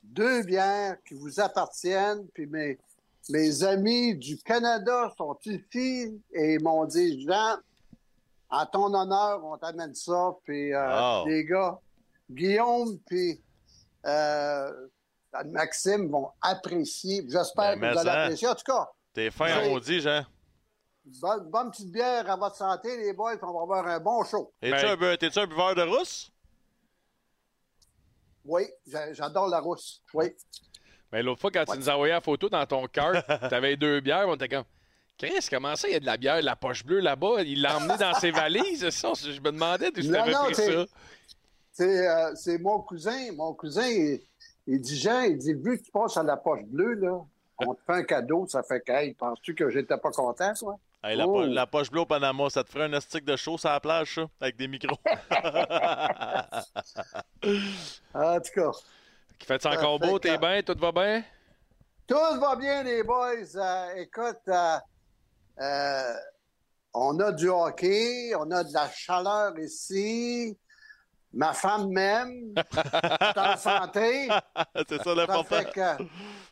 [0.05, 2.79] deux bières qui vous appartiennent, puis mes,
[3.31, 7.57] mes amis du Canada sont ici et ils m'ont dit, Jean,
[8.49, 11.25] en ton honneur, on t'amène ça, puis euh, Oh.
[11.27, 11.81] les gars,
[12.31, 13.41] Guillaume, puis
[14.07, 14.87] euh,
[15.45, 17.25] Maxime vont apprécier.
[17.29, 18.23] J'espère Ben, que vous allez ça.
[18.25, 18.49] apprécier.
[18.49, 20.25] En tout cas, T'es fin J'ai- maudit, Jean.
[21.21, 24.23] bonne, bonne petite bière à votre santé, les boys, puis on va avoir un bon
[24.25, 24.53] show.
[24.61, 26.31] Es-tu Ben- un, bu- t'es-tu un buveur de rousse?
[28.45, 30.03] Oui, j'a- j'adore la rousse.
[30.15, 30.27] Oui.
[31.13, 33.13] Mais l'autre fois, quand tu nous envoyais la photo dans ton cart,
[33.51, 34.65] t'avais deux bières, on était comme.
[35.19, 37.41] Chris, comment ça, il y a de la bière, de la poche bleue là-bas?
[37.43, 39.13] Il l'a emmené dans ses valises, c'est ça?
[39.15, 40.85] Je me demandais d'où tu Non, avais non, pris c'est- ça.
[41.73, 43.33] C'est euh, c'est mon cousin.
[43.33, 44.17] Mon cousin,
[44.67, 47.19] il, dit Jean, il dit vu que tu passes à la poche bleue, là,
[47.59, 50.79] on te fait un cadeau, ça fait que, hey, penses-tu que j'étais pas content, toi?
[51.05, 51.33] Hey, la, Oh.
[51.33, 53.79] po- la poche bleue au Panama, ça te ferait un astic de chaud sur la
[53.81, 54.99] plage, ça, avec des micros.
[58.15, 58.71] En tout cas,
[59.39, 61.23] Qui fait encore Ça fait beau, t'es bien, tout va bien?
[62.07, 63.57] tout va bien, les boys.
[63.57, 64.79] Euh, écoute, euh,
[65.61, 66.15] euh,
[66.95, 70.57] on a du hockey, on a de la chaleur ici.
[71.37, 72.55] Ma femme m'aime.
[72.57, 74.29] Je en santé.
[74.89, 75.57] c'est ça l'important.
[75.77, 76.07] il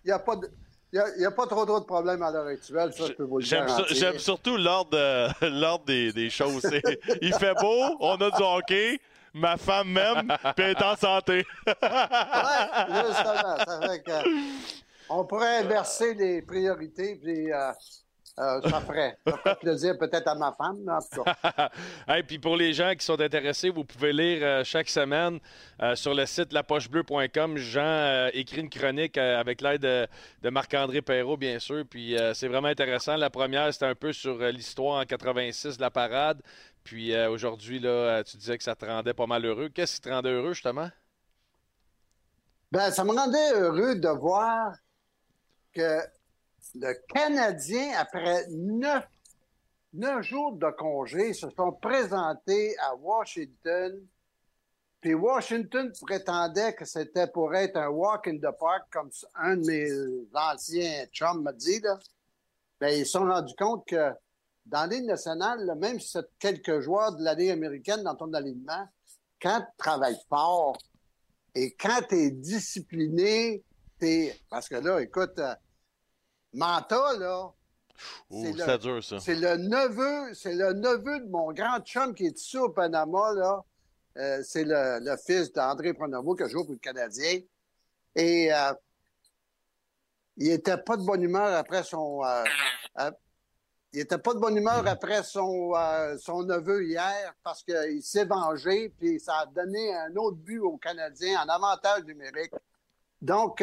[0.04, 0.50] n'y a pas de.
[0.92, 3.38] Il n'y a, pas trop, trop de problèmes à l'heure actuelle, ça, je peux vous
[3.40, 6.64] le J'aime, sur- surtout l'ordre, de- l'ordre des, des choses.
[7.20, 9.00] Il fait beau, on a du hockey,
[9.32, 11.44] ma femme m'aime, puis elle est en santé.
[11.66, 11.74] Ouais,
[13.08, 13.56] justement.
[13.66, 14.12] Ça fait que,
[15.08, 17.72] on pourrait inverser les priorités, puis euh,
[18.36, 21.70] euh, ça, ferait, ça ferait plaisir peut-être à ma femme, mais en tout cas.
[22.08, 25.38] Hey, puis pour les gens qui sont intéressés, vous pouvez lire euh, chaque semaine
[25.80, 27.56] euh, sur le site lapochebleu.com.
[27.56, 30.08] Jean euh, écrit une chronique avec l'aide de,
[30.42, 31.84] de Marc-André Perrault, bien sûr.
[31.88, 33.16] Puis c'est vraiment intéressant.
[33.16, 36.40] La première, c'était un peu sur l'histoire en 86 de la parade.
[36.82, 39.68] Puis aujourd'hui, là, tu disais que ça te rendait pas mal heureux.
[39.68, 40.88] Qu'est-ce qui te rendait heureux, justement?
[42.72, 44.74] Ben, ça me rendait heureux de voir
[45.72, 46.00] que
[46.74, 49.06] le Canadien, après neuf,
[50.22, 54.00] jours de congé, se sont présentés à Washington.
[55.00, 59.66] Puis Washington prétendait que c'était pour être un walk in the park, comme un de
[59.66, 61.80] mes anciens chums m'a dit.
[61.80, 61.98] Là.
[62.80, 64.12] Ben, ils se sont rendus compte que
[64.66, 68.88] dans Ligue nationale, même si quelques joueurs de la Ligue américaine dans ton alignement,
[69.40, 70.78] quand tu travailles fort,
[71.54, 73.62] et quand tu es discipliné,
[73.98, 74.34] t'es.
[74.50, 75.54] Parce que là, écoute, euh,
[76.54, 77.50] Manta, là,
[78.30, 79.18] Ouh, C'est le- c'était dur, ça.
[79.20, 83.32] c'est le neveu, c'est le neveu de mon grand chum qui est ici au Panama,
[83.34, 83.64] là.
[84.16, 87.40] Euh, c'est le, le fils d'André Pronovo qui joue pour le Canadien.
[88.16, 88.72] Et euh,
[90.36, 92.24] il était pas de bonne humeur après son.
[92.24, 93.10] euh,
[93.92, 95.72] il était pas de bonne humeur après son,
[96.18, 100.76] son neveu hier parce qu'il s'est vengé, puis ça a donné un autre but aux
[100.78, 102.52] Canadiens en avantage numérique.
[103.22, 103.62] Donc,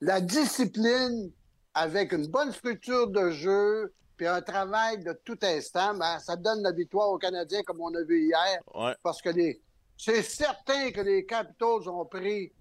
[0.00, 1.32] la discipline
[1.80, 6.62] avec une bonne structure de jeu, puis un travail de tout instant, ben, ça donne
[6.62, 8.60] la victoire aux Canadiens comme on a vu hier.
[8.74, 8.94] Ouais.
[9.02, 9.62] Parce que les,
[9.96, 12.52] c'est certain que les Capitals ont pris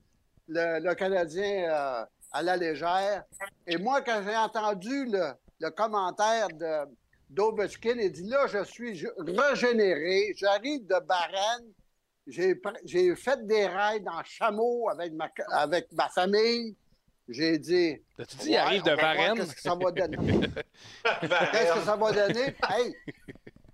[0.48, 3.26] le, le Canadien euh, à la légère.
[3.68, 6.88] Et moi, quand j'ai entendu le, le commentaire de
[7.30, 11.68] d'Ovechkin, il dit là, je suis régénéré, j'arrive de Barenne,
[12.26, 16.76] j'ai fait des raids en chameau avec ma, avec ma famille.
[17.31, 18.01] J'ai dit.
[18.18, 19.35] T'as-tu dit, il arrive de Varennes?
[19.38, 20.18] Qu'est-ce que ça va donner?
[21.22, 22.56] Qu'est-ce que ça va donner?
[22.69, 22.95] Hey,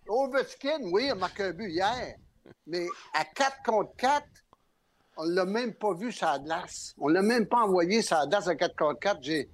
[0.07, 2.15] Ovechkin, oui, il a marqué un but hier,
[2.67, 4.25] mais à 4 contre 4,
[5.17, 6.93] on ne l'a même pas vu la glace.
[6.97, 9.17] On ne l'a même pas envoyé la glace à 4 contre 4.
[9.21, 9.49] J'ai,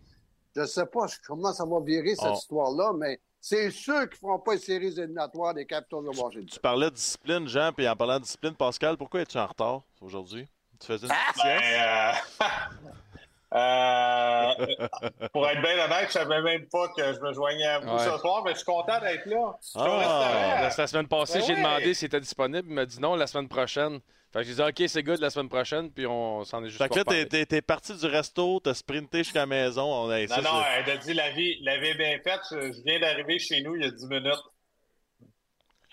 [0.55, 2.35] je ne sais pas comment ça va virer cette Oh.
[2.35, 6.45] histoire-là, mais c'est sûr qu'ils ne feront pas une série éliminatoire des Capitals de Washington.
[6.47, 9.81] Tu parlais de discipline, Jean, puis en parlant de discipline, Pascal, pourquoi es-tu en retard
[10.01, 10.47] aujourd'hui?
[10.79, 12.41] Tu faisais une petite Ben, sieste?
[13.53, 14.65] euh,
[15.33, 17.99] pour être bien honnête, je savais même pas que je me joignais à vous Ouais.
[17.99, 19.53] ce soir, mais je suis content d'être là.
[19.61, 20.69] Je suis au Ah.
[20.77, 21.59] La, semaine passée, Ben j'ai ouais.
[21.61, 22.67] demandé s'il était disponible.
[22.69, 23.99] Il m'a dit non la semaine prochaine.
[24.33, 26.81] Fait que j'ai dit OK, c'est good la semaine prochaine, puis on s'en est juste
[26.81, 29.83] Fait que pas là, t'es, parti du resto, t'as sprinté jusqu'à la maison.
[29.83, 32.39] On a, ça, Non, non, elle a dit la vie, la vie est bien faite.
[32.49, 34.31] Je, je viens d'arriver chez nous il y a 10 minutes.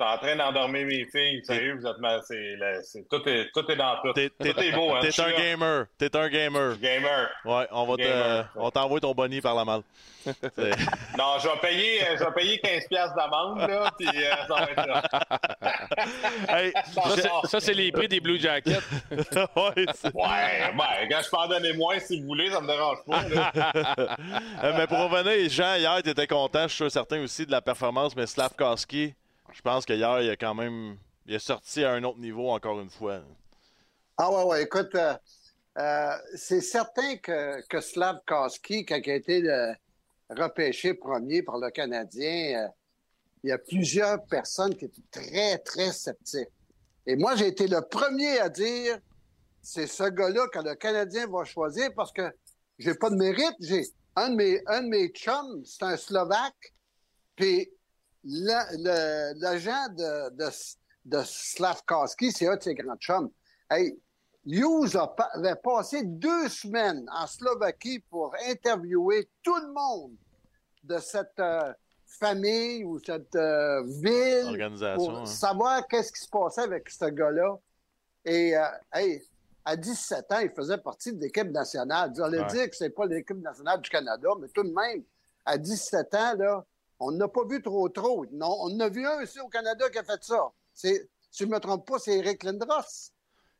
[0.01, 1.43] Je suis en train d'endormir mes filles.
[1.45, 2.21] Sérieux, vous êtes mal.
[2.25, 4.13] C'est, tout, est, tout est dans tout.
[4.13, 5.01] T'es, t'es- tout est beau, hein.
[5.03, 5.87] t'es un gamer.
[5.99, 6.77] T'es un gamer.
[6.79, 7.29] Gamer.
[7.45, 8.49] Ouais, on va te, Gamer.
[8.55, 9.83] on t'envoie ton bonnie par la malle.
[11.17, 14.55] Non, je vais payer, euh, je vais payer 15$ piastres d'amende, là, puis euh, ça
[14.55, 15.03] va être là.
[16.49, 18.73] Hey, Ça, c'est- Ça, c'est les prix des Blue Jackets.
[19.11, 22.99] ouais, Ouais, ben, quand je peux en donner moins, si vous voulez, ça me dérange
[23.07, 23.23] pas.
[24.63, 27.51] Euh, mais pour revenir, Jean, hier, tu étais content, je suis sûr certain aussi de
[27.51, 29.15] la performance, mais Slavkowski,
[29.53, 30.97] je pense qu'hier, il a quand même.
[31.27, 33.21] Il est sorti à un autre niveau encore une fois.
[34.17, 35.15] Ah ouais, ouais, écoute, euh,
[35.79, 39.73] euh, c'est certain que, Slavkowski, quand il a été euh,
[40.31, 42.69] repêché premier par le Canadien,
[43.45, 46.49] il y a plusieurs personnes qui étaient très, très sceptiques.
[47.07, 48.99] Et moi, j'ai été le premier à dire,
[49.63, 52.31] c'est ce gars-là que le Canadien va choisir parce que
[52.79, 53.57] j'ai pas de mérite.
[53.61, 53.85] J'ai
[54.17, 56.75] un de mes, un de mes chums, c'est un Slovaque,
[57.37, 57.71] puis
[58.29, 60.49] l'agent de, de,
[61.05, 63.31] de Slavkowski, c'est un de ses grands chums.
[63.71, 63.99] Hey,
[64.47, 64.97] Hughes
[65.35, 70.13] avait passé deux semaines en Slovaquie pour interviewer tout le monde
[70.85, 71.73] de cette euh,
[72.07, 75.27] famille ou cette euh, ville pour hein.
[75.27, 77.59] savoir qu'est-ce qui se passait avec ce gars-là.
[78.25, 78.65] Et euh,
[78.95, 79.23] hey,
[79.65, 82.11] à 17 ans, il faisait partie de l'équipe nationale.
[82.15, 82.47] Vous allez Ouais.
[82.47, 85.03] dire que c'est pas l'équipe nationale du Canada, mais tout de même,
[85.45, 86.65] à 17 ans, là,
[87.01, 88.25] on n'a pas vu trop trop.
[88.33, 90.49] Non, on en a vu un ici au Canada qui a fait ça.
[90.75, 93.11] C'est, si je ne me trompe pas, c'est Eric Lindros.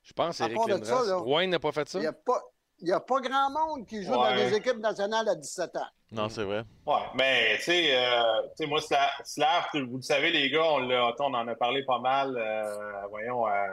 [0.03, 1.33] Je pense Eric Lindros.
[1.35, 1.99] Wayne n'a pas fait ça?
[1.99, 2.43] Il n'y a pas.
[2.81, 5.87] Il n'y a pas grand monde qui joue dans des équipes nationales à 17 ans.
[6.13, 6.63] Non, c'est vrai.
[6.87, 8.23] Ouais, mais tu sais, euh,
[8.57, 11.55] tu sais, moi, Sla- Slav, vous le savez, les gars, on, l'a- on en a
[11.57, 13.67] parlé pas mal, euh, voyons, à,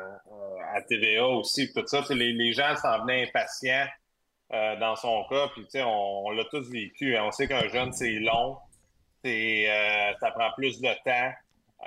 [0.73, 2.01] à TVA aussi, tout ça.
[2.09, 3.85] Les, les gens s'en venaient impatients
[4.53, 7.15] euh, dans son cas, puis tu sais, on, on l'a tous vécu.
[7.15, 7.25] hein.
[7.27, 8.57] On sait qu'un jeune, c'est long,
[9.27, 11.31] euh, ça prend plus de temps.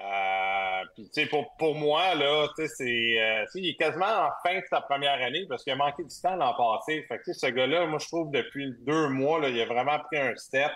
[0.01, 4.81] Euh, puis, pour, pour moi, là, c'est, euh, il est quasiment en fin de sa
[4.81, 7.05] première année parce qu'il a manqué du temps l'an passé.
[7.09, 10.19] Fait que, ce gars-là, moi, je trouve, depuis deux mois, là, il a vraiment pris
[10.19, 10.70] un step.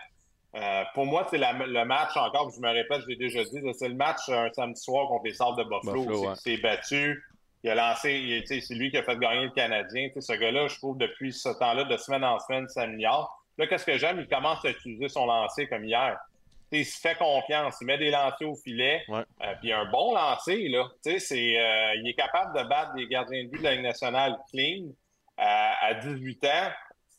[0.55, 3.89] Euh, pour moi, c'est le match, encore, je me répète, je l'ai déjà dit, c'est
[3.89, 6.01] le match un samedi soir contre les Sables de Buffalo.
[6.05, 6.34] Buffalo, C'est- ouais.
[6.34, 7.24] Il s'est battu.
[7.64, 10.09] Il a lancé, c'est lui qui a fait gagner le Canadien.
[10.18, 13.40] Ce gars-là, je trouve, depuis ce temps-là, de semaine en semaine, ça s'améliore.
[13.56, 14.18] Là, qu'est-ce que j'aime?
[14.18, 16.18] Il commence à utiliser son lancer comme hier.
[16.74, 19.24] Il se fait confiance, il met des lancers au filet, Ouais.
[19.43, 20.86] euh, puis un bon lancer, là.
[21.05, 23.73] Tu sais, c'est, euh, il est capable de battre des gardiens de but de la
[23.74, 24.86] Ligue nationale clean
[25.39, 25.43] euh,
[25.81, 26.70] à 18 ans.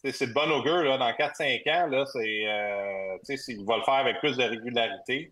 [0.04, 0.98] C'est, de bon augure, là.
[0.98, 4.36] Dans 4-5 ans, là, c'est, euh, tu sais, c'est- il va le faire avec plus
[4.36, 5.32] de régularité.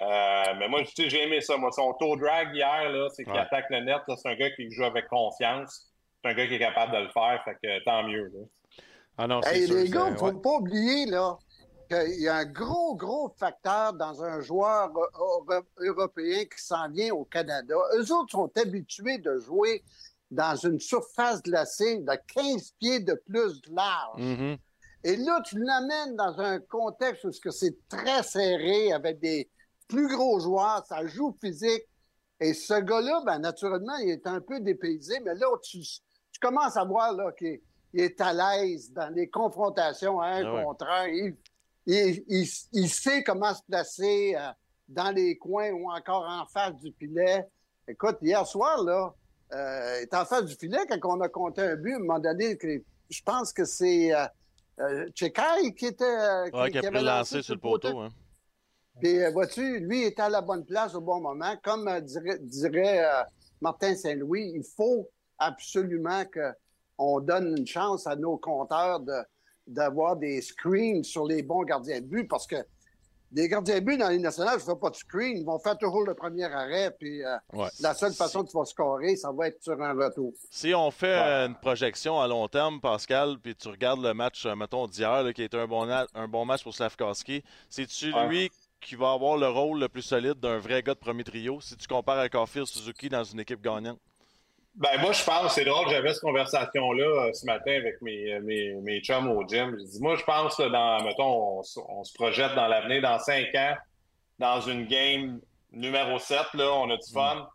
[0.00, 1.56] Euh, mais moi, tu sais, j'ai aimé ça.
[1.56, 3.38] Moi, son toe drag hier, là, c'est qu'il Ouais.
[3.38, 3.98] attaque le net.
[4.16, 5.88] C'est un gars qui joue avec confiance.
[6.24, 7.42] C'est un gars qui est capable de le faire.
[7.44, 8.40] Fait que tant mieux, là.
[9.18, 9.76] Ah non, Hey, sûr.
[9.76, 10.42] les gars, il ne faut ouais.
[10.42, 11.36] pas oublier là,
[11.92, 16.88] qu'il y a un gros, gros facteur dans un joueur euh, euro- européen qui s'en
[16.90, 17.74] vient au Canada.
[17.96, 19.82] Eux autres sont habitués de jouer
[20.30, 24.20] dans une surface glacée de 15 pieds de plus de large.
[24.20, 24.56] Mhm.
[25.04, 29.50] Et là, tu l'amènes dans un contexte où c'est très serré avec des
[29.88, 31.84] plus gros joueurs, ça joue physique.
[32.40, 36.76] Et ce gars-là, ben, naturellement, il est un peu dépaysé, mais là, tu, tu commences
[36.76, 37.60] à voir là, qu'il
[37.94, 40.64] il est à l'aise dans les confrontations un Ah ouais.
[40.64, 41.06] contre un.
[41.08, 41.36] Il,
[41.86, 44.48] il- il- il sait comment se placer euh,
[44.88, 47.46] dans les coins ou encore en face du filet.
[47.88, 49.12] Écoute, hier soir, là,
[49.52, 51.98] euh, il est en face du filet quand on a compté un but, à un
[52.00, 52.58] moment donné,
[53.10, 54.24] je pense que c'est euh,
[54.80, 56.04] euh, Chekai qui était.
[56.04, 57.98] euh, Ouais, qui a avait lancé sur le poteau.
[58.00, 58.08] Hein.
[59.00, 61.54] puis, euh, vois-tu, lui était à la bonne place au bon moment.
[61.62, 63.04] Comme dirait, dirait,
[63.60, 66.24] Martin Saint-Louis, il faut absolument
[66.96, 69.12] qu'on donne une chance à nos compteurs de,
[69.72, 72.56] d'avoir des screens sur les bons gardiens de but parce que
[73.34, 75.38] les gardiens de but dans les nationales, je ne fais pas de screen.
[75.38, 76.94] Ils vont faire toujours le premier arrêt.
[76.98, 77.68] Puis euh, Ouais.
[77.80, 80.34] la seule façon que tu vas scorer, ça va être sur un retour.
[80.50, 81.16] Si on fait
[81.46, 85.44] une projection à long terme, Pascal, puis tu regardes le match, euh, mettons, d'hier, qui
[85.44, 88.28] était un bon, un bon match pour Slavkowski, c'est-tu Ouais.
[88.28, 88.50] lui
[88.82, 91.58] qui va avoir le rôle le plus solide d'un vrai gars de premier trio?
[91.62, 93.98] Si tu compares à Caulfield Suzuki dans une équipe gagnante?
[94.74, 98.72] Ben, moi, je pense, c'est drôle, j'avais cette conversation-là euh, ce matin avec mes, mes,
[98.80, 99.76] mes chums au gym.
[99.78, 103.54] Je dis, moi, je pense, là, dans, mettons, on, se projette dans l'avenir, dans cinq
[103.54, 103.74] ans,
[104.38, 105.40] dans une game
[105.72, 107.48] numéro 7, là, on a du fun.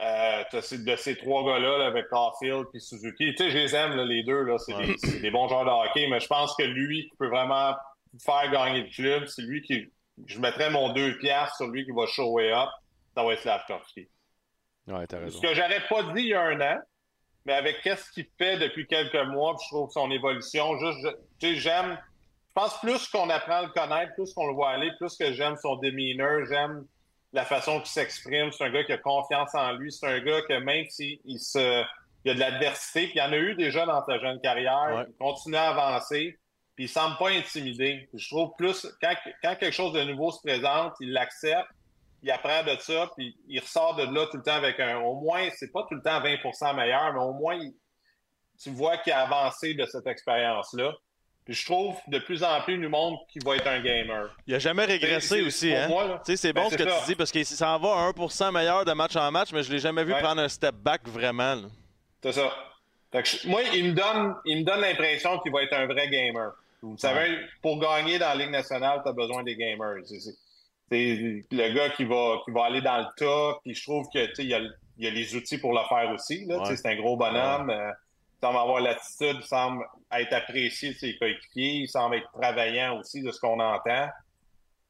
[0.00, 3.32] Euh, de ces trois gars-là, là, avec Caulfield et Suzuki.
[3.34, 5.20] Tu sais, je les aime, là, les deux, là, c'est Ouais.
[5.20, 7.74] des, bons joueurs de hockey, mais je pense que lui qui peut vraiment
[8.20, 9.86] faire gagner le club, c'est lui qui.
[10.26, 12.68] Je mettrais mon deux piastres sur lui qui va shower up,
[13.14, 14.08] ça va être Slavkovski.
[14.86, 15.40] Ouais, t'as raison.
[15.40, 16.78] Ce que j'aurais pas dit il y a un an,
[17.46, 21.16] mais avec qu'est-ce qu'il fait depuis quelques mois, puis je trouve son évolution, juste, je-
[21.40, 21.98] tu j'aime,
[22.48, 25.32] je pense plus qu'on apprend à le connaître, plus qu'on le voit aller, plus que
[25.32, 26.86] j'aime son demeanor, j'aime
[27.32, 28.52] la façon qu'il s'exprime.
[28.52, 29.90] C'est un gars qui a confiance en lui.
[29.90, 31.82] C'est un gars que même s'il il se,
[32.24, 34.40] il y a de l'adversité, puis il y en a eu déjà dans sa jeune
[34.40, 35.04] carrière, Ouais.
[35.08, 36.38] il continue à avancer,
[36.76, 38.08] puis il semble pas intimidé.
[38.14, 41.68] Je trouve plus, quand, quand quelque chose de nouveau se présente, il l'accepte,
[42.24, 44.98] il apprend de ça, puis il ressort de là tout le temps avec un.
[44.98, 47.74] Au moins, c'est pas tout le temps 20% meilleur, mais au moins, il-
[48.60, 50.92] tu vois qu'il a avancé de cette expérience-là.
[51.44, 54.34] Puis je trouve de plus en plus du monde qui va être un gamer.
[54.46, 55.88] Il a jamais régressé aussi, hein?
[56.24, 57.00] c'est Ben, bon ce que ça.
[57.00, 59.70] tu dis parce qu'il s'en va à 1% meilleur de match en match, mais je
[59.70, 60.22] l'ai jamais vu Ouais.
[60.22, 61.56] prendre un step back vraiment.
[62.22, 62.50] C'est ça.
[63.12, 65.86] Fait que je- moi, il me donne, il me donne l'impression qu'il va être un
[65.86, 66.52] vrai gamer.
[66.80, 70.02] Vous savez, pour gagner dans la Ligue nationale, tu as besoin des gamers.
[70.96, 74.48] Le gars qui va, qui va aller dans le tas, puis je trouve que il
[74.48, 74.60] y a,
[74.98, 76.46] y a les outils pour le faire aussi.
[76.46, 76.76] Ouais.
[76.76, 77.70] C'est un gros bonhomme.
[77.70, 77.90] euh,
[78.42, 82.98] il semble avoir l'attitude, il semble être apprécié de ses coéquipiers, il semble être travaillant
[82.98, 84.08] aussi de ce qu'on entend.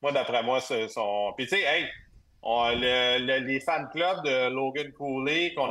[0.03, 1.33] moi, d'après moi, c'est son.
[1.37, 1.87] Puis, tu sais, hey,
[2.43, 5.69] on- le- le- les fan clubs de Logan Cooley, qu'on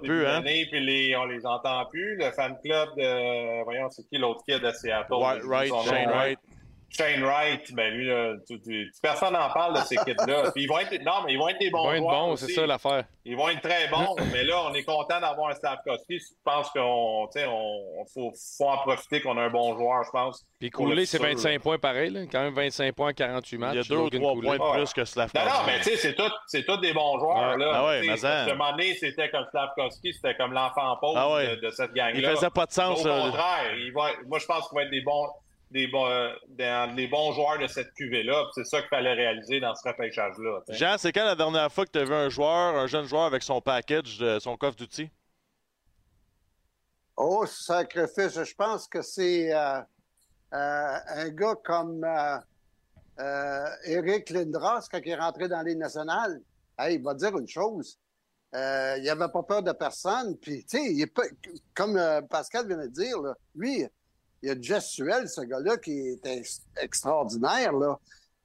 [0.00, 0.40] début plus, hein?
[0.70, 2.16] puis les, on les entend plus.
[2.16, 3.62] Le fan club de.
[3.64, 5.12] Voyons, c'est qui l'autre kid de Seattle?
[5.12, 6.10] White, right, Shane hein?
[6.10, 6.38] Wright.
[6.88, 10.50] Shane Wright, ben lui, là, tu- tu- personne n'en parle de ces kids-là.
[10.56, 12.52] Ils vont être, non, mais ils vont être des bons Ils vont être bons, c'est
[12.52, 13.04] ça l'affaire.
[13.24, 16.18] Ils vont être très bons, mais là, on est content d'avoir un Stavkovski.
[16.18, 19.74] Je pense qu'on, tu sais, on, on- faut, faut en profiter qu'on a un bon
[19.76, 20.46] joueur, je pense.
[20.60, 21.58] Puis Cooley, c'est futur, 25 là.
[21.58, 22.10] points pareil.
[22.10, 22.20] Là.
[22.32, 23.72] Quand même 25 points en 48 matchs.
[23.74, 24.56] Il y a deux ou trois Cooley.
[24.56, 25.48] points de plus que Slavkovski.
[25.48, 27.58] non, mais tu sais, c'est tout, c'est tous des bons joueurs, Ouais.
[27.58, 27.72] là.
[27.74, 30.52] Ah ouais, Tu sais, mais ça- À un moment donné, c'était comme Slavkovski, c'était comme
[30.52, 31.56] l'enfant pauvre Ah ouais.
[31.56, 32.12] de, de cette gang-là.
[32.14, 33.20] Il faisait pas de sens, Au là.
[33.22, 35.26] contraire, il va, moi, je pense qu'il va être des bons,
[35.70, 36.32] des bons, euh,
[37.10, 38.44] bons joueurs de cette cuvée-là.
[38.44, 40.60] puis C'est ça qu'il fallait réaliser dans ce repêchage-là.
[40.68, 43.24] Jean, c'est quand la dernière fois que tu as vu un joueur, un jeune joueur
[43.24, 45.10] avec son package, de son coffre d'outils?
[47.16, 48.42] Oh, sacrifice.
[48.42, 49.80] Je pense que c'est euh,
[50.52, 52.38] euh, un gars comme euh,
[53.18, 56.40] euh, Eric Lindros, quand il est rentré dans les nationales.
[56.78, 57.98] Hey, il va dire une chose.
[58.54, 60.36] Euh, il n'avait pas peur de personne.
[60.36, 61.22] Puis, tu sais, il est pas-
[61.74, 63.86] comme euh, Pascal vient de dire, là, lui,
[64.46, 67.72] il a du gestuel, ce gars-là, qui est ex- extraordinaire.
[67.72, 67.98] Là.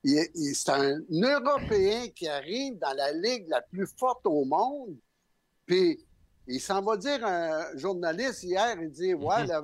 [0.04, 4.44] Il est- il- c'est un Européen qui arrive dans la ligue la plus forte au
[4.46, 4.96] monde.
[5.68, 6.04] Puis,
[6.48, 9.62] il s'en va dire un journaliste hier, il dit Ouais, là,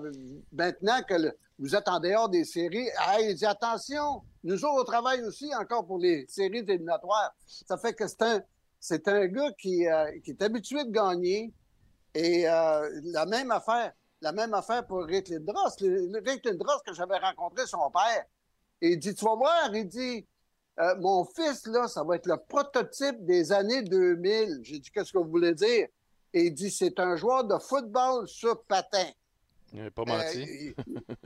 [0.51, 4.81] maintenant que le- vous êtes en dehors des séries, hey, il dit attention, nous autres,
[4.81, 7.33] on travaille aussi encore pour les séries éliminatoires.
[7.47, 8.41] Ça fait que c'est un,
[8.79, 11.51] c'est un gars qui, euh, qui est habitué de gagner.
[12.13, 13.91] Et euh, la même affaire,
[14.21, 15.75] la même affaire pour Rick Lindros.
[15.81, 18.25] Le- Rick Lindros, que j'avais rencontré son père,
[18.81, 20.25] et il dit Tu vas voir, il dit
[20.79, 24.59] euh, Mon fils, là, ça va être le prototype des années 2000.
[24.63, 25.87] J'ai dit Qu'est-ce que vous voulez dire?
[26.33, 29.07] Et il dit c'est un joueur de football sur patin.
[29.73, 30.41] Il pas menti.
[30.41, 30.75] Euh, il-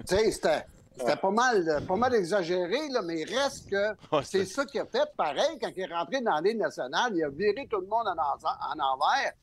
[0.07, 0.65] tu sais, c'était,
[0.97, 4.79] c'était pas mal, pas mal exagéré, là, mais il reste que Ouais, c'est ça qu'il
[4.81, 7.15] a fait pareil quand il est rentré dans les nationales.
[7.15, 9.33] Il a viré tout le monde en, en- en envers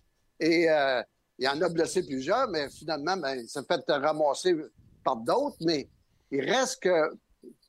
[0.41, 1.03] et euh,
[1.39, 4.57] il en a blessé plusieurs, mais finalement, ben, il s'est fait ramasser
[5.05, 5.57] par d'autres.
[5.61, 5.89] Mais
[6.31, 7.17] il reste que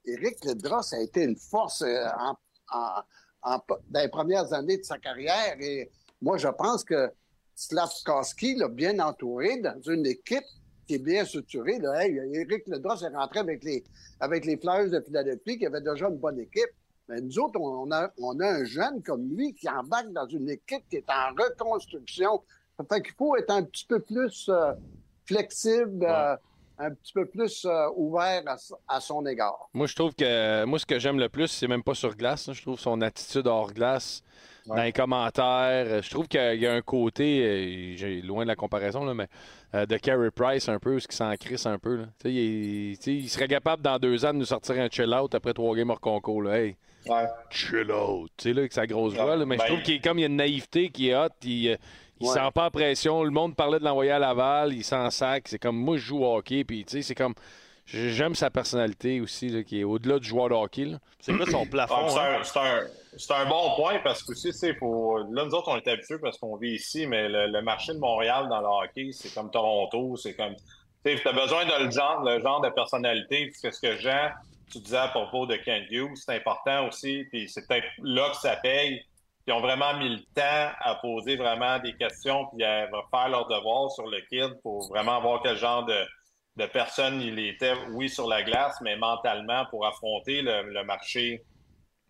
[0.06, 2.06] Éric Ledros a été une force euh,
[2.72, 5.56] dans les premières années de sa carrière.
[5.62, 5.92] Et
[6.22, 7.12] moi, je pense que
[7.56, 10.44] Slavkowski l'a bien entouré dans une équipe
[10.88, 11.78] qui est bien structurée.
[11.78, 12.04] Là.
[12.04, 13.84] Hey, Éric est rentré avec les,
[14.20, 16.72] avec Flyers de Philadelphie qui avaient déjà une bonne équipe.
[17.08, 20.98] Mais nous autres, on a un jeune comme lui qui embarque dans une équipe qui
[20.98, 22.42] est en reconstruction.
[22.88, 24.74] Fait qu'il faut être un petit peu plus euh,
[25.26, 26.36] flexible, euh,
[26.78, 28.56] un petit peu plus euh, ouvert à,
[28.88, 29.70] à son égard.
[29.74, 32.48] Moi, je trouve que moi, ce que j'aime le plus, c'est même pas sur glace.
[32.48, 32.54] là.
[32.54, 34.24] Je trouve son attitude hors glace,
[34.66, 36.02] dans les commentaires.
[36.02, 39.28] Je trouve qu'il y a un côté, j'ai loin de la comparaison, là, mais
[39.76, 41.98] euh, de Carey Price un peu, ce qui s'en crisse un peu.
[41.98, 42.06] là.
[42.26, 42.98] Il,
[43.30, 46.44] serait capable dans deux ans de nous sortir un chill-out après trois games hors concours.
[46.44, 46.60] Là.
[46.60, 46.76] Hey,
[47.08, 47.26] Ouais.
[47.50, 48.30] chill out.
[48.38, 49.36] Tu sais, là, avec sa grosse voix.
[49.38, 49.46] là.
[49.46, 51.30] Mais Ben, je trouve qu'il est comme il y a une naïveté qui est hot.
[51.44, 51.78] Il,
[52.20, 52.34] il Ouais.
[52.34, 53.24] sent pas la pression.
[53.24, 54.74] Le monde parlait de l'envoyer à Laval.
[54.74, 55.48] Il s'en sac.
[55.48, 56.64] C'est comme moi, je joue au hockey.
[56.64, 57.34] Puis, tu sais, c'est comme.
[57.92, 60.86] J'aime sa personnalité aussi, là, qui est au-delà du joueur de hockey.
[60.86, 61.00] là.
[61.20, 61.96] C'est quoi son plafond?
[61.98, 62.64] Ah, c'est, hein?
[62.84, 64.50] un, c'est un- bon point parce que aussi.
[64.52, 67.98] Là, nous autres, on est habitués parce qu'on vit ici, mais le, le marché de
[67.98, 70.54] Montréal dans le hockey, c'est comme Toronto, c'est comme.
[71.04, 73.48] Tu as besoin de le genre, le genre de personnalité.
[73.48, 74.30] Puis c'est ce que Jean,
[74.72, 77.24] tu disais à propos de Ken Hughes, c'est important aussi.
[77.32, 79.04] Puis c'est peut-être là que ça paye.
[79.50, 83.48] Ils ont vraiment mis le temps à poser vraiment des questions puis à faire leur
[83.48, 86.06] devoir sur le kid pour vraiment voir quel genre de,
[86.58, 91.44] de personne il était, oui, sur la glace, mais mentalement pour affronter le, le marché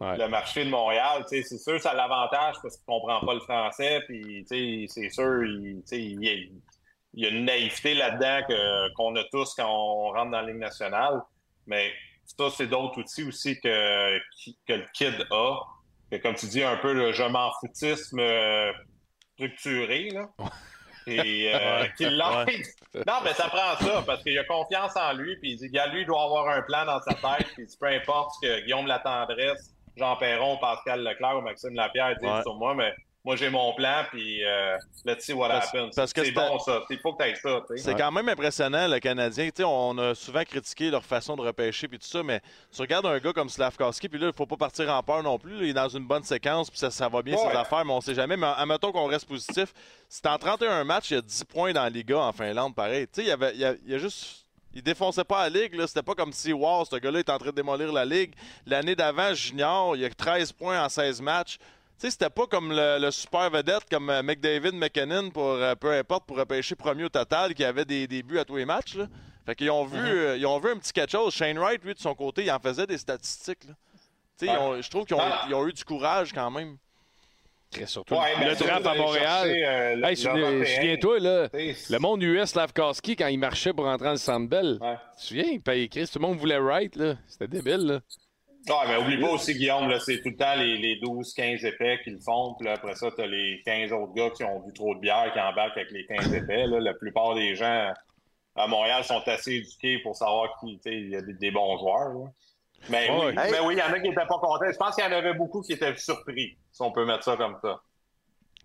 [0.02, 0.16] Ouais.
[0.18, 4.00] le marché de Montréal, c'est sûr, ça a l'avantage parce qu'il comprend pas le français,
[4.08, 6.62] puis c'est sûr, il, y a- il
[7.16, 11.22] y a une naïveté là-dedans qu'on a tous quand on rentre dans la Ligue nationale.
[11.68, 11.92] Mais
[12.26, 15.58] ça, c'est d'autres outils aussi que, qui- que le kid a.
[16.12, 18.72] Que, comme tu dis, un peu le je m'en foutisme euh,
[19.34, 20.28] structuré, là.
[21.08, 22.66] Et euh, qu'il l'aide.
[23.08, 25.88] Non, mais ça prend ça, parce qu'il a confiance en lui, puis il dit, gars,
[25.88, 28.88] lui, il doit avoir un plan dans sa tête, puis peu importe ce que Guillaume
[28.88, 32.42] Latendresse, Jean Perron, Pascal Leclerc ou Maxime Lapierre disent Ouais.
[32.42, 32.94] sur moi, mais
[33.30, 34.76] moi, j'ai mon plan, puis euh,
[35.06, 35.92] let's see what Parce- happens.
[35.96, 36.82] parce que c'est bon, ça.
[36.90, 37.62] Il faut que tu aies ça.
[37.76, 39.52] C'est quand même impressionnant, le Canadien.
[39.68, 42.42] On a souvent critiqué leur façon de repêcher puis tout ça, mais
[42.76, 45.38] tu regardes un gars comme Slavkowski, puis là, il faut pas partir en peur non
[45.38, 45.58] plus.
[45.62, 47.52] il est dans une bonne séquence, puis ça, ça va bien Ouais.
[47.52, 48.36] ses affaires, mais on sait jamais.
[48.36, 49.76] Mais admettons qu'on reste positif.
[50.08, 53.06] C'est en 31 matchs, il y a 10 points dans la Liga en Finlande, pareil.
[53.14, 54.48] Tu sais, il y avait, il y a, il y a juste...
[54.74, 55.86] Il défonçait pas la Ligue, là.
[55.86, 58.34] C'était pas comme si, wow, ce gars-là est en train de démolir la Ligue.
[58.66, 61.60] L'année d'avant, junior, il y a 13 points en 16 matchs.
[62.00, 65.76] Tu sais, c'était pas comme le, le super vedette comme euh, McDavid, McKinnon, pour euh,
[65.76, 68.64] peu importe, pour repêcher premier au total, qui avait des, des buts à tous les
[68.66, 68.96] matchs.
[68.96, 69.08] Là.
[69.46, 71.34] Fait qu'ils ont vu, euh, ils ont vu un petit quelque chose.
[71.34, 73.66] Shane Wright, lui, de son côté, il en faisait des statistiques.
[74.44, 75.46] ont- je trouve qu'ils ont, Ah.
[75.50, 76.78] ils ont eu du courage quand même.
[77.70, 78.16] Très surtout.
[78.16, 79.46] Ouais, ben, le draft à Montréal.
[79.48, 80.76] chercher, euh, le- Hey, souviens- l'Européen.
[80.76, 84.96] Souviens-toi, le monde US Slavkowski, quand il marchait pour entrer dans le Centre Bell, Ouais.
[85.16, 87.16] tu te souviens, il payait Chris, tout le monde voulait Wright, là.
[87.28, 88.00] C'était débile, là.
[88.68, 92.00] Ah, mais oublie pas aussi, Guillaume, là, c'est tout le temps les, les 12-15 épais
[92.04, 92.56] qui le font.
[92.56, 95.32] Puis là, après ça, t'as les 15 autres gars qui ont bu trop de bière
[95.34, 96.68] qui embarquent avec les 15 épais.
[96.68, 96.80] Là.
[96.80, 97.92] La plupart des gens
[98.56, 102.10] à Montréal sont assez éduqués pour savoir qu'il y a des, des bons joueurs.
[102.10, 102.26] là.
[102.88, 104.60] Mais, oui, mais oui, il y en a qui n'étaient pas contents.
[104.72, 107.36] Je pense qu'il y en avait beaucoup qui étaient surpris, si on peut mettre ça
[107.36, 107.82] comme ça.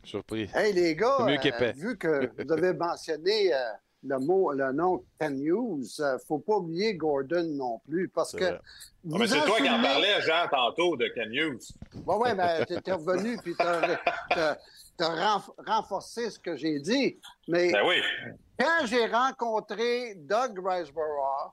[0.04, 0.48] Surpris.
[0.54, 3.58] Hey, les gars, mieux euh, vu que vous avez mentionné euh,
[4.06, 8.44] le mot, le nom Ken Hughes, euh, faut pas oublier Gordon non plus, parce que.
[8.44, 8.60] Ah,
[9.04, 11.62] mais c'est toi qui en parlais, Jean, tantôt, de Ken Hughes.
[12.06, 13.96] Ouais, ouais, ben, t'es revenu puis t'as
[14.30, 14.58] t'as-
[14.96, 15.08] t'as
[15.38, 17.18] renf- renforcé ce que j'ai dit.
[17.48, 17.96] Mais Ben oui.
[18.58, 21.52] quand j'ai rencontré Doug Riceborough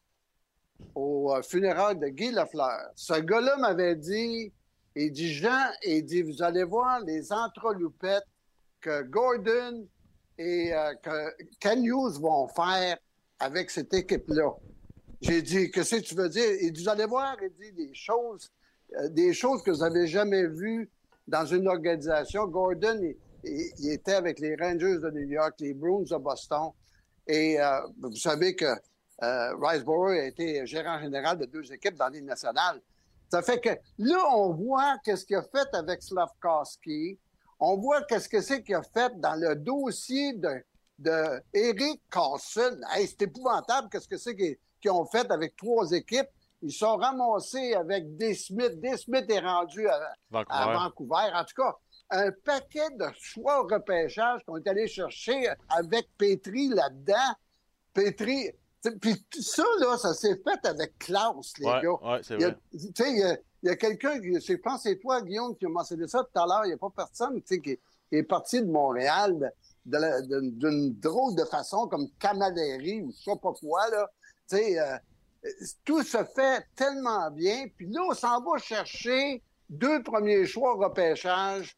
[0.95, 4.51] au euh, funérail de Guy Lafleur, ce gars-là m'avait dit,
[4.95, 8.27] il dit, Jean, il dit, vous allez voir les entreloupettes
[8.81, 9.87] que Gordon
[10.37, 12.97] et euh, que vont faire
[13.39, 14.51] avec cette équipe-là.
[15.21, 16.51] J'ai dit, qu'est-ce que tu veux dire?
[16.61, 18.51] Il vous allez voir, il dit des choses,
[18.97, 20.89] euh, des choses que vous n'avez jamais vues
[21.27, 22.47] dans une organisation.
[22.47, 22.99] Gordon,
[23.43, 26.71] il, était avec les Rangers de New York, les Bruins de Boston.
[27.27, 32.09] Et euh, vous savez que euh, Riceborough a été gérant général de deux équipes dans
[32.09, 32.81] les nationales.
[33.31, 37.19] Ça fait que là, on voit qu'est-ce qu'il a fait avec Slavkowski.
[37.61, 40.63] On voit qu'est-ce que c'est qu'il a fait dans le dossier de,
[40.99, 42.75] de Eric Carlson.
[42.91, 46.27] Hey, c'est épouvantable qu'est-ce que c'est qu'ils ont fait avec trois équipes.
[46.63, 48.79] Ils sont ramassés avec des Smith.
[48.79, 50.13] Des Smith est rendu à,
[50.49, 51.29] à Vancouver.
[51.33, 51.75] En tout cas,
[52.09, 57.35] un paquet de choix au repêchage qu'on est allé chercher avec Petri là-dedans.
[57.93, 58.51] Petri.
[58.99, 62.11] Puis tout ça, là, ça s'est fait avec Klaus, les Ouais, gars.
[62.11, 62.55] ouais, c'est vrai.
[62.71, 65.55] Tu sais, il y a, il y a quelqu'un, je pense que c'est toi, Guillaume,
[65.55, 66.65] qui a mentionné ça tout à l'heure.
[66.65, 67.79] Il n'y a pas personne qui, qui
[68.11, 69.51] est parti de Montréal
[69.85, 73.87] d'une drôle de façon, comme Camalerie ou je sais pas quoi.
[73.89, 74.09] Là.
[74.49, 74.97] Tu sais, euh,
[75.83, 77.65] tout se fait tellement bien.
[77.75, 81.75] Puis là, on s'en va chercher deux premiers choix au repêchage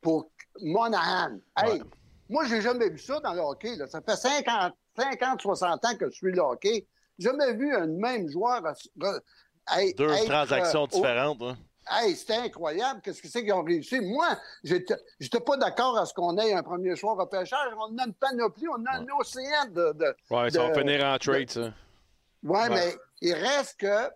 [0.00, 0.30] pour
[0.60, 1.38] Monahan.
[1.56, 1.82] Hey, Ouais.
[2.28, 3.76] moi, j'ai jamais vu ça dans le hockey.
[3.76, 3.86] là.
[3.86, 6.86] Ça fait 50, 50, 60 ans que je suis le hockey.
[7.18, 8.62] J'ai jamais vu un même joueur.
[9.70, 11.42] Hey, Deux être, transactions euh, au- différentes.
[11.42, 11.56] hein.
[11.90, 13.00] Hey, c'était incroyable.
[13.02, 13.98] Qu'est-ce que c'est qu'ils ont réussi?
[14.00, 14.28] Moi,
[14.62, 17.72] j'étais j'étais pas d'accord à ce qu'on ait un premier choix au repêchage.
[17.76, 19.92] On a une panoplie, on a un océan de.
[19.94, 21.72] de- Ouais, ça va finir en trade, ça.
[22.44, 24.10] Ouais, mais il reste que.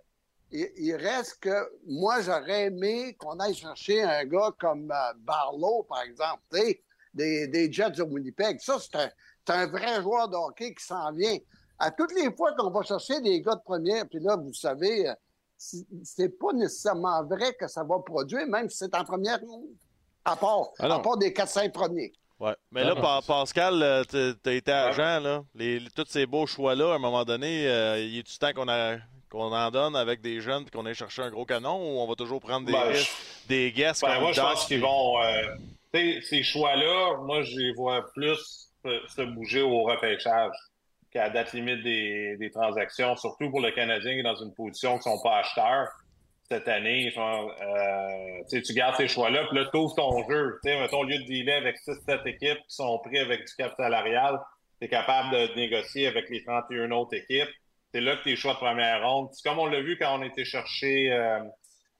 [0.52, 5.82] Il, il reste que moi, j'aurais aimé qu'on aille chercher un gars comme euh, Barlow,
[5.88, 6.40] par exemple,
[7.12, 8.60] des, des Jets de Winnipeg.
[8.60, 9.10] Ça, c'est un,
[9.48, 11.36] un vrai joueur de hockey qui s'en vient.
[11.80, 15.08] À toutes les fois qu'on va chercher des gars de première, puis là, vous savez,
[15.08, 15.14] euh,
[15.58, 19.68] c'est pas nécessairement vrai que ça va produire, même si c'est en première ronde.
[20.24, 22.12] À part, Ah à part des 4-5 premiers.
[22.38, 22.54] Ouais.
[22.70, 25.42] Mais Ah là, Pa- Pascal, euh, t'as t'as été agent, là.
[25.54, 28.68] Les, les- tous ces beaux choix-là, à un moment donné, euh, il est-tu temps qu'on
[28.68, 28.96] a-
[29.30, 32.06] qu'on en donne avec des jeunes et qu'on aille chercher un gros canon ou on
[32.06, 33.10] va toujours prendre des Ben, risques,
[33.48, 35.22] des guests Ben, moi, je pense qu'ils vont.
[35.22, 35.42] euh,
[35.94, 40.52] tu sais, ces choix-là, moi, je les vois plus se, se bouger au repêchage
[41.16, 44.98] la date limite des, des transactions, surtout pour le Canadien qui est dans une position
[44.98, 45.88] qui ne sont pas acheteurs
[46.48, 47.12] cette année.
[47.16, 50.60] Euh, tu gardes ces choix-là, puis là, tu ouvres ton jeu.
[50.92, 54.40] Au lieu de dealer avec 6-7 équipes qui sont pris avec du cap salarial,
[54.80, 57.50] tu es capable de négocier avec les 31 autres équipes.
[57.92, 59.30] C'est là que tes choix de première ronde.
[59.44, 61.40] Comme on l'a vu quand on était chercher euh,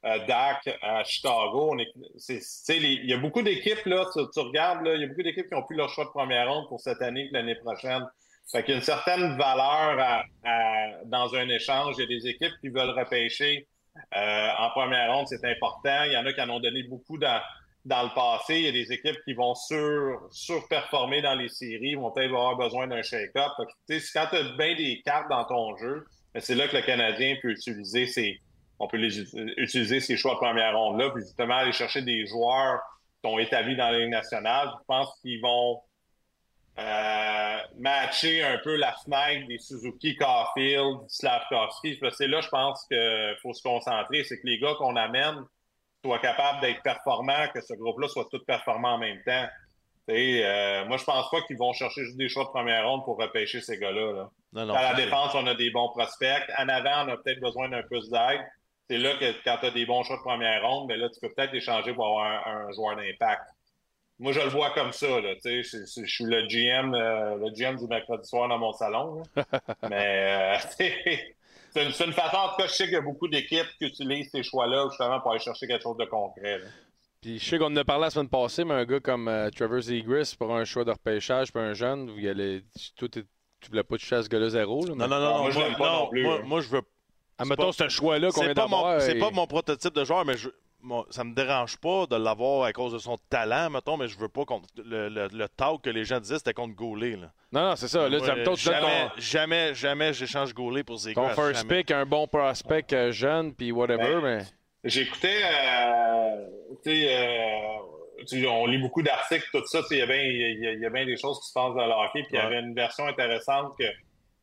[0.05, 1.76] euh, Dak à Chicago.
[1.78, 5.62] Il y a beaucoup d'équipes, là, tu, regardes, il y a beaucoup d'équipes qui ont
[5.62, 8.05] plus leur choix de première ronde pour cette année l'année prochaine.
[8.52, 11.97] Fait qu'il y a une certaine valeur à- à- dans un échange.
[11.98, 13.66] Il y a des équipes qui veulent repêcher
[14.14, 16.05] euh, en première ronde, c'est important.
[16.05, 17.40] Il y en a qui en ont donné beaucoup dans,
[17.86, 18.56] dans le passé.
[18.56, 22.56] Il y a des équipes qui vont sur, surperformer dans les séries, vont peut-être avoir
[22.56, 23.52] besoin d'un shake-up.
[23.56, 26.05] Quand tu as bien des cartes dans ton jeu,
[26.35, 28.39] mais c'est là que le Canadien peut utiliser ses,
[28.78, 32.27] on peut les, ut- utiliser ces choix de première ronde-là, puis justement aller chercher des
[32.27, 32.81] joueurs
[33.24, 34.68] qui sont établis dans la Ligue nationale.
[34.78, 35.81] Je pense qu'ils vont
[36.78, 41.98] euh, matcher un peu la fenêtre des Suzuki, Caulfield, Slavkovski.
[42.12, 44.24] C'est là, je pense qu'il faut se concentrer.
[44.24, 45.44] C'est que les gars qu'on amène
[46.05, 49.47] soient capables d'être performants, que ce groupe-là soit tout performant en même temps.
[50.09, 53.19] Euh, moi, je pense pas qu'ils vont chercher juste des choix de première ronde pour
[53.19, 54.12] repêcher ces gars-là.
[54.12, 54.31] Là.
[54.53, 56.43] Non, non, à la défense, on a des bons prospects.
[56.59, 58.40] En avant, on a peut-être besoin d'un peu d'aide.
[58.89, 61.19] C'est là que quand tu as des bons choix de première ronde, mais là, tu
[61.20, 63.43] peux peut-être échanger pour avoir un, un joueur d'impact.
[64.18, 65.20] Moi, je le vois comme ça.
[65.20, 69.22] Là, je suis le GM, euh, le GM du mercredi soir dans mon salon.
[69.36, 69.44] là.
[69.90, 70.59] mais euh,
[71.70, 74.30] c'est une, façon, en tout cas, je sais qu'il y a beaucoup d'équipes qui utilisent
[74.30, 76.59] ces choix-là justement pour aller chercher quelque chose de concret.
[76.60, 76.64] là.
[77.20, 79.51] Puis je sais qu'on en a parlé la semaine passée, mais un gars comme euh,
[79.51, 82.62] Trevor Zegris pour un choix de repêchage, pour un jeune, vous y allez,
[82.97, 83.24] toi, t'es-
[83.60, 84.84] tu voulais pas toucher à ce gars-là zéro.
[84.86, 86.82] Là, Non, non, non, moi, je moi, pas non, non plus, moi, je veux.
[87.38, 89.01] Admettons, ce choix-là qu'on C'est vient d'avoir.
[89.02, 90.48] c'est et- pas mon prototype de joueur, mais je,
[91.11, 94.28] ça me dérange pas de l'avoir à cause de son talent, mettons, mais je veux
[94.28, 97.16] pas contre le, le, le talk que les gens disaient, c'était contre Goulet.
[97.16, 97.32] Là.
[97.53, 98.09] Non, non, c'est ça.
[98.09, 98.55] Là, jamais, ton,
[99.16, 101.28] jamais, jamais j'échange Goulet pour Zegras.
[101.35, 101.78] ton first jamais.
[101.82, 104.39] pick, un bon prospect euh, jeune, puis whatever, Ben, mais.
[104.85, 106.47] J'écoutais, euh,
[106.85, 110.23] tu sais, euh, on lit beaucoup d'articles, tout ça, tu sais, il y a bien
[110.23, 112.23] il y a- il y a bien des choses qui se passent dans le hockey,
[112.23, 113.85] puis il y avait une version intéressante que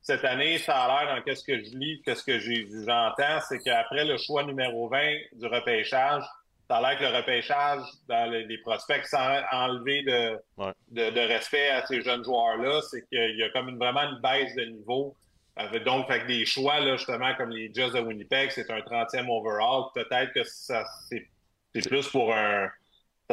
[0.04, 4.06] cette année, ça a l'air dans qu'est-ce que je lis, qu'est-ce que j'entends, c'est qu'après
[4.06, 5.00] le choix numéro 20
[5.34, 6.24] du repêchage,
[6.70, 10.72] ça a l'air que le repêchage dans les, prospects, sans enlever de, Ouais.
[10.92, 14.20] de, de respect à ces jeunes joueurs-là, c'est qu'il y a comme une, vraiment une
[14.22, 15.16] baisse de niveau.
[15.56, 19.30] Avec- donc, avec des choix, là, justement, comme les Jazz de Winnipeg, c'est un 30e
[19.30, 19.84] overall.
[19.94, 21.28] Peut-être que ça, c'est,
[21.76, 22.70] c'est plus pour un.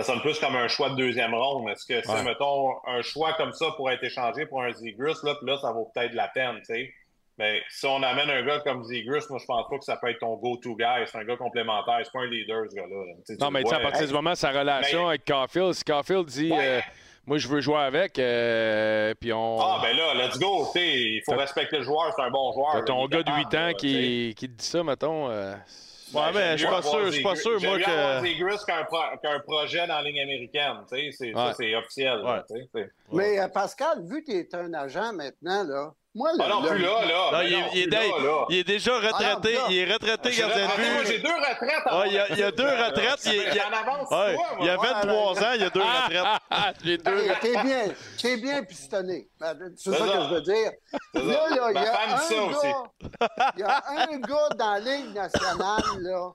[0.02, 1.68] Ça sonne plus comme un choix de deuxième ronde.
[1.70, 2.22] Est-ce que c'est, Ouais.
[2.24, 5.72] mettons, un choix comme ça pourrait être échangé pour un Zegris, là, puis là, ça
[5.72, 6.92] vaut peut-être la peine, tu sais.
[7.38, 10.10] Mais si on amène un gars comme Zegris, moi, je pense pas que ça peut
[10.10, 10.84] être ton go-to guy.
[11.06, 11.98] C'est un gars complémentaire.
[12.04, 12.88] C'est pas un leader, ce gars-là.
[12.88, 13.36] là.
[13.40, 15.84] Non, mais tu sais, à vois, partir du moment, sa relation Mais- avec Caulfield, si
[15.84, 16.58] Caulfield dit Ouais.
[16.60, 16.80] euh,
[17.26, 19.58] Moi, je veux jouer avec, euh, puis on.
[19.60, 20.66] Ah, ben là, let's go.
[20.72, 22.12] tu sais, Il faut respecter le joueur.
[22.16, 22.72] C'est un bon joueur.
[22.72, 25.30] T'as ton gars de 8 capable, ans qui, qui te dit ça, mettons.
[25.30, 25.54] euh,
[26.12, 28.22] Ouais, Ben, mais j'aime je suis pas sûr, je suis pas sûr, moi, que- avoir
[28.24, 30.76] Zegras qu'un pro- qu'un projet dans la ligne américaine.
[30.90, 31.52] tu sais, C'est ça, Ouais.
[31.56, 32.18] c'est officiel.
[32.18, 32.44] là,
[33.12, 36.62] Mais euh, Pascal, vu que tu es un agent maintenant, là, moi, le, Ah non,
[36.62, 37.24] plus là, là.
[37.24, 38.44] Non, Ben il, est- non, il est plus dé- là, là.
[38.48, 39.56] il est déjà retraité.
[39.58, 41.06] Ah, non, il est retraité gardien de but.
[41.06, 41.86] j'ai deux retraites.
[41.86, 42.86] en Ah, il y a- il y a deux là.
[42.88, 44.86] retraites, il- il y a- J'en avance, Ouais, toi, il y a moi.
[44.92, 46.74] 23 ans, il y a deux retraites.
[46.84, 47.16] J'ai deux.
[47.18, 47.82] Hey, T'es bien,
[48.20, 49.28] t'es bien pistonné.
[49.38, 50.70] Ben, C'est ça que je veux dire.
[51.14, 52.34] Là, là, il y a un aussi.
[52.34, 56.30] gars, il y a un gars dans la Ligue nationale, là.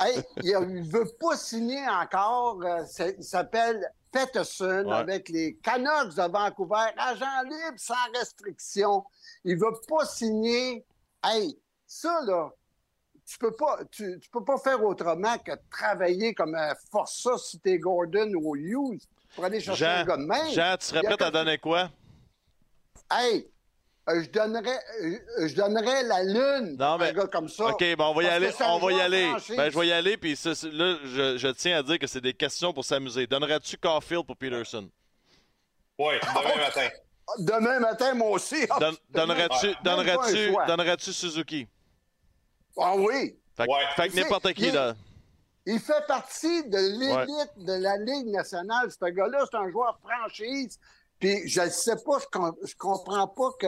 [0.00, 2.60] Hey, il ne veut pas signer encore.
[2.64, 2.84] euh,
[3.18, 4.94] il s'appelle Peterson Ouais.
[4.96, 6.90] avec les Canucks de Vancouver.
[6.96, 9.04] Agent libre sans restriction.
[9.44, 10.84] Il ne veut pas signer.
[11.24, 12.50] Hey, ça, là,
[13.26, 17.58] tu peux pas, tu, tu peux pas faire autrement que travailler comme un forçat si
[17.60, 19.02] t'es Gordon ou Hughes
[19.34, 20.48] pour aller chercher un Jean, gars de même.
[20.50, 21.90] Jean, tu serais prêt à donner quoi?
[23.10, 23.50] Hey,
[24.08, 27.66] je donnerais, euh, je donnerais la lune Non, à un gars comme ça.
[27.66, 28.50] OK, ben on va y aller.
[28.66, 29.32] On va y aller.
[29.56, 32.20] Ben, je vais y aller, puis ça, là, je, je tiens à dire que c'est
[32.20, 33.26] des questions pour s'amuser.
[33.26, 34.88] Donnerais-tu Caulfield pour Peterson?
[35.98, 36.88] Oui, demain matin.
[37.38, 38.66] Demain matin, moi aussi.
[38.70, 41.66] Ah, Don- Donnerais-tu donnerais-tu Suzuki?
[42.78, 43.36] Ah oui.
[43.56, 43.80] Fait, que- Ouais.
[43.96, 44.94] fait que Tu sais, n'importe qui, il- là.
[45.66, 48.90] Il fait partie de l'élite de la Ligue nationale.
[48.90, 50.78] Ce gars-là, c'est un joueur franchise.
[51.20, 53.66] Puis je ne sais pas, je, com- je comprends pas que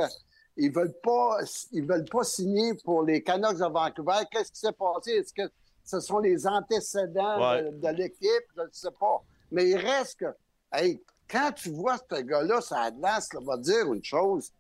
[0.56, 1.39] ils veulent pas,
[1.72, 4.24] ils veulent pas signer pour les Canucks de Vancouver.
[4.31, 5.12] Qu'est-ce qui s'est passé?
[5.12, 5.51] Est-ce que
[5.85, 7.62] ce sont les antécédents Ouais.
[7.70, 8.44] de, de l'équipe?
[8.56, 9.22] Je ne sais pas.
[9.52, 10.27] Mais il reste que,
[10.72, 11.01] hey,
[11.31, 14.51] quand tu vois ce gars-là, ça glace, là, va dire une chose.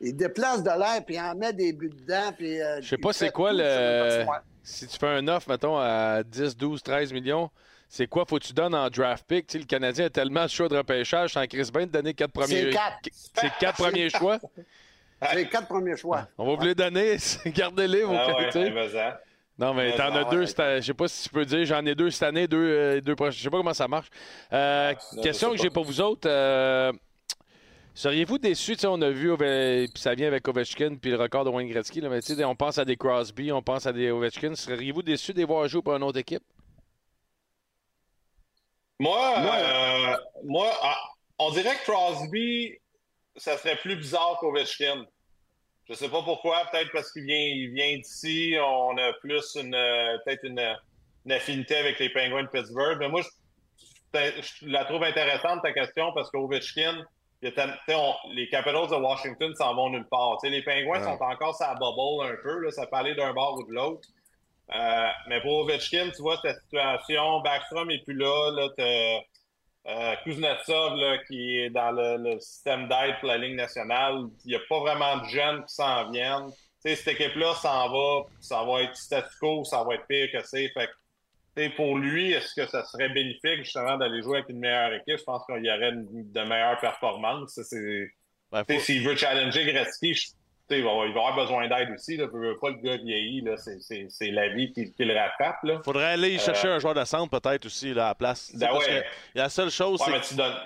[0.00, 2.32] Il déplace de l'air, puis il en met des buts dedans.
[2.36, 4.24] Puis, euh, Je sais pas c'est quoi le.
[4.62, 7.50] Si tu fais un offre, mettons, à 10, 12, 13 millions,
[7.88, 9.52] c'est quoi faut que tu donnes en draft pick?
[9.52, 12.62] Le Canadien a tellement de choix de repêchage, sans Chris bien de donner quatre premiers.
[12.62, 12.98] C'est quatre.
[13.40, 14.38] C'est quatre premiers choix.
[15.34, 16.28] Les quatre premiers choix.
[16.36, 17.16] On va vous les donner.
[17.46, 19.12] Gardez-les, vos Ah ouais.
[19.56, 20.30] Non, mais t'en as ouais.
[20.30, 22.58] deux, cette- je sais pas si tu peux dire, j'en ai deux cette année, deux,
[22.58, 23.38] euh, deux prochaines.
[23.38, 24.08] Je sais pas comment ça marche.
[24.52, 25.74] Euh, je question que j'ai pas.
[25.74, 26.28] pour vous autres.
[26.28, 26.92] euh,
[27.96, 28.38] Seriez-vous
[28.80, 31.68] sais, on a vu, Ove- puis ça vient avec Ovechkin, puis le record de Wayne
[31.68, 34.56] Gretzky, là, mais tu sais, on pense à des Crosby, on pense à des Ovechkin.
[34.56, 36.42] Seriez-vous déçus de les voir jouer pour une autre équipe?
[38.98, 40.96] Moi, euh, moi ah,
[41.38, 42.74] on dirait que Crosby,
[43.36, 45.06] ça serait plus bizarre qu'Ovechkin.
[45.88, 49.74] Je sais pas pourquoi, peut-être parce qu'il vient, il vient d'ici, on a plus une
[49.74, 50.76] euh, peut-être une,
[51.26, 52.96] une affinité avec les Penguins de Pittsburgh.
[53.00, 57.04] Mais moi, je, je la trouve intéressante ta question parce qu'Ovechkin,
[57.42, 60.38] on- les Capitals de Washington s'en vont nulle part.
[60.44, 61.02] Les Penguins Ouais.
[61.04, 64.08] sont encore la bubble un peu, là, ça peut aller d'un bord ou de l'autre.
[64.74, 69.20] Euh, mais pour Ovechkin, tu vois cette situation, Backstrom n'est plus là, là t'as
[69.86, 74.24] euh, Kuznetsov là, qui est dans le, le système d'aide pour la Ligue nationale.
[74.44, 76.50] Il n'y a pas vraiment de jeunes qui s'en viennent.
[76.84, 80.28] Tu sais, cette équipe-là s'en va, ça va être statu quo, ça va être pire
[80.32, 80.68] que c'est.
[80.70, 80.92] Fait que,
[81.56, 84.92] tu sais, pour lui, est-ce que ça serait bénéfique justement d'aller jouer avec une meilleure
[84.94, 85.18] équipe?
[85.18, 87.58] Je pense qu'il y aurait une- de meilleures performances.
[87.62, 88.08] C'est...
[88.50, 90.14] Ben, Tu sais, faut- S'il veut challenger Gretzky,
[90.70, 92.16] il va, il va avoir besoin d'aide aussi.
[92.16, 92.26] Là.
[92.32, 93.40] Il veut pas le gars vieilli.
[93.42, 93.56] Là.
[93.56, 95.62] C'est, c'est, c'est la vie qui, qui le rattrape.
[95.64, 95.80] Là.
[95.84, 98.50] Faudrait aller chercher un joueur de centre peut-être aussi là, à la place.
[98.54, 99.02] Ben parce ouais.
[99.34, 100.56] que la seule chose, Ouais, c'est mais tu donnes.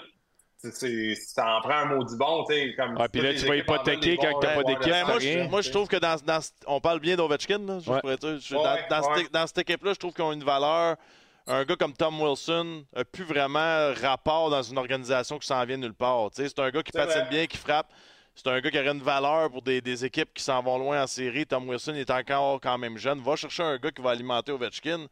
[0.72, 2.74] c'est- ça en prend un maudit bon, tu sais.
[2.76, 5.60] Comme Ah, puis là, tu vas hypothéquer quand t'as pas d'équipe, Ben, moi, je, moi,
[5.62, 7.60] je trouve que dans, dans- on parle bien d'Ovechkin.
[7.68, 8.16] Ouais.
[8.20, 10.96] dans, dans dans cette équipe-là, je trouve qu'ils ont une valeur.
[11.50, 15.78] Un gars comme Tom Wilson n'a plus vraiment rapport dans une organisation qui s'en vient
[15.78, 16.30] nulle part.
[16.30, 17.30] Tu sais, C'est un gars qui patine vrai.
[17.30, 17.88] bien, qui frappe.
[18.40, 21.02] C'est un gars qui aurait une valeur pour des, des équipes qui s'en vont loin
[21.02, 21.44] en série.
[21.44, 23.20] Tom Wilson est encore quand même jeune.
[23.20, 25.06] Va chercher un gars qui va alimenter Ovechkin.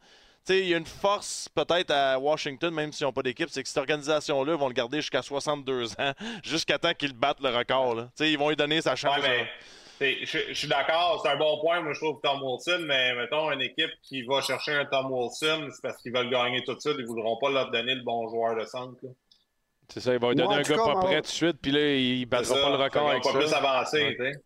[0.45, 3.49] Tu sais, il y a une force peut-être à Washington, même s'ils n'ont pas d'équipe,
[3.49, 6.13] c'est que cette organisation-là vont le garder jusqu'à 62 ans,
[6.43, 7.95] jusqu'à temps qu'ils battent le record.
[7.95, 8.03] là.
[8.03, 9.17] Tu sais, Ils vont lui donner sa chance.
[9.21, 9.47] Ouais, mais
[9.99, 13.13] c'est- je, je suis d'accord, c'est un bon point, moi je trouve Tom Wilson, mais
[13.15, 16.75] mettons une équipe qui va chercher un Tom Wilson, c'est parce qu'ils veulent gagner tout
[16.75, 18.95] de suite, ils ne voudront pas leur donner le bon joueur de centre.
[19.03, 19.09] là.
[19.89, 21.71] C'est ça, il va lui donner un gars cas, pas prêt tout de suite, puis
[21.71, 23.57] là, il C'est battra ça, pas le record vont pas plus ça.
[23.57, 24.15] avancer, Ouais.
[24.17, 24.43] tu sais.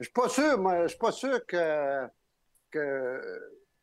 [0.00, 2.06] Je suis pas sûr, moi, je suis pas sûr que,
[2.70, 3.20] que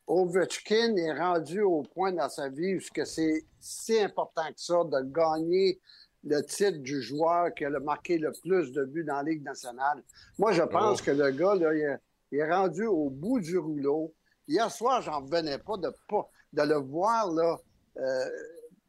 [0.06, 5.02] Ovechkin est rendu au point dans sa vie où c'est si important que ça de
[5.12, 5.80] gagner
[6.24, 9.42] le titre du joueur qui a le marqué le plus de buts dans la Ligue
[9.44, 10.02] nationale.
[10.38, 11.04] Moi, je pense Oh.
[11.06, 11.96] que le gars, là, il est,
[12.32, 14.12] il est rendu au bout du rouleau.
[14.48, 17.56] Hier soir, j'en revenais pas de, pas de le voir là,
[17.98, 18.28] euh,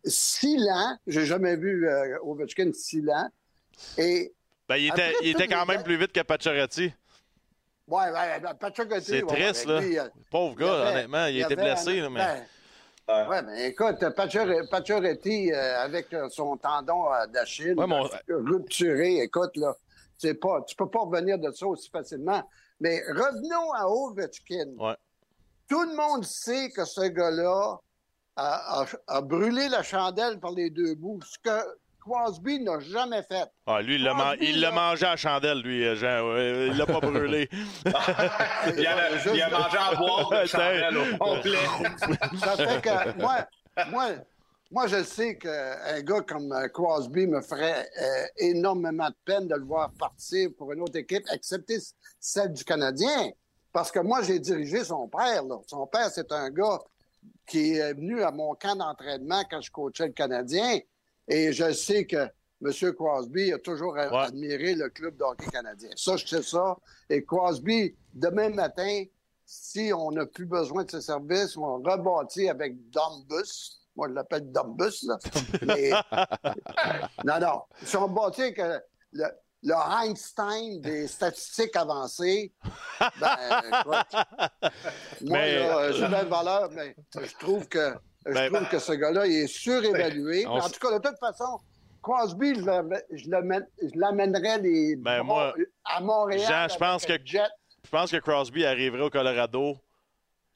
[0.03, 0.97] si lent.
[1.07, 3.29] J'ai jamais vu euh, Ovechkin si lent.
[3.97, 4.33] Et
[4.67, 6.93] Ben, il était, il était quand même plus vite que Pacioretty.
[7.87, 9.81] Ouais, ouais, ben, Patrick Gauthier, C'est ouais, triste, là.
[9.81, 11.25] lui, euh, Pauvre gars, avait- honnêtement.
[11.25, 12.19] Il, il était blessé, un- là, mais.
[12.19, 13.41] ben, Ouais.
[13.41, 19.51] Mais écoute, Pacioretty Pacioretty, euh, avec euh, son tendon euh, d'Achille Ouais, mon- rupturé, écoute,
[19.57, 19.75] là,
[20.39, 22.41] pas, tu peux pas revenir de ça aussi facilement.
[22.79, 24.69] Mais revenons à Ovechkin.
[24.77, 24.95] Ouais.
[25.67, 27.79] Tout le monde sait que ce gars-là
[28.41, 28.85] a, a-
[29.17, 31.57] a brûlé la chandelle par les deux bouts, ce que
[31.99, 33.47] Crosby n'a jamais fait.
[33.67, 34.35] Ah, lui, il l'a man-
[34.73, 36.35] mangé à chandelle, lui, euh, Jean.
[36.71, 37.47] il l'a pas brûlé.
[37.85, 37.91] il,
[38.87, 41.57] a, il a mangé à boire de chandelle au complet.
[42.39, 43.45] Ça fait que moi,
[43.89, 44.05] moi,
[44.71, 49.55] moi, je sais qu'un gars comme euh, Crosby me ferait euh, énormément de peine de
[49.55, 51.77] le voir partir pour une autre équipe, excepté
[52.19, 53.29] celle du Canadien.
[53.73, 55.43] Parce que moi, j'ai dirigé son père.
[55.43, 55.55] là.
[55.67, 56.79] Son père, c'est un gars
[57.47, 60.79] qui est venu à mon camp d'entraînement quand je coachais le Canadien.
[61.27, 62.27] Et je sais que
[62.63, 62.93] M.
[62.93, 64.07] Crosby a toujours Ouais.
[64.11, 65.89] admiré le club de hockey canadien.
[65.95, 66.77] Ça, je sais ça.
[67.09, 69.03] Et Crosby, demain matin,
[69.45, 73.79] si on n'a plus besoin de ses services, on rebâtit avec Dombus.
[73.95, 75.17] Moi, je l'appelle Dombus, là.
[75.63, 75.91] Mais,
[77.25, 77.61] non, non.
[77.83, 78.79] Si on bâtit avec euh,
[79.11, 79.25] le,
[79.63, 79.73] le
[80.03, 82.51] Einstein des statistiques avancées,
[83.19, 83.37] ben,
[83.85, 84.03] moi,
[85.21, 87.93] Mais- là, j'ai bien de valeur, mais je trouve que,
[88.25, 90.45] je Ben, trouve que ce gars-là, il est surévalué.
[90.47, 91.59] On Mais en tout cas, de toute façon,
[92.01, 95.53] Crosby, je l'amè- je l'amène- je l'amènerais les Ben, bras moi,
[95.85, 96.47] à Montréal.
[96.67, 97.41] Jean, je pense que- jet.
[97.83, 99.75] Je pense que Crosby arriverait au Colorado,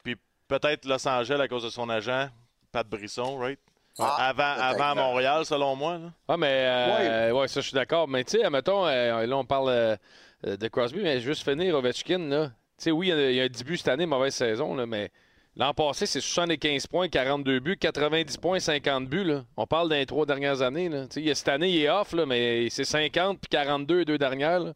[0.04, 0.16] puis
[0.48, 2.30] peut-être Los Angeles à cause de son agent,
[2.72, 3.60] Pat Brisson, right?
[3.98, 5.94] Ah, avant, avant Montréal, selon moi.
[5.98, 6.12] là.
[6.28, 7.48] Ah, mais euh, ouais.
[7.48, 8.08] ça, je suis d'accord.
[8.08, 9.96] Mais tu sais, admettons, euh, là, on parle euh,
[10.44, 12.48] de Crosby, mais juste finir Ovechkin, là.
[12.78, 14.76] Tu sais, oui, il y a- il y, a un début cette année, mauvaise saison,
[14.76, 15.10] là, mais
[15.56, 19.46] l'an passé, c'est 75 points, 42 buts, 90 points, 50 buts, là.
[19.56, 21.04] On parle des trois dernières années, là.
[21.08, 23.48] Tu sais, il y a- cette année, il est off, là, mais c'est 50 puis
[23.50, 24.74] 42 les deux dernières, là.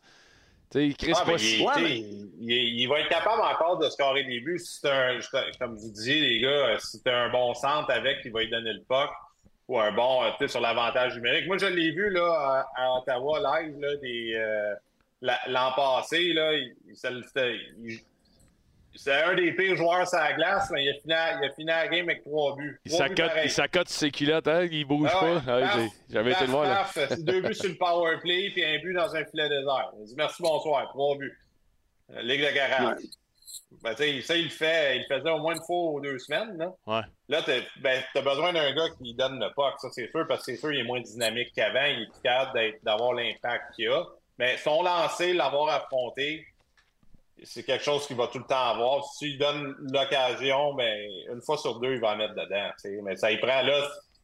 [0.72, 1.32] Tu sais, Chris, Ah, il,
[1.66, 4.60] Ouais, tu sais, mais- il- il- il va être capable encore de scorer des buts.
[4.60, 5.20] Si c'est un,
[5.60, 8.50] comme vous disiez, les gars, euh, si tu un bon centre avec, il va lui
[8.52, 9.10] donner le puck
[9.68, 11.48] ou un bon euh, tu sais, sur l'avantage numérique.
[11.48, 14.76] Moi, je l'ai vu là, à, à Ottawa live là, des, euh,
[15.22, 16.34] la- l'an passé.
[16.34, 16.76] Là, il-
[19.02, 21.54] c'est un des pires joueurs sur la glace, mais il a fini, à- il a
[21.54, 22.80] fini la game avec trois buts.
[22.86, 23.08] il Trois
[23.50, 25.54] s'accote il ses culottes, hein, il bouge Ah ouais, pas.
[25.74, 25.78] Ah,
[26.10, 26.76] J'avais été le voir, là.
[26.94, 29.92] paf, c'est deux buts sur le power play puis un but dans un filet désert.
[30.00, 31.38] Il dit merci, bonsoir, trois buts.
[32.16, 32.98] Euh, Ligue de garage.
[33.84, 36.18] Ben, tu ça, il le fait, il le faisait au moins une fois ou deux
[36.20, 36.58] semaines.
[36.58, 37.02] Là, Ouais.
[37.30, 37.52] là tu
[37.82, 40.58] ben, as besoin d'un gars qui donne le puck, ça c'est sûr, parce que c'est
[40.58, 44.04] sûr, il est moins dynamique qu'avant, il est plus capable d'avoir l'impact qu'il a.
[44.40, 46.46] Mais son lancer, l'avoir affronté,
[47.44, 49.04] c'est quelque chose qu'il va tout le temps avoir.
[49.06, 50.98] S'il donne l'occasion, ben,
[51.32, 52.70] une fois sur deux, il va en mettre dedans.
[53.04, 53.82] Mais ça y prend là.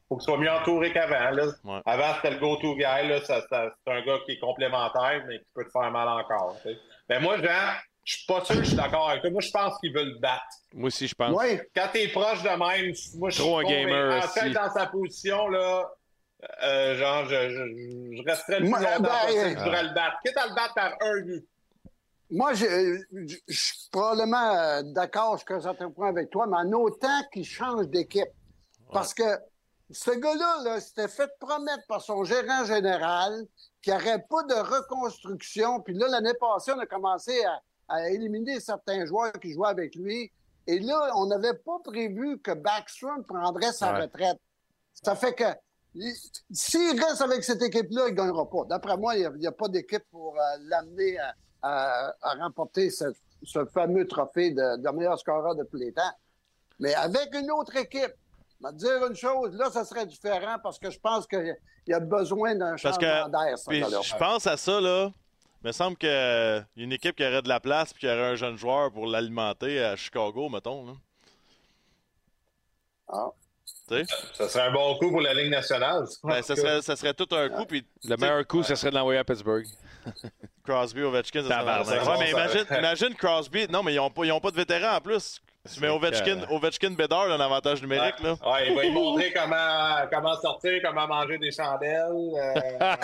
[0.08, 1.32] faut qu'il soit mieux entouré qu'avant.
[1.32, 1.46] là.
[1.64, 1.82] Ouais.
[1.86, 2.82] Avant, c'était le go-to guy.
[3.08, 6.08] Là, ça- ça- c'est un gars qui est complémentaire, mais qui peut te faire mal
[6.08, 6.56] encore.
[6.62, 6.78] tu sais.
[7.10, 7.74] Ben, moi, Jean,
[8.04, 9.32] je suis pas sûr que je suis d'accord avec toi.
[9.32, 10.44] Moi, je pense qu'il veut le battre.
[10.74, 11.36] Moi aussi, je pense.
[11.36, 13.86] Oui, Quand t'es proche de même, moi, je suis Trop un convaincu.
[13.88, 15.90] gamer, En fait, dans sa position, là,
[16.64, 19.40] euh, genre, je, je, je resterais le plus longtemps ben, possible.
[19.40, 20.18] euh, Je voudrais le battre.
[20.24, 21.46] Quitte à le battre par un but.
[22.32, 22.66] Moi, je,
[23.12, 27.22] je- je suis probablement euh, d'accord jusqu'à un certain point avec toi, mais en autant
[27.32, 28.30] qu'il change d'équipe.
[28.92, 29.24] Parce que
[29.92, 33.46] ce gars-là, là, s'était fait promettre par son gérant général
[33.82, 35.82] qu'il n'y aurait pas de reconstruction.
[35.82, 39.96] Puis là, l'année passée, on a commencé à, à éliminer certains joueurs qui jouaient avec
[39.96, 40.32] lui.
[40.68, 44.02] Et là, on n'avait pas prévu que Backstrom prendrait sa Ouais.
[44.02, 44.40] retraite.
[44.94, 45.44] Ça fait que
[45.94, 46.16] il-
[46.52, 48.66] s'il reste avec cette équipe-là, il ne gagnera pas.
[48.68, 51.34] D'après moi, il n'y a, pas d'équipe pour euh, l'amener à,
[51.66, 53.06] à- à remporter ce,
[53.44, 56.12] ce fameux trophée de, de meilleur scoreur de tous les temps.
[56.80, 58.14] Mais avec une autre équipe,
[58.62, 61.56] je vais te dire une chose, là, ça serait différent parce que je pense qu'il
[61.88, 65.12] y a besoin d'un changement d'air, je pense à ça, là.
[65.64, 68.08] Il me semble qu'il y a une équipe qui aurait de la place puis qui
[68.08, 70.86] aurait un jeune joueur pour l'alimenter à Chicago, mettons.
[70.86, 70.94] Là.
[73.08, 73.30] Ah.
[74.34, 76.06] Ça serait un bon coup pour la Ligue nationale.
[76.24, 77.66] Ben, ça, serait, ça serait tout un coup.
[77.66, 79.66] Puis, Le meilleur coup, ce serait de l'envoyer à Pittsburgh.
[80.64, 83.68] Crosby, Ovechkin, ça ouais, mais imagine, imagine Crosby.
[83.70, 85.42] Non, mais ils n'ont pas, ils ont pas de vétérans en plus.
[85.74, 86.46] Tu mets Ovechkin.
[86.50, 88.20] Ovechkin Bédard, un avantage numérique.
[88.22, 88.36] Là.
[88.46, 92.54] Ouais, il va lui montrer comment, comment sortir, comment manger des chandelles, euh,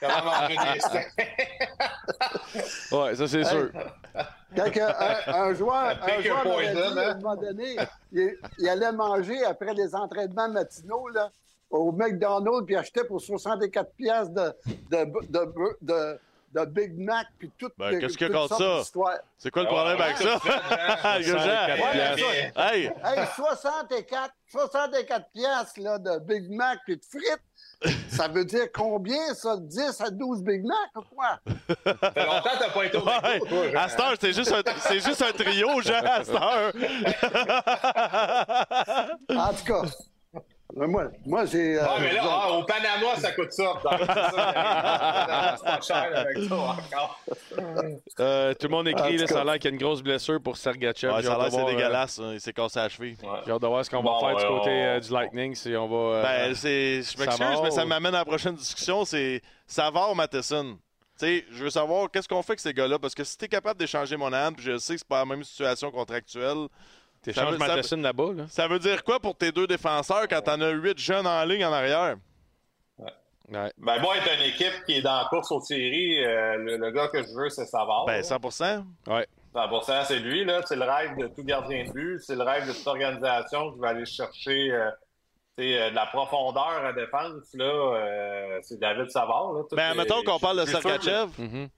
[0.00, 1.12] comment manger des steaks.
[2.92, 3.70] Ouais, ça, c'est sûr.
[4.56, 7.14] Quand que un, un joueur, un joueur m'avait poison, dit, à un hein?
[7.16, 7.76] moment donné,
[8.12, 11.30] il, il allait manger après les entraînements matinaux là,
[11.70, 14.52] au McDonald's puis achetait pour 64 pièces de,
[14.90, 16.18] de, de, de,
[16.54, 17.70] de Big Mac puis tout.
[17.78, 18.82] Ben, qu'est-ce qu'il y a contre ça?
[19.38, 20.38] C'est quoi le problème avec ça?
[22.56, 22.84] Hey!
[23.04, 27.42] Hey, 64, 64 pièces là, de Big Mac puis de frites.
[28.10, 29.56] Ça veut dire combien, ça?
[29.58, 31.38] 10 à 12 Big Mac ou quoi?
[32.00, 33.20] Ça fait longtemps que t'as pas été au Ouais.
[33.22, 33.78] McDo, toi, Jean.
[33.80, 36.72] À cette heure, c'est juste, un- c'est juste un trio, Jean, à cette heure.
[39.30, 39.82] En tout cas,
[40.86, 41.78] moi, moi j'ai.
[41.78, 43.72] euh, Ah, mais là, ah, au Panama, ça coûte ça.
[43.82, 47.20] C'est ça, C'est pas cher avec ça encore.
[48.20, 50.40] Euh, tout le monde écrit, là, ça a l'air qu'il y a une grosse blessure
[50.42, 51.12] pour Sergachev.
[51.14, 52.18] Ouais, ça a hâte l'air de c'est voir, euh, dégueulasse.
[52.18, 52.30] hein.
[52.34, 53.16] Il s'est cassé la cheville.
[53.44, 55.54] J'ai hâte de voir ce qu'on va faire du côté on- euh, du Lightning.
[55.54, 55.96] Si on va.
[56.16, 59.04] euh, Ben, c'est, je m'excuse, mais ça m'amène à la prochaine discussion.
[59.04, 60.78] C'est Savard ou Matheson?
[61.18, 62.96] Tu sais, je veux savoir qu'est-ce qu'on fait avec ces gars-là?
[62.98, 65.24] Parce que si t'es capable d'échanger mon âme, puis je sais que c'est pas la
[65.24, 66.68] même situation contractuelle,
[67.32, 68.44] T'échanges ça Matheson là-bas, là.
[68.48, 71.64] ça veut dire quoi pour tes deux défenseurs quand t'en as huit jeunes en ligne
[71.64, 72.16] en arrière?
[72.98, 73.72] Ouais.
[73.78, 76.90] Ben, moi, être une équipe qui est dans la course aux séries, euh, le, le
[76.90, 78.04] gars que je veux, c'est Savard.
[78.06, 78.22] Ben, là.
[78.22, 79.26] 100 Ouais.
[79.54, 80.60] 100%, c'est lui, là.
[80.66, 82.20] C'est le rêve de tout gardien de but.
[82.20, 84.90] C'est le rêve de toute organisation qui va aller chercher euh,
[85.60, 87.64] euh, de la profondeur à défense, là.
[87.64, 89.62] euh, c'est David Savard, là.
[89.68, 91.30] Tout Ben, est- mettons qu'on parle de Sergachev.
[91.38, 91.68] Mhm.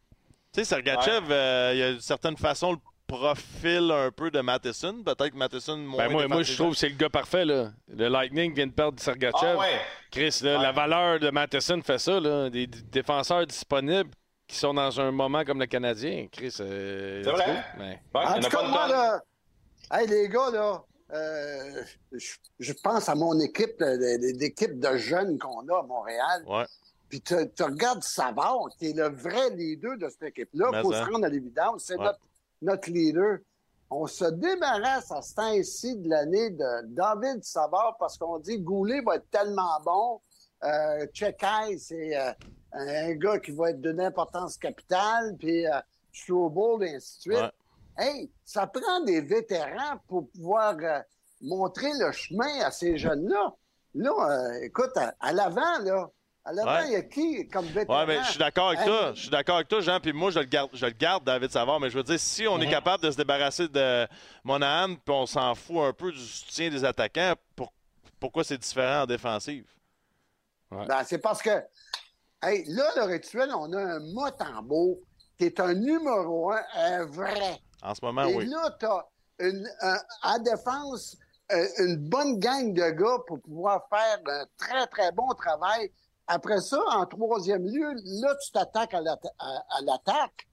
[0.52, 1.26] Tu sais, Sergachev,
[1.72, 2.78] il y a d'une certaine façon le
[3.10, 5.02] profil un peu de Matheson.
[5.04, 6.06] Peut-être que Matheson moins.
[6.06, 7.44] Ben, moi, moi, je trouve que c'est le gars parfait.
[7.44, 7.70] Là.
[7.88, 9.34] Le Lightning vient de perdre Sergachev.
[9.42, 9.80] Ah, ouais.
[10.10, 10.62] Chris, là, Ouais.
[10.62, 12.18] la valeur de Matheson fait ça.
[12.20, 12.50] Là.
[12.50, 14.10] Des défenseurs disponibles
[14.46, 16.26] qui sont dans un moment comme le Canadien.
[16.30, 17.64] Chris, euh, C'est vrai?
[17.78, 19.22] Ouais, En tout cas, moi, là,
[19.92, 20.82] hey, les gars, là,
[21.12, 21.82] euh,
[22.12, 26.42] je, je pense à mon équipe, l'équipe de jeunes qu'on a à Montréal.
[26.46, 26.64] Ouais.
[27.08, 30.70] Puis tu tu regardes Savard, qui est le vrai leader de cette équipe-là.
[30.74, 31.04] Il faut hein.
[31.04, 31.82] se rendre à l'évidence.
[31.86, 32.04] C'est Ouais.
[32.04, 32.20] notre,
[32.62, 33.38] notre leader.
[33.90, 39.00] On se débarrasse à ce temps-ci de l'année de David Savard parce qu'on dit Goulet
[39.00, 40.20] va être tellement bon.
[40.62, 42.32] Euh, Chekai, c'est euh,
[42.72, 45.36] un gars qui va être d'une importance capitale.
[45.38, 45.80] Puis euh,
[46.82, 47.32] et ainsi de suite.
[47.34, 47.50] Ouais.
[47.98, 51.00] Hey, ça prend des vétérans pour pouvoir euh,
[51.40, 53.54] montrer le chemin à ces jeunes-là.
[53.94, 56.08] Là, euh, écoute, à, à l'avant, là,
[56.44, 56.86] à l'avant, Ouais.
[56.86, 58.00] il y a qui comme vétéran?
[58.00, 59.12] Ouais, mais je suis d'accord avec toi.
[59.14, 60.00] Je suis d'accord avec toi, Jean.
[60.00, 61.78] Puis moi, je le garde, je le garde, David Savard.
[61.80, 64.06] Mais je veux dire, si on est capable de se débarrasser de
[64.44, 67.72] Monahan, puis on s'en fout un peu du soutien des attaquants, pour-
[68.18, 69.66] pourquoi c'est différent en défensive?
[70.70, 71.62] Ben, c'est parce que,
[72.42, 75.00] hey, là, le rituel, on a un Motambo
[75.38, 77.60] qui est un numéro un, un vrai.
[77.82, 78.46] En ce moment, Et oui.
[78.46, 81.16] là, tu as à défense
[81.52, 85.90] euh, une bonne gang de gars pour pouvoir faire un très, très bon travail.
[86.32, 87.92] Après ça, en troisième lieu,
[88.22, 90.46] là, tu t'attaques à l'atta- à- à l'attaque.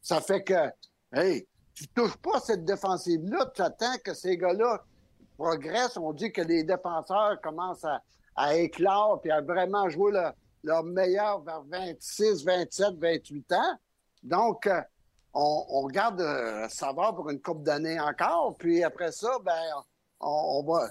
[0.00, 0.70] Ça fait que,
[1.12, 4.82] hey, tu touches pas cette défensive-là, tu attends que ces gars-là
[5.36, 5.98] progressent.
[5.98, 8.02] On dit que les défenseurs commencent à,
[8.36, 10.32] à éclore puis à vraiment jouer leur,
[10.62, 13.78] leur meilleur vers 26, 27, 28 ans.
[14.22, 14.80] Donc, euh,
[15.34, 18.56] on, on garde euh, Savard pour une coupe d'années encore.
[18.58, 19.60] Puis après ça, ben,
[20.20, 20.88] on, on va,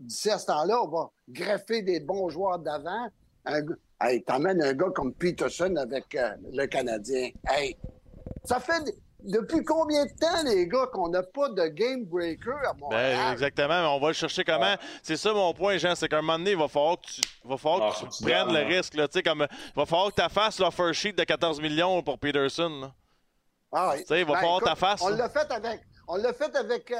[0.00, 3.06] d'ici à ce temps-là, on va greffer des bons joueurs d'avant.
[3.46, 3.60] Un
[3.98, 7.30] Hey, t'emmènes un gars comme Peterson avec euh, le Canadien.
[7.48, 7.76] Hey,
[8.44, 8.82] ça fait
[9.20, 13.32] depuis combien de temps, les gars, qu'on n'a pas de game breaker à Ben, Montréal?
[13.32, 14.74] exactement, mais on va le chercher comment?
[15.02, 17.20] C'est ça mon point, Jean, c'est qu'à un moment donné, il va falloir que tu,
[17.44, 18.94] va falloir Ah, que faut tu que tu prennes le risque.
[18.94, 22.02] Là, Tu sais, comme, il va falloir que tu fasses l'offer sheet de 14 millions
[22.02, 22.68] pour Peterson.
[22.82, 22.92] là.
[23.72, 23.94] Ah.
[24.06, 25.16] Tu il va falloir ta face, On là.
[25.16, 26.96] l'a fait avec, on l'a fait avec, euh,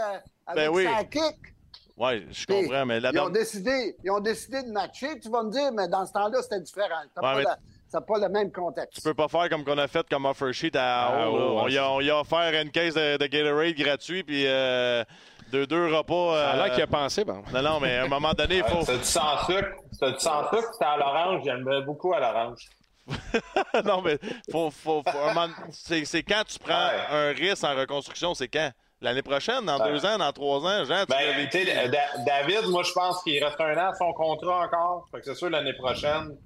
[0.46, 0.84] avec Ben oui.
[0.84, 1.54] Sakic.
[1.96, 5.18] Oui, je comprends, mais la ils, ont décidé, ils ont décidé de matcher.
[5.18, 6.88] Tu vas me dire, mais dans ce temps-là, c'était différent.
[7.16, 7.58] N'a Ouais, pas, la-
[7.88, 8.96] ça a pas le même contexte.
[8.96, 11.28] Tu peux pas faire comme qu'on a fait comme offer sheet à Ah, là.
[11.30, 15.04] on, y a, on y a offert une caisse de, de Gatorade gratuit, puis euh,
[15.52, 16.34] Deux-deux repas.
[16.34, 17.42] Ça a euh, l'air qu'il a pensé, bon.
[17.54, 18.82] Non, non, mais à un moment donné, il faut.
[18.84, 19.68] C'est du sans sucre.
[19.92, 21.42] C'est du sans sucre, c'était à l'orange.
[21.44, 22.66] J'aime beaucoup à l'orange.
[23.84, 24.18] non, mais
[24.50, 27.06] faut, faut, faut un moment- c'est, c'est quand tu prends Ouais.
[27.10, 28.70] un risque en reconstruction, c'est quand?
[29.00, 29.92] L'année prochaine, dans Ouais.
[29.92, 31.64] deux ans, dans trois ans, Jean, tu Ben, vécu.
[31.90, 35.06] Da- David, moi, je pense qu'il reste un an à son contrat encore.
[35.10, 36.36] Fait que c'est sûr, l'année prochaine,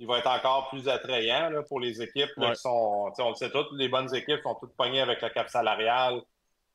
[0.00, 2.54] il va être encore plus attrayant là, pour les équipes là, Ouais.
[2.54, 3.12] qui sont.
[3.18, 6.20] On le sait toutes, les bonnes équipes sont toutes pognées avec le cap salarial.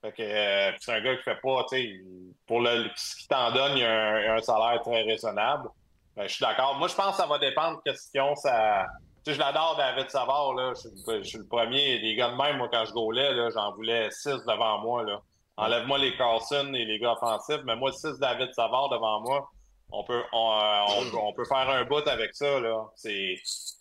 [0.01, 1.99] Fait que euh, c'est un gars qui fait pas, tu sais,
[2.47, 5.67] pour le, ce qu'il t'en donne, il y a un, un salaire très raisonnable.
[6.15, 6.75] Ben, je suis d'accord.
[6.77, 8.85] Moi, je pense que ça va dépendre question ça.
[9.25, 10.73] Sais, je l'adore, David Savard, là.
[10.75, 11.99] Je, suis le- je suis le premier.
[11.99, 15.21] Les gars de même, moi, quand je gaulais, là, j'en voulais six devant moi, là.
[15.57, 19.49] Enlève-moi les Carlson et les gars offensifs, mais moi, six David Savard devant moi,
[19.91, 20.83] on peut, on, euh,
[21.13, 22.85] on- on peut faire un bout avec ça, là.
[22.95, 23.35] C'est,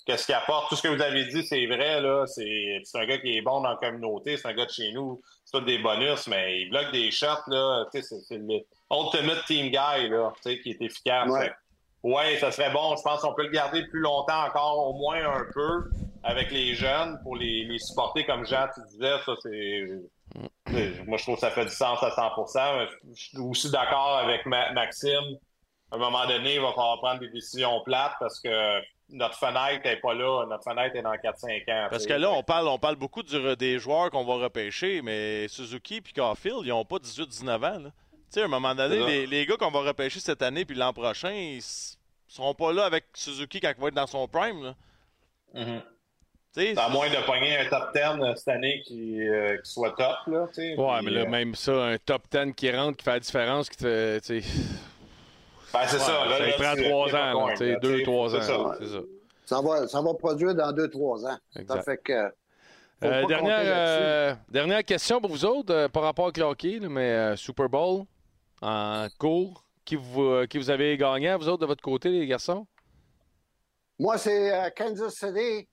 [0.06, 0.70] qu'est-ce qu'il apporte?
[0.70, 2.27] Tout ce que vous avez dit, c'est vrai, là.
[2.27, 4.90] C'est, c'est un gars qui est bon dans la communauté, c'est un gars de chez
[4.93, 5.23] nous.
[5.44, 7.85] C'est tout des bonus, mais il bloque des shots, là.
[7.93, 8.59] Tu sais, c'est, c'est le
[8.90, 11.28] ultimate team guy, là, tu sais, qui est efficace.
[11.31, 11.52] Ouais.
[12.03, 12.95] Ouais, ça serait bon.
[12.97, 15.91] Je pense qu'on peut le garder plus longtemps encore, au moins un peu,
[16.23, 19.16] avec les jeunes, pour les, les supporter, comme Jean, tu disais.
[19.27, 21.05] Ça, c'est.
[21.07, 22.31] Moi, je trouve que ça fait du sens à 100
[22.79, 25.39] mais Je suis aussi d'accord avec Ma- Maxime.
[25.91, 29.81] À un moment donné, il va falloir prendre des décisions plates parce que notre fenêtre
[29.87, 30.45] n'est pas là.
[30.47, 31.87] Notre fenêtre est dans 4-5 ans.
[31.91, 35.49] Parce que là, on parle, on parle beaucoup du- des joueurs qu'on va repêcher, mais
[35.49, 37.79] Suzuki et Caulfield, ils n'ont pas 18-19 ans.
[37.85, 37.91] là.
[38.30, 40.76] Tu sais, à un moment donné, les, les gars qu'on va repêcher cette année puis
[40.76, 41.62] l'an prochain, ils
[42.26, 44.62] seront pas là avec Suzuki quand il va être dans son prime.
[44.62, 44.74] Là.
[45.55, 45.62] Tu
[46.52, 49.92] sais, À moins de pogner un top 10 euh, cette année qui, euh, qui soit
[49.92, 50.16] top.
[50.26, 50.76] Là, tu sais.
[50.76, 53.20] Ouais, Puis, mais là, euh, même ça, un top 10 qui rentre, qui fait la
[53.20, 54.20] différence, qui te
[55.72, 56.24] ben, c'est ça.
[56.26, 58.72] Là, ça là, prend trois ans, tu sais, deux, trois c'est ans.
[58.72, 58.76] ça.
[58.80, 58.98] C'est ça.
[59.44, 61.38] Ça va, ça va produire dans 2-3 ans.
[61.66, 62.12] Ça fait que.
[62.12, 67.36] Euh, dernière, euh, dernière question pour vous autres, euh, par rapport à hockey, mais euh,
[67.36, 68.05] Super Bowl
[68.62, 69.64] en cours.
[69.85, 72.66] Qui vous, euh, qui vous avez gagné, vous autres, de votre côté, les garçons?
[73.98, 75.66] Moi, c'est euh, Kansas City.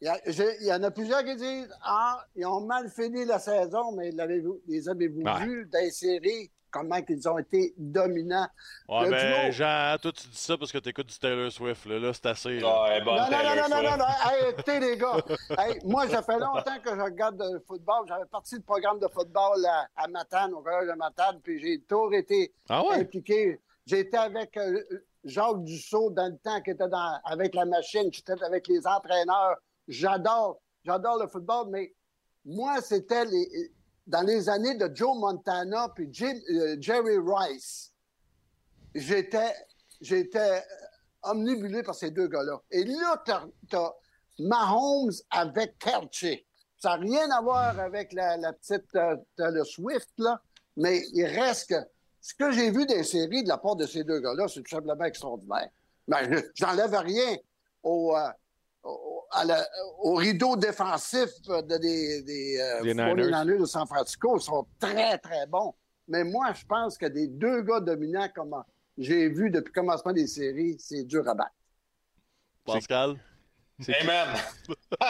[0.00, 2.90] Il y, a- j'ai- il y en a plusieurs qui disent Ah, ils ont mal
[2.90, 5.44] fini la saison, mais l'avez-vous- les avez-vous Ouais.
[5.46, 6.50] vus dans les séries?
[6.72, 8.48] Comment ils ont été dominants?
[8.88, 9.52] Ouais, ben, duo.
[9.52, 11.84] Jean, toi, tu dis ça parce que tu écoutes du Taylor Swift.
[11.86, 12.58] Là, Là, c'est assez.
[12.60, 13.00] là.
[13.04, 14.04] Non, non, non, non, non, non, non.
[14.30, 15.16] Hey, écoutez, les gars.
[15.58, 18.06] Hey, moi, ça fait longtemps que je regarde le football.
[18.08, 21.80] J'avais parti le programme de football à, à Matane, au collège de Matane, puis j'ai
[21.82, 22.94] toujours été Ah ouais?
[23.00, 23.60] impliqué.
[23.86, 24.80] J'étais avec euh,
[25.24, 28.08] Jacques Dussault dans le temps qui était dans, avec la machine.
[28.12, 29.56] J'étais avec les entraîneurs.
[29.88, 31.92] J'adore, j'adore le football, mais
[32.44, 33.72] moi, c'était les,
[34.06, 37.92] dans les années de Joe Montana puis euh, Jerry Rice.
[38.94, 39.54] J'étais,
[40.00, 40.60] j'étais euh,
[41.22, 42.60] omnibulé par ces deux gars-là.
[42.70, 43.92] Et là, t'as, t'as
[44.38, 46.40] Mahomes avec Kelce.
[46.78, 50.40] Ça n'a rien à voir avec la, petite euh, Taylor Swift, là,
[50.76, 51.88] mais il reste que
[52.20, 54.74] ce que j'ai vu des séries de la part de ces deux gars-là, c'est tout
[54.74, 55.68] simplement extraordinaire.
[56.08, 57.36] Ben, je- j'enlève rien
[57.82, 58.16] au,
[59.32, 59.66] à la-
[60.00, 63.58] au rideau défensif de- des, des, euh, Des 49ers Niners.
[63.60, 64.36] de San Francisco.
[64.38, 65.74] Ils sont très, très bons.
[66.08, 68.54] Mais moi, je pense que des deux gars dominants comme
[68.98, 71.50] j'ai vu depuis le commencement des séries, c'est dur à battre.
[72.64, 73.16] Pascal?
[74.00, 74.28] Amen.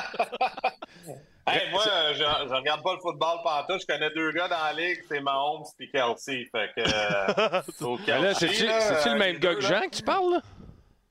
[1.47, 1.82] hey, moi,
[2.12, 3.81] je, je regarde pas le football pantoute.
[3.82, 6.47] Je connais deux gars dans la ligue, c'est Mahomes et Kelsey.
[6.53, 6.81] Fait que.
[6.81, 7.62] euh,
[8.35, 9.61] c'est-tu le euh, même gars que.
[9.61, 10.40] Jean que tu parles, là?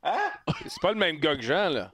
[0.03, 0.53] Hein?
[0.67, 1.91] C'est pas le même gars que Jean, là.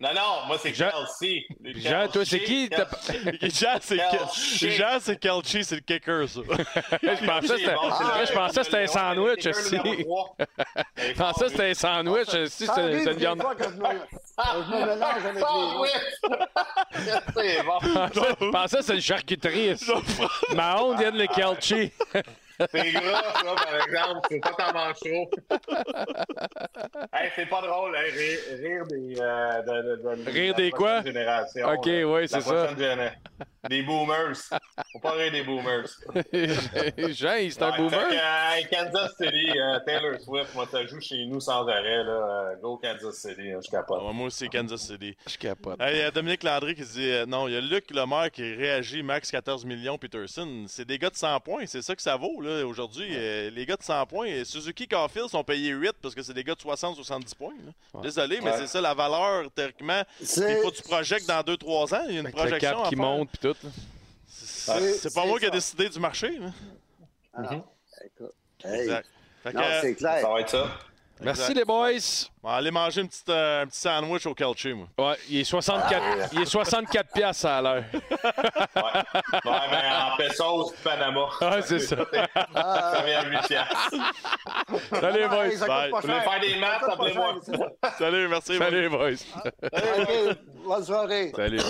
[0.00, 1.46] Non, non, moi, c'est Jean- Kelsey.
[1.76, 2.68] Jean, toi, c'est qui?
[2.68, 2.88] T'as-
[3.48, 3.98] Jean, c'est.
[4.70, 6.40] Jean, c'est le kicker, ça.
[7.02, 9.76] Je pensais que c'était je pensais que c'était un sandwich aussi.
[10.96, 12.66] Je pensais que c'était un sandwich aussi.
[12.66, 13.42] Ça C'est une viande.
[13.42, 15.40] je me, mélange avec les
[17.34, 17.78] c'est bon.
[18.40, 19.70] Je pensais que c'était une charcuterie.
[19.72, 19.90] ici.
[20.54, 21.92] Mahon vient de le Kelchi.
[22.70, 24.28] C'est gras, ça, par exemple.
[24.30, 24.96] C'est pas ta manche
[27.12, 29.14] hey, c'est pas drôle, hein, rire, rire des.
[29.20, 31.02] euh, de, de- de- Rire des quoi?
[31.02, 32.66] Génération, Ok, La c'est ça.
[32.76, 33.12] géné-
[33.68, 34.36] Des boomers.
[34.92, 35.86] Faut pas rire des boomers.
[37.12, 38.08] Jean, c'est un Ouais, boomer.
[38.08, 42.04] que, euh, Kansas City, euh, Taylor Swift, moi, ça joue chez nous sans arrêt.
[42.04, 42.12] Là.
[42.52, 44.02] Euh, Go Kansas City, hein, je capote.
[44.02, 45.16] Ouais, moi aussi, Kansas City.
[45.26, 45.78] Je capote.
[45.90, 48.54] Il y a Dominique Landry qui dit euh, non, il y a Luc Lemaire qui
[48.54, 50.64] réagit, max 14 millions, Peterson.
[50.68, 53.08] C'est des gars de 100 points, c'est ça que ça vaut là aujourd'hui.
[53.12, 56.44] Euh, les gars de 100 points, Suzuki Caulfield sont payés 8 parce que c'est des
[56.44, 57.54] gars de 60-70 points.
[57.94, 58.00] là.
[58.02, 58.56] Désolé, mais Ouais.
[58.58, 60.02] c'est ça la valeur, théoriquement.
[60.22, 62.02] C'est- Il faut que tu projettes dans 2-3 ans.
[62.08, 62.98] Il y a une Avec le projection qui faire.
[63.04, 63.53] monte puis tout.
[64.26, 66.38] C'est pas moi qui ai décidé du marché.
[66.38, 66.50] là.
[67.34, 67.64] Ah non.
[68.04, 68.32] Écoute,
[68.64, 68.80] hey.
[68.82, 69.08] Exact.
[69.42, 70.20] Fait que, Non, c'est clair.
[70.22, 70.78] Ça va être ça.
[71.24, 71.56] Merci Exact.
[71.56, 72.28] les boys.
[72.42, 74.88] On va aller manger une petite, euh, un petit sandwich au Kelchi, moi.
[74.98, 76.02] Ouais, il est 64,
[76.32, 77.84] il est 64 piastres à l'heure.
[77.92, 78.00] Ouais,
[79.44, 79.82] mais
[80.12, 81.26] en pesos du Panama.
[81.40, 81.96] Ouais, c'est ça.
[82.52, 83.94] Ça vient à 8 piastres.
[85.00, 85.66] Salut les boys.
[85.66, 85.90] Bye.
[85.90, 87.34] Vous voulez faire des maths, appelez-moi.
[87.98, 88.58] Salut, merci.
[88.58, 89.10] Salut les boys.
[89.62, 90.36] OK,
[90.66, 91.32] bonne soirée.
[91.34, 91.60] Salut.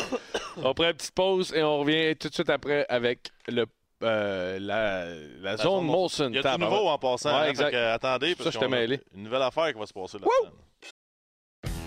[0.62, 3.66] On prend une petite pause et on revient tout de suite après avec le,
[4.05, 5.05] euh, la,
[5.43, 6.28] la zone Molson.
[6.31, 6.78] Il y a du Tabarouette.
[6.78, 7.31] nouveau en passant.
[7.31, 7.66] Ouais, hein, exact.
[7.66, 9.01] fait que, attendez, Ça, parce je t'ai qu'on a mêlé.
[9.16, 10.52] Une nouvelle affaire qui va se passer là-dedans.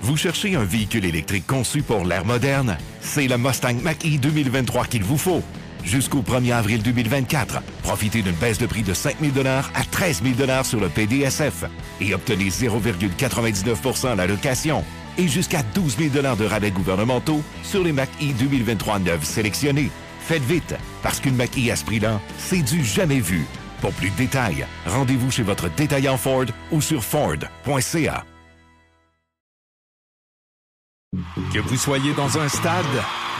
[0.02, 2.78] Vous cherchez un véhicule électrique conçu pour l'ère moderne?
[3.02, 5.42] C'est le Mustang Mach-E 2023 qu'il vous faut.
[5.84, 10.64] Jusqu'au 1er avril 2024, profitez d'une baisse de prix de 5 000 à 13 000
[10.64, 11.64] sur le PDSF
[12.02, 14.84] et obtenez 0,99% à la location
[15.18, 19.90] et jusqu'à 12 000 de rabais gouvernementaux sur les Mach-E 2023 neufs sélectionnés.
[20.28, 23.46] Faites vite, parce qu'une Mach-E à ce prix-là, c'est du jamais vu.
[23.80, 26.44] Pour plus de détails, rendez-vous chez votre détaillant Ford
[26.74, 28.26] ou sur Ford.ca.
[31.54, 32.86] Que vous soyez dans un stade,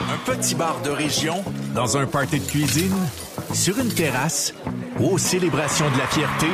[0.10, 1.44] un petit bar de région,
[1.76, 2.96] dans un party de cuisine,
[3.54, 4.54] sur une terrasse
[4.98, 6.48] ou aux célébrations de la fierté,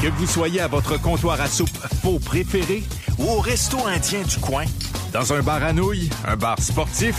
[0.00, 2.82] que vous soyez à votre comptoir à soupe faux préféré
[3.16, 4.64] ou au resto indien du coin,
[5.12, 7.14] dans un bar à nouilles, un bar sportif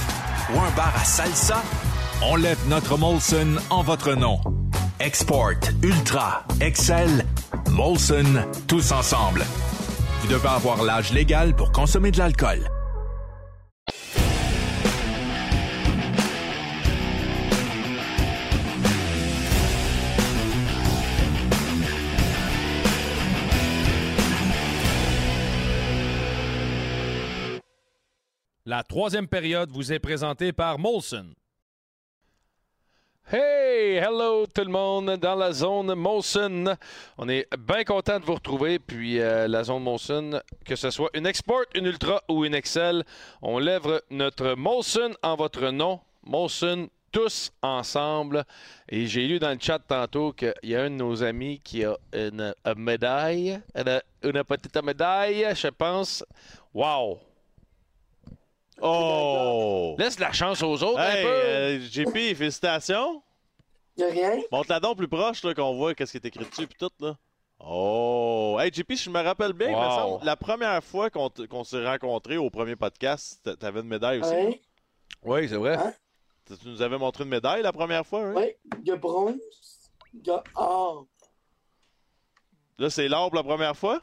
[0.54, 1.64] ou un bar à salsa,
[2.26, 4.40] on lève notre Molson en votre nom.
[5.00, 7.26] Export, Ultra, Excel,
[7.72, 9.44] Molson, tous ensemble.
[10.22, 12.60] Vous devez avoir l'âge légal pour consommer de l'alcool.
[28.66, 31.34] La troisième période vous est présentée par Molson.
[33.36, 36.78] Hey, hello tout le monde dans la zone Molson.
[37.18, 38.78] On est bien content de vous retrouver.
[38.78, 43.04] Puis euh, la zone Molson, que ce soit une Export, une Ultra ou une Excel,
[43.42, 46.00] on lève notre Molson en votre nom.
[46.24, 48.44] Molson tous ensemble.
[48.88, 51.84] Et j'ai lu dans le chat tantôt qu'il y a un de nos amis qui
[51.84, 56.24] a une, une médaille, une, une petite médaille, je pense.
[56.72, 57.33] Wow!
[58.82, 59.96] Oh!
[60.00, 61.30] Laisse la chance aux autres Hey, un peu.
[61.30, 63.22] euh, JP, félicitations.
[63.98, 64.40] De rien.
[64.52, 67.16] Montre-la donc plus proche, là, qu'on voit qu'est-ce qui est écrit dessus, puis tout, là.
[67.60, 68.58] Oh!
[68.60, 69.92] Hey, JP, si je me rappelle bien, Wow.
[69.96, 73.88] semble, la première fois qu'on t- qu'on s'est rencontrés au premier podcast, t'a- t'avais une
[73.88, 74.32] médaille aussi.
[74.32, 74.62] Ouais.
[75.24, 75.76] Oui, c'est vrai.
[75.78, 75.94] Hein?
[76.48, 78.34] Tu nous avais montré une médaille la première fois, hein?
[78.34, 78.58] Ouais.
[78.84, 79.38] De bronze.
[80.14, 81.06] De or.
[82.80, 84.02] Là, c'est l'or pour la première fois?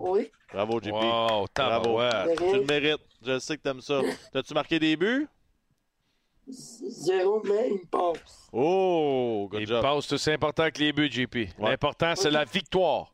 [0.00, 0.30] Oui.
[0.52, 0.92] Bravo, JP.
[0.92, 1.98] Wow, Bravo.
[2.00, 3.00] De Tu le mérites.
[3.24, 4.00] Je sais que t'aimes ça.
[4.32, 5.28] T'as-tu marqué des buts?
[6.48, 8.48] Zéro, mais une passe.
[8.52, 9.48] Oh!
[9.50, 9.82] Good Il job.
[9.82, 11.50] passe c'est important que les buts, JP.
[11.58, 12.34] L'important, c'est Ok.
[12.34, 13.12] la victoire.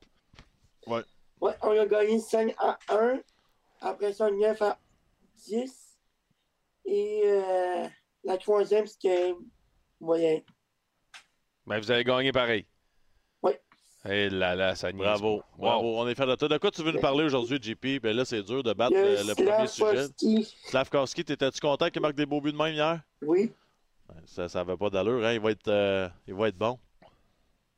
[0.87, 1.03] Ouais,
[1.63, 3.21] on a gagné 5 à 1.
[3.81, 4.79] Après ça, 9 à
[5.47, 5.99] 10.
[6.87, 7.87] Et euh,
[8.23, 9.35] la troisième, c'était
[10.01, 10.41] moyen.
[11.67, 12.67] Mais vous avez gagné pareil.
[14.05, 14.11] Oui.
[14.13, 15.39] Et là, là, ça Bravo.
[15.39, 15.47] pas.
[15.59, 15.99] Bravo.
[15.99, 16.49] On est fiers de toi.
[16.49, 18.03] De quoi tu veux nous parler aujourd'hui, JP?
[18.03, 20.07] Ben là, c'est dur de battre a le, le premier sujet.
[20.07, 20.57] Slavkovski.
[20.67, 23.01] Slavkovski, t'étais-tu content qu'il marque des beaux buts de même hier?
[23.23, 23.53] Oui.
[24.09, 25.33] Ouais, Ça ça avait pas d'allure, hein?
[25.33, 26.79] Il va être, euh, il va être bon.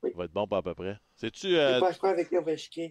[0.03, 0.09] Oui.
[0.13, 0.97] Il va être bon pas à peu près.
[1.15, 2.89] Sais-tu, Je euh, pas avec Ovechkin.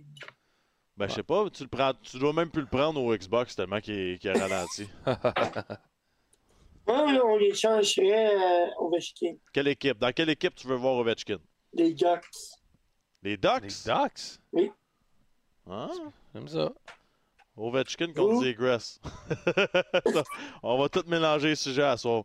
[0.96, 3.54] ben je sais pas, tu le prends, tu dois même plus le prendre au Xbox
[3.54, 4.88] tellement qu'il est- qu'il a ralenti.
[5.06, 5.14] Ouais,
[7.12, 9.34] là, on les changerait euh, Ovechkin.
[9.52, 9.98] quelle équipe?
[9.98, 11.36] Dans quelle équipe tu veux voir Ovechkin?
[11.74, 12.24] Les Ducks.
[13.22, 13.62] Les Ducks?
[13.62, 14.38] Les Ducks?
[14.52, 14.70] Oui.
[15.68, 15.88] Ah,
[16.34, 16.70] J'aime ça.
[17.56, 18.42] Ovechkin contre.
[18.44, 19.00] Zegras.
[20.62, 22.24] On va tout mélanger les sujets à soir.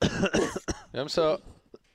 [0.94, 1.38] J'aime ça.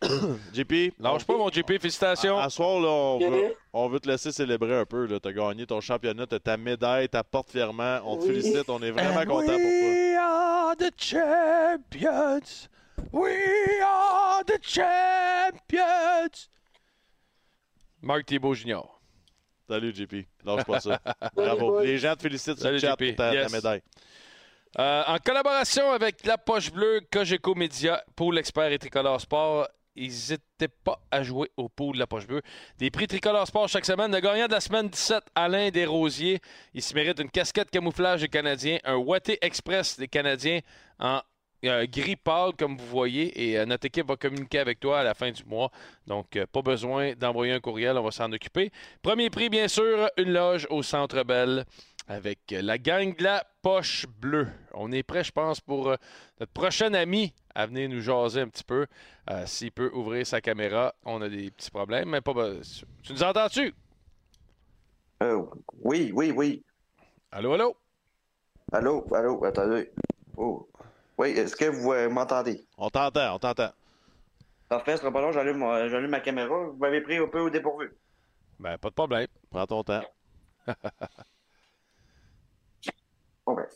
[0.53, 1.79] JP, Lâche pas, mon JP.
[1.79, 2.37] Félicitations.
[2.37, 5.07] À, à soir, là, on, veut, on veut te laisser célébrer un peu.
[5.07, 7.99] Tu as gagné ton championnat, tu ta médaille, ta porte fièrement.
[8.03, 8.27] On te Oui.
[8.27, 9.89] félicite, on est vraiment And content pour toi.
[9.89, 12.67] We are the champions.
[13.13, 16.49] We are the champions.
[18.05, 18.81] Marc Thibault Jr.
[19.67, 20.27] Salut, JP.
[20.45, 21.01] Lâche pas ça.
[21.35, 21.81] Bravo.
[21.81, 22.97] Les gens te félicitent sur Salut, le chat JP.
[23.07, 23.51] pour ta, ta Yes.
[23.51, 23.81] médaille.
[24.77, 30.67] Euh, en collaboration avec La Poche Bleue, Cogeco Média, Pôle Expert et Tricolore Sport, n'hésitez
[30.83, 32.41] pas à jouer au Pôle de La Poche Bleue.
[32.77, 34.11] Des prix Tricolore Sport chaque semaine.
[34.13, 36.39] Le gagnant de la semaine 17, Alain Desrosiers.
[36.73, 40.59] Il se mérite une casquette camouflage des Canadiens, un Watté Express des Canadiens
[40.99, 41.21] en
[41.63, 43.49] euh, gris pâle, comme vous voyez.
[43.49, 45.71] Et euh, notre équipe va communiquer avec toi à la fin du mois.
[46.07, 48.71] Donc, euh, pas besoin d'envoyer un courriel, on va s'en occuper.
[49.01, 51.65] Premier prix, bien sûr, une loge au Centre Bell
[52.07, 54.47] avec euh, la gang de la Poche Bleue.
[54.73, 55.95] On est prêt, je pense, pour
[56.39, 58.85] notre prochain ami à venir nous jaser un petit peu.
[59.45, 62.33] S'il peut ouvrir sa caméra, on a des petits problèmes, mais pas.
[63.01, 63.73] Tu nous entends-tu?
[65.23, 65.41] Euh,
[65.83, 66.63] oui, oui, oui.
[67.31, 67.75] Allô, allô?
[68.71, 69.91] Allô, allô, attendez.
[70.37, 70.67] Oh.
[71.17, 72.65] Oui, est-ce que vous euh, m'entendez?
[72.77, 73.71] On t'entend, on t'entend.
[74.67, 75.59] Parfait, ce sera pas long, j'allume,
[75.89, 76.49] j'allume ma caméra.
[76.65, 77.93] Vous m'avez pris un peu au dépourvu.
[78.59, 79.27] Ben, pas de problème.
[79.49, 80.01] Prends ton temps.
[83.45, 83.67] Bon, ben,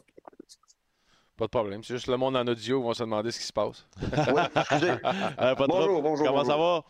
[1.38, 1.84] Pas de problème.
[1.84, 3.86] C'est juste le monde en audio vont se demander ce qui se passe.
[4.02, 4.94] ouais, excusez.
[5.40, 6.84] Euh, Bonjour, bonjour, Comment ça va?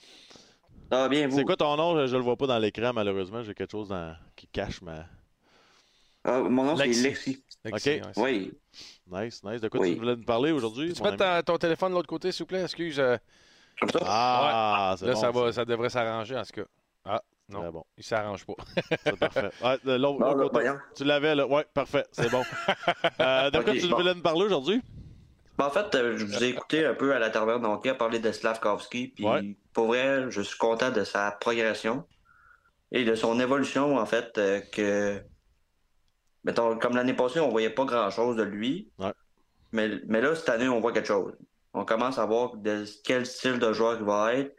[0.89, 1.35] Ça va bien, vous?
[1.35, 1.97] C'est quoi ton nom?
[1.99, 3.43] Je, je le vois pas dans l'écran, malheureusement.
[3.43, 5.03] J'ai quelque chose dans- qui cache ma.
[6.23, 7.43] Ah, mon nom, c'est Lexi.
[7.63, 7.65] Lexi.
[7.65, 7.85] OK.
[7.85, 8.51] ouais, Oui.
[9.11, 9.61] Nice, nice.
[9.61, 9.93] De quoi Oui.
[9.93, 10.93] tu voulais nous parler aujourd'hui?
[10.93, 12.61] Tu mets ta- ton téléphone de l'autre côté, s'il vous plaît?
[12.63, 12.99] Excuse.
[12.99, 13.17] euh,
[13.79, 13.99] Comme ça?
[14.05, 15.19] Ah, c'est là, bon.
[15.21, 16.67] ça, va, ça devrait s'arranger, en tout cas.
[17.05, 17.71] Ah, non.
[17.71, 17.83] Bon.
[17.97, 18.53] Il s'arrange pas.
[19.03, 19.49] C'est parfait.
[19.63, 20.71] Ouais, l'autre Non, l'autre côté.
[20.95, 21.47] Tu l'avais, là.
[21.47, 22.05] Ouais, parfait.
[22.11, 22.43] C'est bon.
[23.21, 23.97] Euh, de quoi tu bon.
[23.97, 24.81] voulais nous parler aujourd'hui?
[25.57, 28.19] Ben, en fait, euh, je vous ai écouté un peu à la taverne d'Hockey parler
[28.19, 29.07] de Slavkovski.
[29.09, 29.55] Puis, Ouais.
[29.73, 32.05] pour vrai, je suis content de sa progression
[32.91, 35.21] et de son évolution, en fait, euh, que.
[36.43, 38.89] Mettons, comme l'année passée, on voyait pas grand-chose de lui.
[38.97, 39.11] Ouais.
[39.71, 41.33] Mais, mais là, cette année, on voit quelque chose.
[41.73, 44.55] On commence à voir de quel style de joueur il va être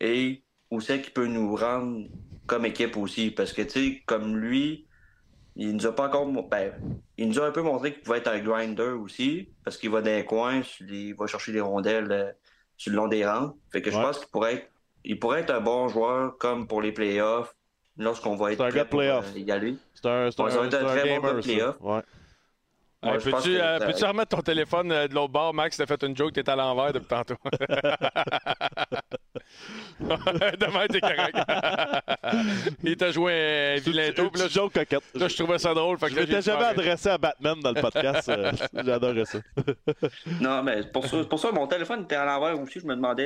[0.00, 2.06] et où c'est qu'il peut nous rendre
[2.46, 3.30] comme équipe aussi.
[3.30, 4.86] Parce que, tu sais, comme lui,
[5.56, 6.26] il nous a pas encore.
[6.48, 6.72] Ben,
[7.16, 10.02] il nous a un peu montré qu'il pouvait être un grinder aussi, parce qu'il va
[10.02, 12.30] dans les coins, il va chercher des rondelles euh,
[12.76, 13.56] sur le long des rangs.
[13.72, 14.70] Fait que je pense qu'il pourrait être,
[15.04, 17.55] il pourrait être un bon joueur comme pour les playoffs,
[17.98, 19.76] lorsqu'on va être prêt pour, euh, y aller.
[19.94, 21.76] C'est un, Ouais, un, très bon gamer, playoff.
[21.80, 22.00] Ouais.
[23.12, 25.76] Ouais, Peux-tu euh, peux-tu remettre ton téléphone euh, de l'autre bord, Max?
[25.76, 27.36] T'as fait une joke, t'es à l'envers depuis tantôt.
[30.00, 31.36] Demain, t'es correct.
[32.84, 35.02] Il t'a joué un vilain tour, là, joke coquette.
[35.14, 35.98] là, je trouvais ça drôle.
[35.98, 36.80] Fait que Je m'étais jamais parlé.
[36.80, 38.28] adressé à Batman dans le podcast.
[38.28, 38.52] euh,
[38.84, 39.38] J'adorais ça.
[40.40, 43.24] Non, mais pour ça, pour ça mon téléphone était à l'envers aussi, je me demandais.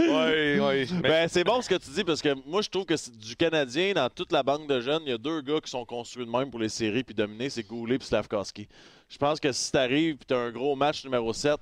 [0.00, 0.88] Oui, oui.
[1.02, 3.16] Mais- Ben, c'est bon ce que tu dis parce que moi, je trouve que c'est
[3.16, 5.84] du Canadien, dans toute la banque de jeunes, il y a deux gars qui sont
[5.84, 8.68] construits de même pour les séries puis dominer, c'est Goulet et Slavkowski.
[9.08, 11.56] Je pense que si t'arrives et t'as un gros match numéro 7,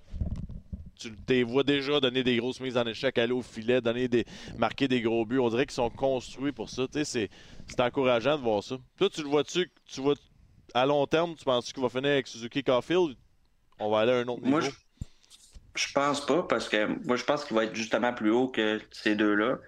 [1.01, 4.27] tu les vois déjà donner des grosses mises en échec, aller au filet, donner des,
[4.59, 5.39] marquer des gros buts.
[5.39, 6.87] On dirait qu'ils sont construits pour ça.
[6.93, 7.31] Tu c'est
[7.79, 8.77] encourageant de voir ça.
[8.99, 10.15] Toi, tu le vois-tu, tu vois,
[10.75, 13.17] à long terme, tu penses qu'il va finir avec Suzuki Caulfield?
[13.79, 14.73] On va aller à un autre Moi, niveau.
[15.75, 18.49] je, je pense pas, parce que moi, je pense qu'il va être justement plus haut
[18.49, 19.59] que ces deux-là.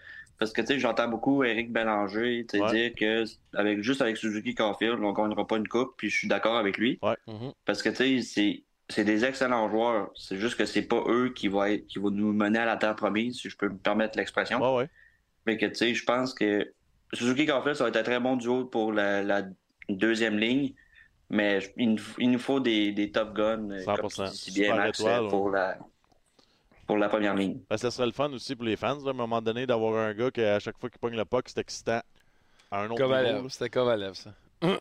[0.42, 2.70] Parce que, tu sais, j'entends beaucoup Eric Bélanger Ouais.
[2.72, 3.24] dire que
[3.56, 6.56] avec, juste avec Suzuki Caulfield, on ne gagnera pas une coupe, puis je suis d'accord
[6.56, 6.98] avec lui.
[7.28, 7.52] Mhm.
[7.64, 10.10] Parce que, tu sais, c'est- c'est des excellents joueurs.
[10.16, 12.76] C'est juste que c'est pas eux qui vont, être, qui vont nous mener à la
[12.76, 14.58] terre promise, si je peux me permettre l'expression.
[14.60, 14.88] Ouais, ouais.
[15.46, 16.72] Mais que, tu sais, je pense que
[17.12, 19.42] Suzuki Caulfield, ça va être un très bon duo pour la, la
[19.88, 20.72] deuxième ligne.
[21.30, 24.24] Mais il, nous- il nous faut des, des top guns, euh, comme 100%.
[24.24, 25.78] tu dis si bien, Max, étoile, euh, pour, la,
[26.92, 27.58] pour la première ligne.
[27.70, 29.94] Ben, ça serait le fun aussi pour les fans, là, à un moment donné, d'avoir
[29.96, 32.02] un gars qui, à chaque fois qu'il pogne le puck, c'est excitant
[32.70, 33.04] à un autre niveau.
[33.04, 33.48] Kovalev, là.
[33.48, 34.34] c'était Kovalev, ça.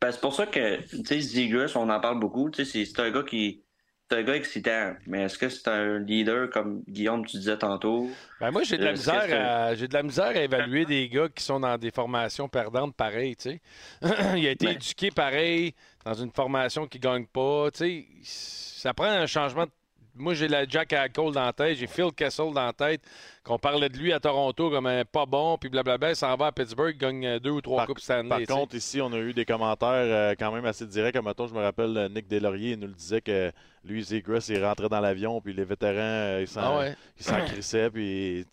[0.00, 2.48] Ben, c'est pour ça que, tu sais, Zegras, on en parle beaucoup.
[2.50, 3.62] Tu sais, c'est- un gars qui.
[4.10, 4.94] C'est un gars excitant.
[5.06, 8.08] Mais est-ce que c'est un leader comme Guillaume, tu disais tantôt?
[8.40, 11.08] Ben moi, j'ai de la Euh, misère à, j'ai de la misère à évaluer des
[11.10, 13.60] gars qui sont dans des formations perdantes pareil, tu sais.
[14.36, 14.72] Il a été Ben.
[14.76, 15.74] éduqué pareil
[16.06, 18.06] dans une formation qui gagne pas, tu sais.
[18.22, 19.66] Ça prend un changement.
[19.66, 19.70] de-
[20.18, 23.00] Moi, j'ai la Jack Cole dans la tête, j'ai Phil Kessel dans la tête,
[23.44, 26.46] qu'on parlait de lui à Toronto comme un pas bon, puis blablabla, il s'en va
[26.46, 28.28] à Pittsburgh, il gagne euh, deux ou trois Par, coupes Stanley.
[28.28, 31.14] par contre, ici, on a eu des commentaires euh, quand même assez directs.
[31.14, 33.52] Comme mettons, je me rappelle, euh, Nick Deslauriers il nous le disait que
[33.84, 36.96] lui, Zegras, il rentrait dans l'avion, puis les vétérans, euh, ils s'en Ah ouais.
[37.18, 37.90] ils s'en crissaient.
[37.90, 38.44] Puis,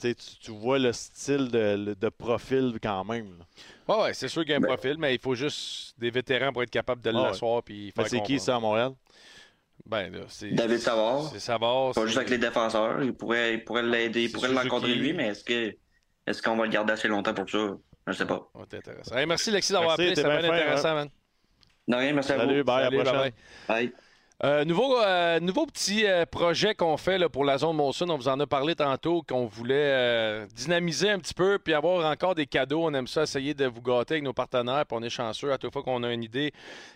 [0.42, 3.28] tu, vois le style de, de profil quand même.
[3.40, 3.46] là.
[3.98, 6.64] Ouais, c'est sûr qu'il y a un profil, mais il faut juste des vétérans pour
[6.64, 7.24] être capable de Ah ouais.
[7.24, 7.62] l'asseoir.
[8.08, 8.94] c'est qui ça à Montréal?
[9.86, 10.49] Ben là, c'est.
[10.49, 11.30] David Savard.
[11.32, 11.94] C'est Savard.
[11.94, 13.03] Pas juste avec les défenseurs.
[13.03, 15.76] Il pourrait, il pourrait l'aider, il pourrait l'encadrer lui, mais est-ce que
[16.26, 17.57] est-ce qu'on va le garder assez longtemps pour ça?
[18.07, 18.49] Je ne sais pas.
[18.53, 19.16] Ouais, c'est intéressant.
[19.16, 20.16] Hey, merci, Lexi, d'avoir Merci, appelé.
[20.16, 21.10] C'était bien intéressant, man.
[21.88, 22.64] Non, rien, merci à Salut, vous.
[22.64, 23.32] bye, à la prochaine.
[23.68, 23.94] Bye.
[24.44, 28.10] Euh, nouveau, euh, nouveau petit euh, projet qu'on fait pour la zone Molson.
[28.10, 32.06] On vous en a parlé tantôt qu'on voulait euh, dynamiser un petit peu puis avoir
[32.12, 32.84] encore des cadeaux.
[32.84, 34.86] On aime ça, essayer de vous gâter avec nos partenaires.
[34.86, 35.53] Puis on est chanceux.
[35.53, 36.52] À toute fois qu'on a une idée,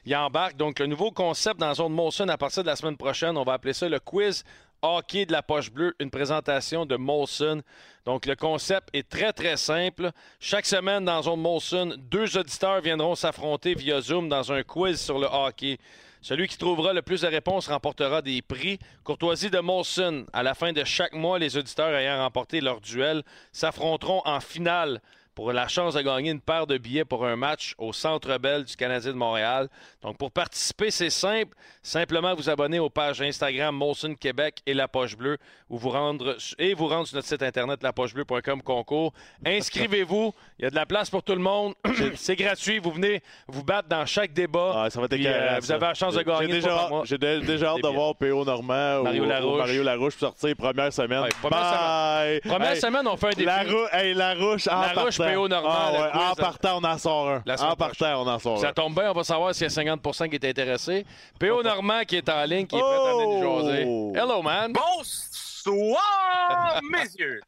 [0.06, 0.58] il embarque.
[0.58, 3.44] Donc, le nouveau concept dans la zone Molson à partir de la semaine prochaine, on
[3.44, 4.44] va appeler ça le quiz
[4.82, 5.96] hockey de la poche bleue.
[6.00, 7.62] Une présentation de Molson.
[8.04, 10.12] Donc, le concept est très, très simple.
[10.42, 15.20] Chaque semaine, dans Zone Molson, deux auditeurs viendront s'affronter via Zoom dans un quiz sur
[15.20, 15.78] le hockey.
[16.22, 18.78] Celui qui trouvera le plus de réponses remportera des prix.
[19.06, 20.26] Courtoisie de Molson.
[20.34, 23.24] À la fin de chaque mois, les auditeurs ayant remporté leur duel
[23.54, 25.02] s'affronteront en finale
[25.40, 28.66] pour la chance de gagner une paire de billets pour un match au Centre Bell
[28.66, 29.70] du Canadien de Montréal.
[30.02, 31.56] Donc, pour participer, c'est simple.
[31.82, 35.38] Simplement vous abonner aux pages Instagram Molson Québec et La Poche Bleue
[35.70, 39.14] ou vous rendre, et vous rendre sur notre site internet lapochebleu.com concours.
[39.46, 40.34] Inscrivez-vous.
[40.58, 41.74] Il y a de la place pour tout le monde.
[42.16, 42.80] c'est gratuit.
[42.80, 44.74] Vous venez vous battre dans chaque débat.
[44.76, 46.48] Ah, ça va être Puis, écœurant, euh, vous avez la chance de J'ai gagner.
[46.48, 47.04] déjà, par mois.
[47.06, 48.44] j'ai déjà hâte de voir P.O.
[48.44, 49.58] Normand Mario ou, ou Larouche.
[49.60, 51.22] Mario Larouche pour sortir première semaine.
[51.22, 52.42] Ouais, première Bye!
[52.42, 53.46] Première Hey, semaine, on fait un défi.
[53.46, 55.42] La, rou- hey, la rouche en Larouche, partant.
[55.42, 55.48] P.O.
[55.48, 57.44] Normand, Ah, ouais, quiz, en ça- partant, on en sort un.
[57.60, 58.74] En partant, on en sort Ça un.
[58.74, 61.06] tombe bien, on va savoir s'il y a 50% qui est intéressé.
[61.40, 61.64] P.O.
[61.64, 63.86] Normand qui est en ligne, qui est prêt à venir nous jaser.
[63.88, 64.14] Oh!
[64.16, 64.74] Hello, man.
[64.74, 67.40] Bonsoir, messieurs.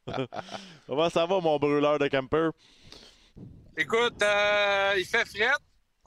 [0.86, 2.48] Comment ça va, mon brûleur de camper?
[3.76, 5.50] Écoute, euh, il fait fret.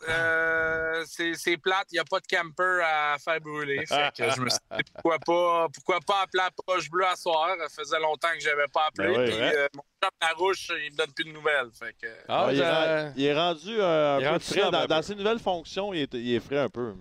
[0.08, 3.86] Euh, c'est plate, il n'y a pas de camper à faire brûler.
[3.88, 7.16] Fait que je me suis dit pourquoi pas, pourquoi pas appeler la poche bleue à
[7.16, 7.56] soir?
[7.70, 9.14] Ça faisait longtemps que je n'avais pas appelé.
[9.14, 9.56] Ben oui, puis, ouais.
[9.56, 11.70] euh, mon chum Larouche, il me donne plus de nouvelles.
[11.74, 12.08] Fait que...
[12.28, 14.72] Ah, Ouais, il, est il rendu euh, un Il est peu rendu frais.
[14.72, 15.02] Dans, un dans peu.
[15.02, 16.94] ses nouvelles fonctions, il est, il est frais un peu.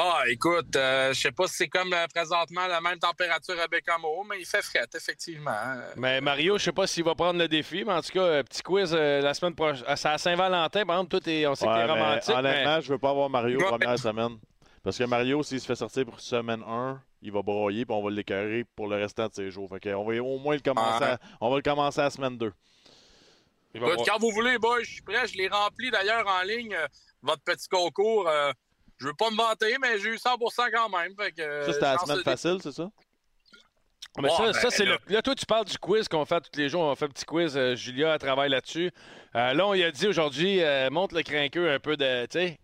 [0.00, 3.66] Ah, écoute, euh, je sais pas si c'est comme euh, présentement la même température à
[3.66, 5.50] Bécamo, mais il fait fret, effectivement.
[5.50, 8.20] Euh, Mais Mario, je sais pas s'il va prendre le défi, mais en tout cas,
[8.22, 9.84] euh, petit quiz euh, la semaine prochaine.
[9.96, 12.28] C'est à Saint-Valentin, par exemple, tout est, on sait que Ouais, t'es mais romantique.
[12.36, 13.64] honnêtement, mais- je veux pas avoir Mario Ouais.
[13.66, 14.38] première semaine.
[14.84, 18.00] Parce que Mario, s'il se fait sortir pour semaine 1, il va broyer puis on
[18.04, 19.68] va l'écœurer pour le restant de ses jours.
[19.68, 21.10] Fait qu'on va au moins le commencer Ouais.
[21.10, 22.52] à, on va le commencer à la semaine 2.
[23.74, 25.26] il va Écoute, voir- quand vous voulez, boys, je suis prêt.
[25.26, 26.76] Je l'ai rempli d'ailleurs en ligne,
[27.20, 28.30] votre petit concours.
[28.98, 31.14] Je veux pas me vanter, mais j'ai eu 100% quand même.
[31.16, 32.88] Fait que, ça, c'était la semaine facile, c'est ça?
[34.20, 35.14] Mais ça, Ouais, ça, ben, c'est là- le.
[35.14, 36.82] Là, toi, tu parles du quiz qu'on fait tous les jours.
[36.82, 37.56] On fait un petit quiz.
[37.56, 38.90] euh, Julia elle travaille là-dessus.
[39.36, 42.26] Euh, là, on lui a dit aujourd'hui, euh, monte le crinqueux un peu de.
[42.26, 42.58] Tu sais.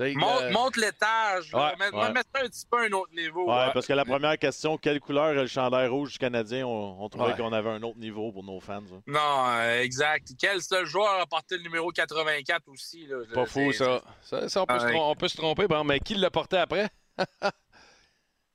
[0.00, 1.54] Monte, euh, monte l'étage.
[1.54, 2.06] Ouais, mets ça
[2.42, 3.48] un petit peu à un autre niveau.
[3.48, 6.66] Ouais, parce que la première question, quelle couleur est le chandail rouge du Canadien?
[6.66, 7.36] On, on trouvait Ouais.
[7.36, 8.82] qu'on avait un autre niveau pour nos fans.
[8.88, 8.94] ça.
[9.06, 10.28] Non, euh, exact.
[10.38, 13.06] Quel seul joueur a porté le numéro 84 aussi?
[13.06, 13.18] Là?
[13.32, 14.02] Pas fou, ça.
[14.22, 14.92] Ça, ça, on, peut se Ouais.
[14.92, 15.66] trom- on peut se tromper.
[15.68, 16.88] Bon, mais qui l'a porté après?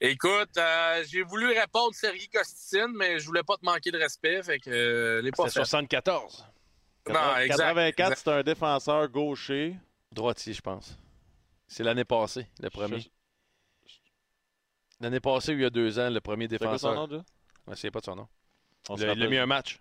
[0.02, 4.42] Écoute, euh, j'ai voulu répondre Sergei Costicine, mais je voulais pas te manquer de respect.
[4.44, 5.66] Fait que euh, les pas C'était fait.
[5.66, 6.46] 74.
[7.08, 7.58] Non, exact.
[7.58, 8.22] 84, exact.
[8.24, 9.76] c'est un défenseur gaucher.
[10.12, 10.98] Droitier, je pense.
[11.70, 13.10] C'est l'année passée, le premier.
[15.00, 16.96] L'année passée, il y a deux ans, le premier C'est quoi son défenseur.
[16.96, 17.24] nom, déjà?
[17.68, 18.28] Je ne sais pas de son nom.
[18.90, 19.80] On Il a- mis un match.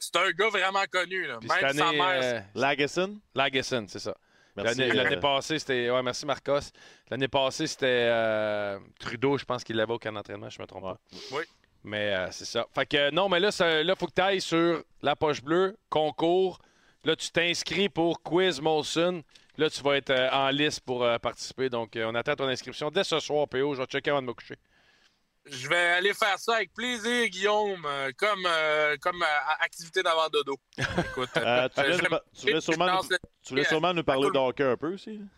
[0.00, 1.26] C'est un- gars vraiment connu.
[1.26, 1.38] Là.
[1.38, 2.20] Puis Même cette sa année, mère.
[2.22, 3.20] euh, Lagesson?
[3.34, 4.14] Lagesson, c'est ça.
[4.56, 4.80] Merci.
[4.80, 5.88] L'année l'année euh, passée, c'était.
[5.88, 6.72] Ouais, merci Marcos.
[7.10, 10.82] L'année passée, c'était euh, Trudeau, je pense qu'il l'avait au camp d'entraînement, je me trompe
[10.82, 10.94] Ouais.
[10.94, 11.36] pas.
[11.36, 11.42] Oui.
[11.84, 12.66] Mais euh, c'est ça.
[12.74, 13.50] Fait que non, mais là,
[13.82, 16.58] il faut que tu ailles sur la poche bleue, concours.
[17.04, 19.22] Là, tu t'inscris pour Quiz Molson.
[19.58, 21.68] Là, tu vas être euh, en liste pour euh, participer.
[21.68, 23.74] Donc, euh, on attend ton inscription dès ce soir, PO.
[23.74, 24.54] Je vais checker avant de me coucher.
[25.46, 27.86] Je vais aller faire ça avec plaisir, Guillaume,
[28.18, 29.26] comme, euh, comme euh,
[29.60, 30.56] activité d'avant dodo.
[30.78, 33.08] Écoute, euh, tu, voulais, tu voulais sûrement, nous,
[33.42, 34.32] tu voulais sûrement nous parler cool.
[34.34, 35.20] de hockey un peu aussi?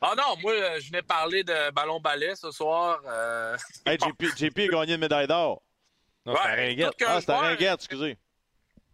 [0.00, 3.00] Ah non, moi, je venais parler de ballon-ballet ce soir.
[3.06, 3.56] euh,
[3.86, 5.62] Hey, JP, JP a gagné une médaille d'or.
[6.26, 6.92] Non, Ouais, c'est à Ringuette.
[7.06, 8.18] Ah, c'était joueur- Ringuette, excusez.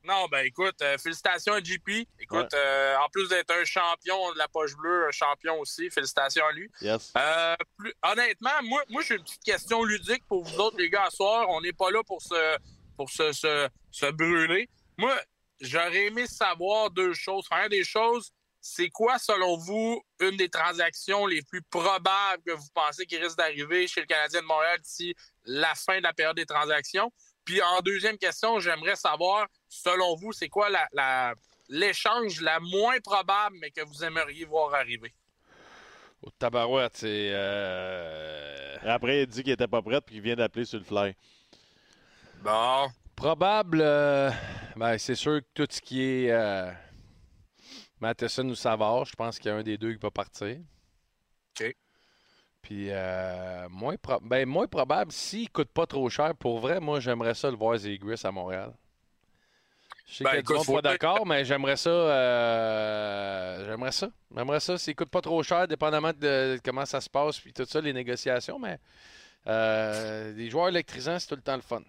[0.05, 2.07] Non, ben écoute, euh, félicitations à JP.
[2.19, 2.49] Écoute, Ouais.
[2.55, 6.53] euh, en plus d'être un champion de la poche bleue, un champion aussi, félicitations à
[6.53, 6.71] lui.
[6.81, 7.13] Yes.
[7.17, 11.05] Euh, plus- honnêtement, moi, moi j'ai une petite question ludique pour vous autres, les gars,
[11.05, 11.47] à soir.
[11.51, 12.57] On n'est pas là pour se,
[12.97, 14.69] pour se, se, se brûler.
[14.97, 15.15] Moi,
[15.61, 17.47] j'aurais aimé savoir deux choses.
[17.51, 18.33] Enfin, des choses,
[18.63, 23.37] c'est quoi, selon vous, une des transactions les plus probables que vous pensez qui risque
[23.37, 25.15] d'arriver chez le Canadien de Montréal d'ici
[25.45, 27.13] la fin de la période des transactions?
[27.45, 31.35] Puis en deuxième question, j'aimerais savoir, selon vous, c'est quoi la, la-
[31.71, 35.15] l'échange la moins probable, mais que vous aimeriez voir arriver?
[36.23, 37.31] Au tabarouette, c'est.
[37.33, 41.15] euh, Après, il dit qu'il était pas prêt puis qu'il vient d'appeler sur le fly.
[42.43, 42.89] Bon.
[43.17, 44.31] Probable, euh,
[44.77, 46.71] ben, c'est sûr que tout ce qui est euh,
[48.01, 50.57] Matheson ou Savard, je pense qu'il y a un des deux qui va partir.
[51.59, 51.75] OK.
[52.63, 56.81] Puis, euh, moins, pro- ben, moins probable, s'il ne coûte pas trop cher, pour vrai,
[56.81, 58.75] moi, j'aimerais ça le voir Zegris à Montréal.
[60.11, 61.91] Je sais Ben, monde faut pas d'accord, mais j'aimerais ça.
[61.91, 64.11] euh, j'aimerais ça.
[64.35, 64.77] J'aimerais ça.
[64.77, 67.93] S'il coûte pas trop cher, dépendamment de comment ça se passe, puis tout ça, les
[67.93, 68.79] négociations, mais
[69.47, 71.83] euh, les joueurs électrisants, c'est tout le temps le fun.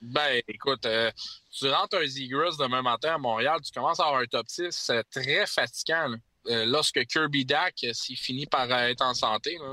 [0.00, 1.10] Ben, écoute, euh,
[1.52, 4.68] tu rentres un Zegras demain matin à Montréal, tu commences à avoir un top 6,
[4.70, 6.08] c'est très fatigant.
[6.08, 6.16] là.
[6.46, 9.66] Euh, lorsque Kirby Dak, s'il finit par être en santé, là,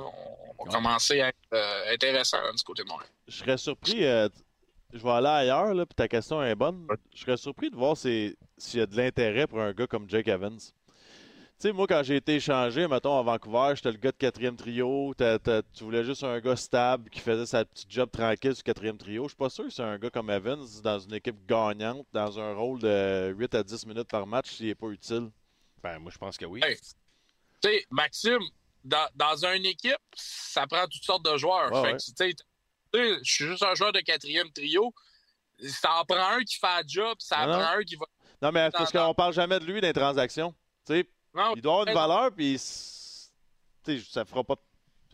[0.57, 3.09] on, va commencer à être euh, intéressant là, du côté de Montréal.
[3.27, 4.03] Je serais surpris.
[4.93, 6.87] Je vais aller ailleurs, là, puis ta question est bonne.
[7.13, 10.09] Je serais surpris de voir si- s'il y a de l'intérêt pour un gars comme
[10.09, 10.57] Jake Evans.
[11.57, 14.57] Tu sais, moi, quand j'ai été échangé, mettons, à Vancouver, j'étais le gars de quatrième
[14.57, 15.13] trio.
[15.17, 18.63] T'as- t'as- tu voulais juste un gars stable qui faisait sa petite job tranquille sur
[18.65, 19.23] quatrième trio.
[19.23, 22.37] Je suis pas sûr que c'est un gars comme Evans dans une équipe gagnante, dans
[22.39, 25.29] un rôle de 8 à 10 minutes par match, s'il n'est pas utile.
[25.81, 26.59] Ben, moi, je pense que oui.
[26.61, 28.41] Hey, tu sais, Maxime,
[28.83, 31.71] dans, dans une équipe, ça prend toutes sortes de joueurs.
[31.71, 32.33] Ouais, Fait ouais.
[32.35, 32.43] que,
[33.23, 34.93] je suis juste un joueur de quatrième trio.
[35.61, 38.05] Ça en prend un qui fait la job, ça en Non, prend un qui va.
[38.41, 40.53] Non, mais c'est parce qu'on parle jamais de lui dans les transactions.
[40.85, 43.29] Tu sais, Non, il doit avoir une valeur, puis c-
[43.85, 44.55] tu sais, ça fera pas.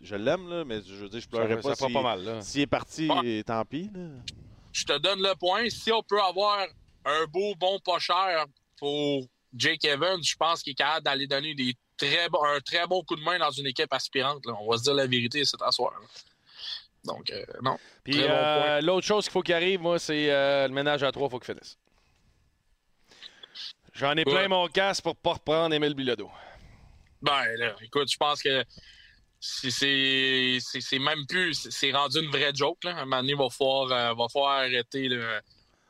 [0.01, 2.01] Je l'aime, là, mais je veux dire, je pleurerais Ça- pas ça fera s'il pas
[2.01, 3.07] mal, s'il est parti,
[3.45, 3.89] tant pis.
[3.93, 3.99] là.
[4.73, 5.69] Je te donne le point.
[5.69, 6.65] Si on peut avoir
[7.05, 8.45] un beau, bon, pas cher
[8.77, 12.87] pour Jake Evans, je pense qu'il est capable d'aller donner des très bon- un très
[12.87, 14.43] bon coup de main dans une équipe aspirante.
[14.47, 14.53] là.
[14.59, 15.93] On va se dire la vérité cet soir.
[17.03, 17.77] Donc, euh, non.
[18.03, 21.11] Puis bon euh, l'autre chose qu'il faut qu'il arrive, moi, c'est euh, le ménage à
[21.11, 21.77] trois, il faut qu'il finisse.
[23.93, 26.29] J'en ai plein mon casque pour pas reprendre Émile Bilodeau.
[27.21, 28.63] Ben, là, écoute, je pense que
[29.39, 31.69] c'est- même plus.
[31.69, 32.83] c'est- rendu une vraie joke.
[32.83, 32.91] Là.
[32.91, 35.07] À un moment donné, il va falloir, va falloir arrêter.
[35.09, 35.41] Le...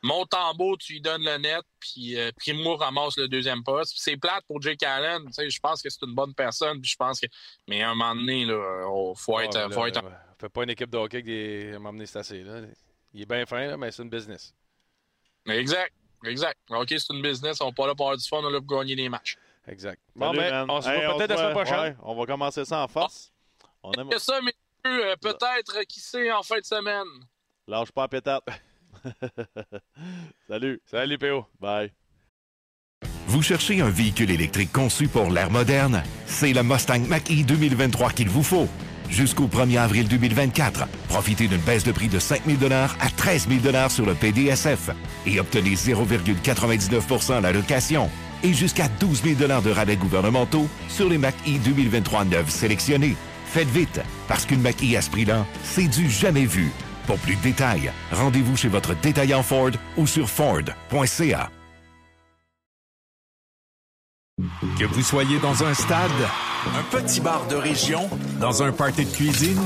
[0.04, 3.94] Mon tambour, tu lui donnes le net, puis euh, Primo ramasse le deuxième poste.
[3.98, 5.26] C'est plate pour Jake Allen.
[5.28, 6.82] tu sais, Je pense que c'est une bonne personne.
[6.82, 7.28] Puis je pense que.
[7.68, 9.56] Mais à un moment donné, il faut être.
[9.58, 10.04] Ah, faut là, être...
[10.04, 10.12] ouais.
[10.40, 11.78] Fait pas une équipe de hockey qui est...
[11.80, 12.42] m'emmener c'est assez.
[12.44, 12.62] Là.
[13.14, 14.54] Il est bien fin, là, mais c'est une business.
[15.48, 15.94] Exact.
[16.26, 16.58] Exact.
[16.70, 17.62] OK, c'est une business.
[17.62, 19.38] On n'est pas là pour avoir du fun, on est là pour gagner des matchs.
[19.68, 20.00] Exact.
[20.16, 20.66] Bon, Salut, mais man.
[20.70, 21.80] on se Hey, voit peut-être la se semaine prochaine.
[21.80, 23.32] ouais, on va commencer ça en force.
[23.84, 24.10] On aime...
[24.10, 24.56] Que ça, messieurs,
[25.12, 27.06] euh, peut-être, euh, qui sait, en fin de semaine?
[27.68, 28.44] Lâche pas la pétate.
[30.48, 30.82] Salut.
[30.86, 31.46] Salut, PO.
[31.60, 31.92] Bye.
[33.28, 36.04] Vous cherchez un véhicule électrique conçu pour l'ère moderne?
[36.26, 38.68] C'est le Mustang Mach-E 2023 qu'il vous faut.
[39.10, 43.90] Jusqu'au 1er avril 2024, profitez d'une baisse de prix de 5 000 à 13 000
[43.90, 44.90] sur le PDSF
[45.26, 48.10] et obtenez 0,99% à la location
[48.44, 53.16] et jusqu'à 12 000 de rabais gouvernementaux sur les Mach-E 2023 neufs sélectionnés.
[53.46, 56.72] Faites vite, parce qu'une Mach-E à ce prix-là, c'est du jamais vu.
[57.12, 61.50] Pour plus de détails, rendez-vous chez votre détaillant Ford ou sur Ford.ca.
[64.80, 66.10] Que vous soyez dans un stade,
[66.74, 68.10] un petit bar de région,
[68.40, 69.62] dans un party de cuisine,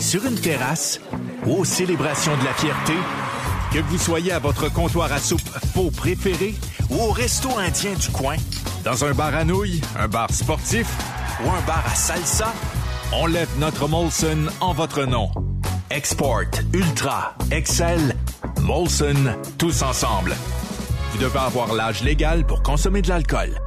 [0.00, 1.00] sur une terrasse
[1.46, 2.92] ou aux célébrations de la fierté,
[3.72, 6.54] que vous soyez à votre comptoir à soupe faux préféré
[6.90, 8.36] ou au resto indien du coin,
[8.84, 10.88] dans un bar à nouilles, un bar sportif
[11.42, 12.52] ou un bar à salsa,
[13.14, 15.30] on lève notre Molson en votre nom.
[15.94, 18.14] Export, Ultra, Excel,
[18.62, 20.32] Molson, tous ensemble.
[21.10, 23.58] Vous devez avoir l'âge légal pour consommer de l'alcool.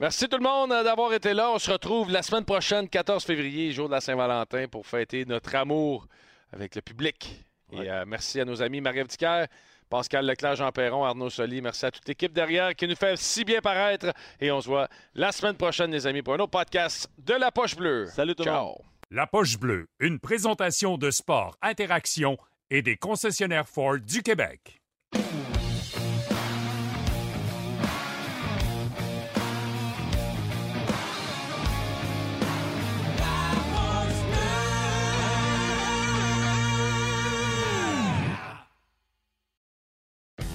[0.00, 1.50] Merci tout le monde euh, d'avoir été là.
[1.50, 5.54] On se retrouve la semaine prochaine, 14 février, jour de la Saint-Valentin, pour fêter notre
[5.54, 6.06] amour
[6.52, 7.42] avec le public.
[7.72, 9.46] Et euh, merci à nos amis Marie-Ève Dicker,
[9.88, 11.62] Pascal Leclerc, Jean Perron, Arnaud Soli.
[11.62, 14.12] Merci à toute l'équipe derrière qui nous fait si bien paraître.
[14.42, 17.50] Et on se voit la semaine prochaine, les amis, pour un autre podcast de La
[17.50, 18.08] Poche Bleue.
[18.12, 18.66] Salut tout le Ciao.
[18.66, 18.87] monde.
[19.10, 22.36] La Poche Bleue, une présentation de sport, interaction
[22.68, 24.82] et des concessionnaires Ford du Québec.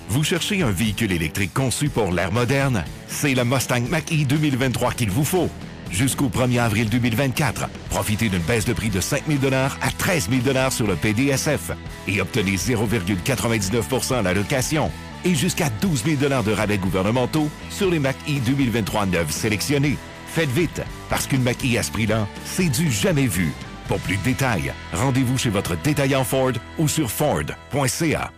[0.10, 2.86] Vous cherchez un véhicule électrique conçu pour l'ère moderne?
[3.08, 5.50] C'est le Mustang Mach-E 2023 qu'il vous faut.
[5.94, 10.70] Jusqu'au 1er avril 2024, profitez d'une baisse de prix de 5 000 à 13 000
[10.72, 11.70] sur le PDSF
[12.08, 14.90] et obtenez 0,99 à la location
[15.24, 19.98] et jusqu'à 12 000 de rabais gouvernementaux sur les Mach-E 2023 neufs sélectionnés.
[20.26, 23.54] Faites vite, parce qu'une Mach-E à ce prix-là, c'est du jamais vu.
[23.88, 28.32] Pour plus de détails, rendez-vous chez votre détaillant Ford ou sur Ford.ca.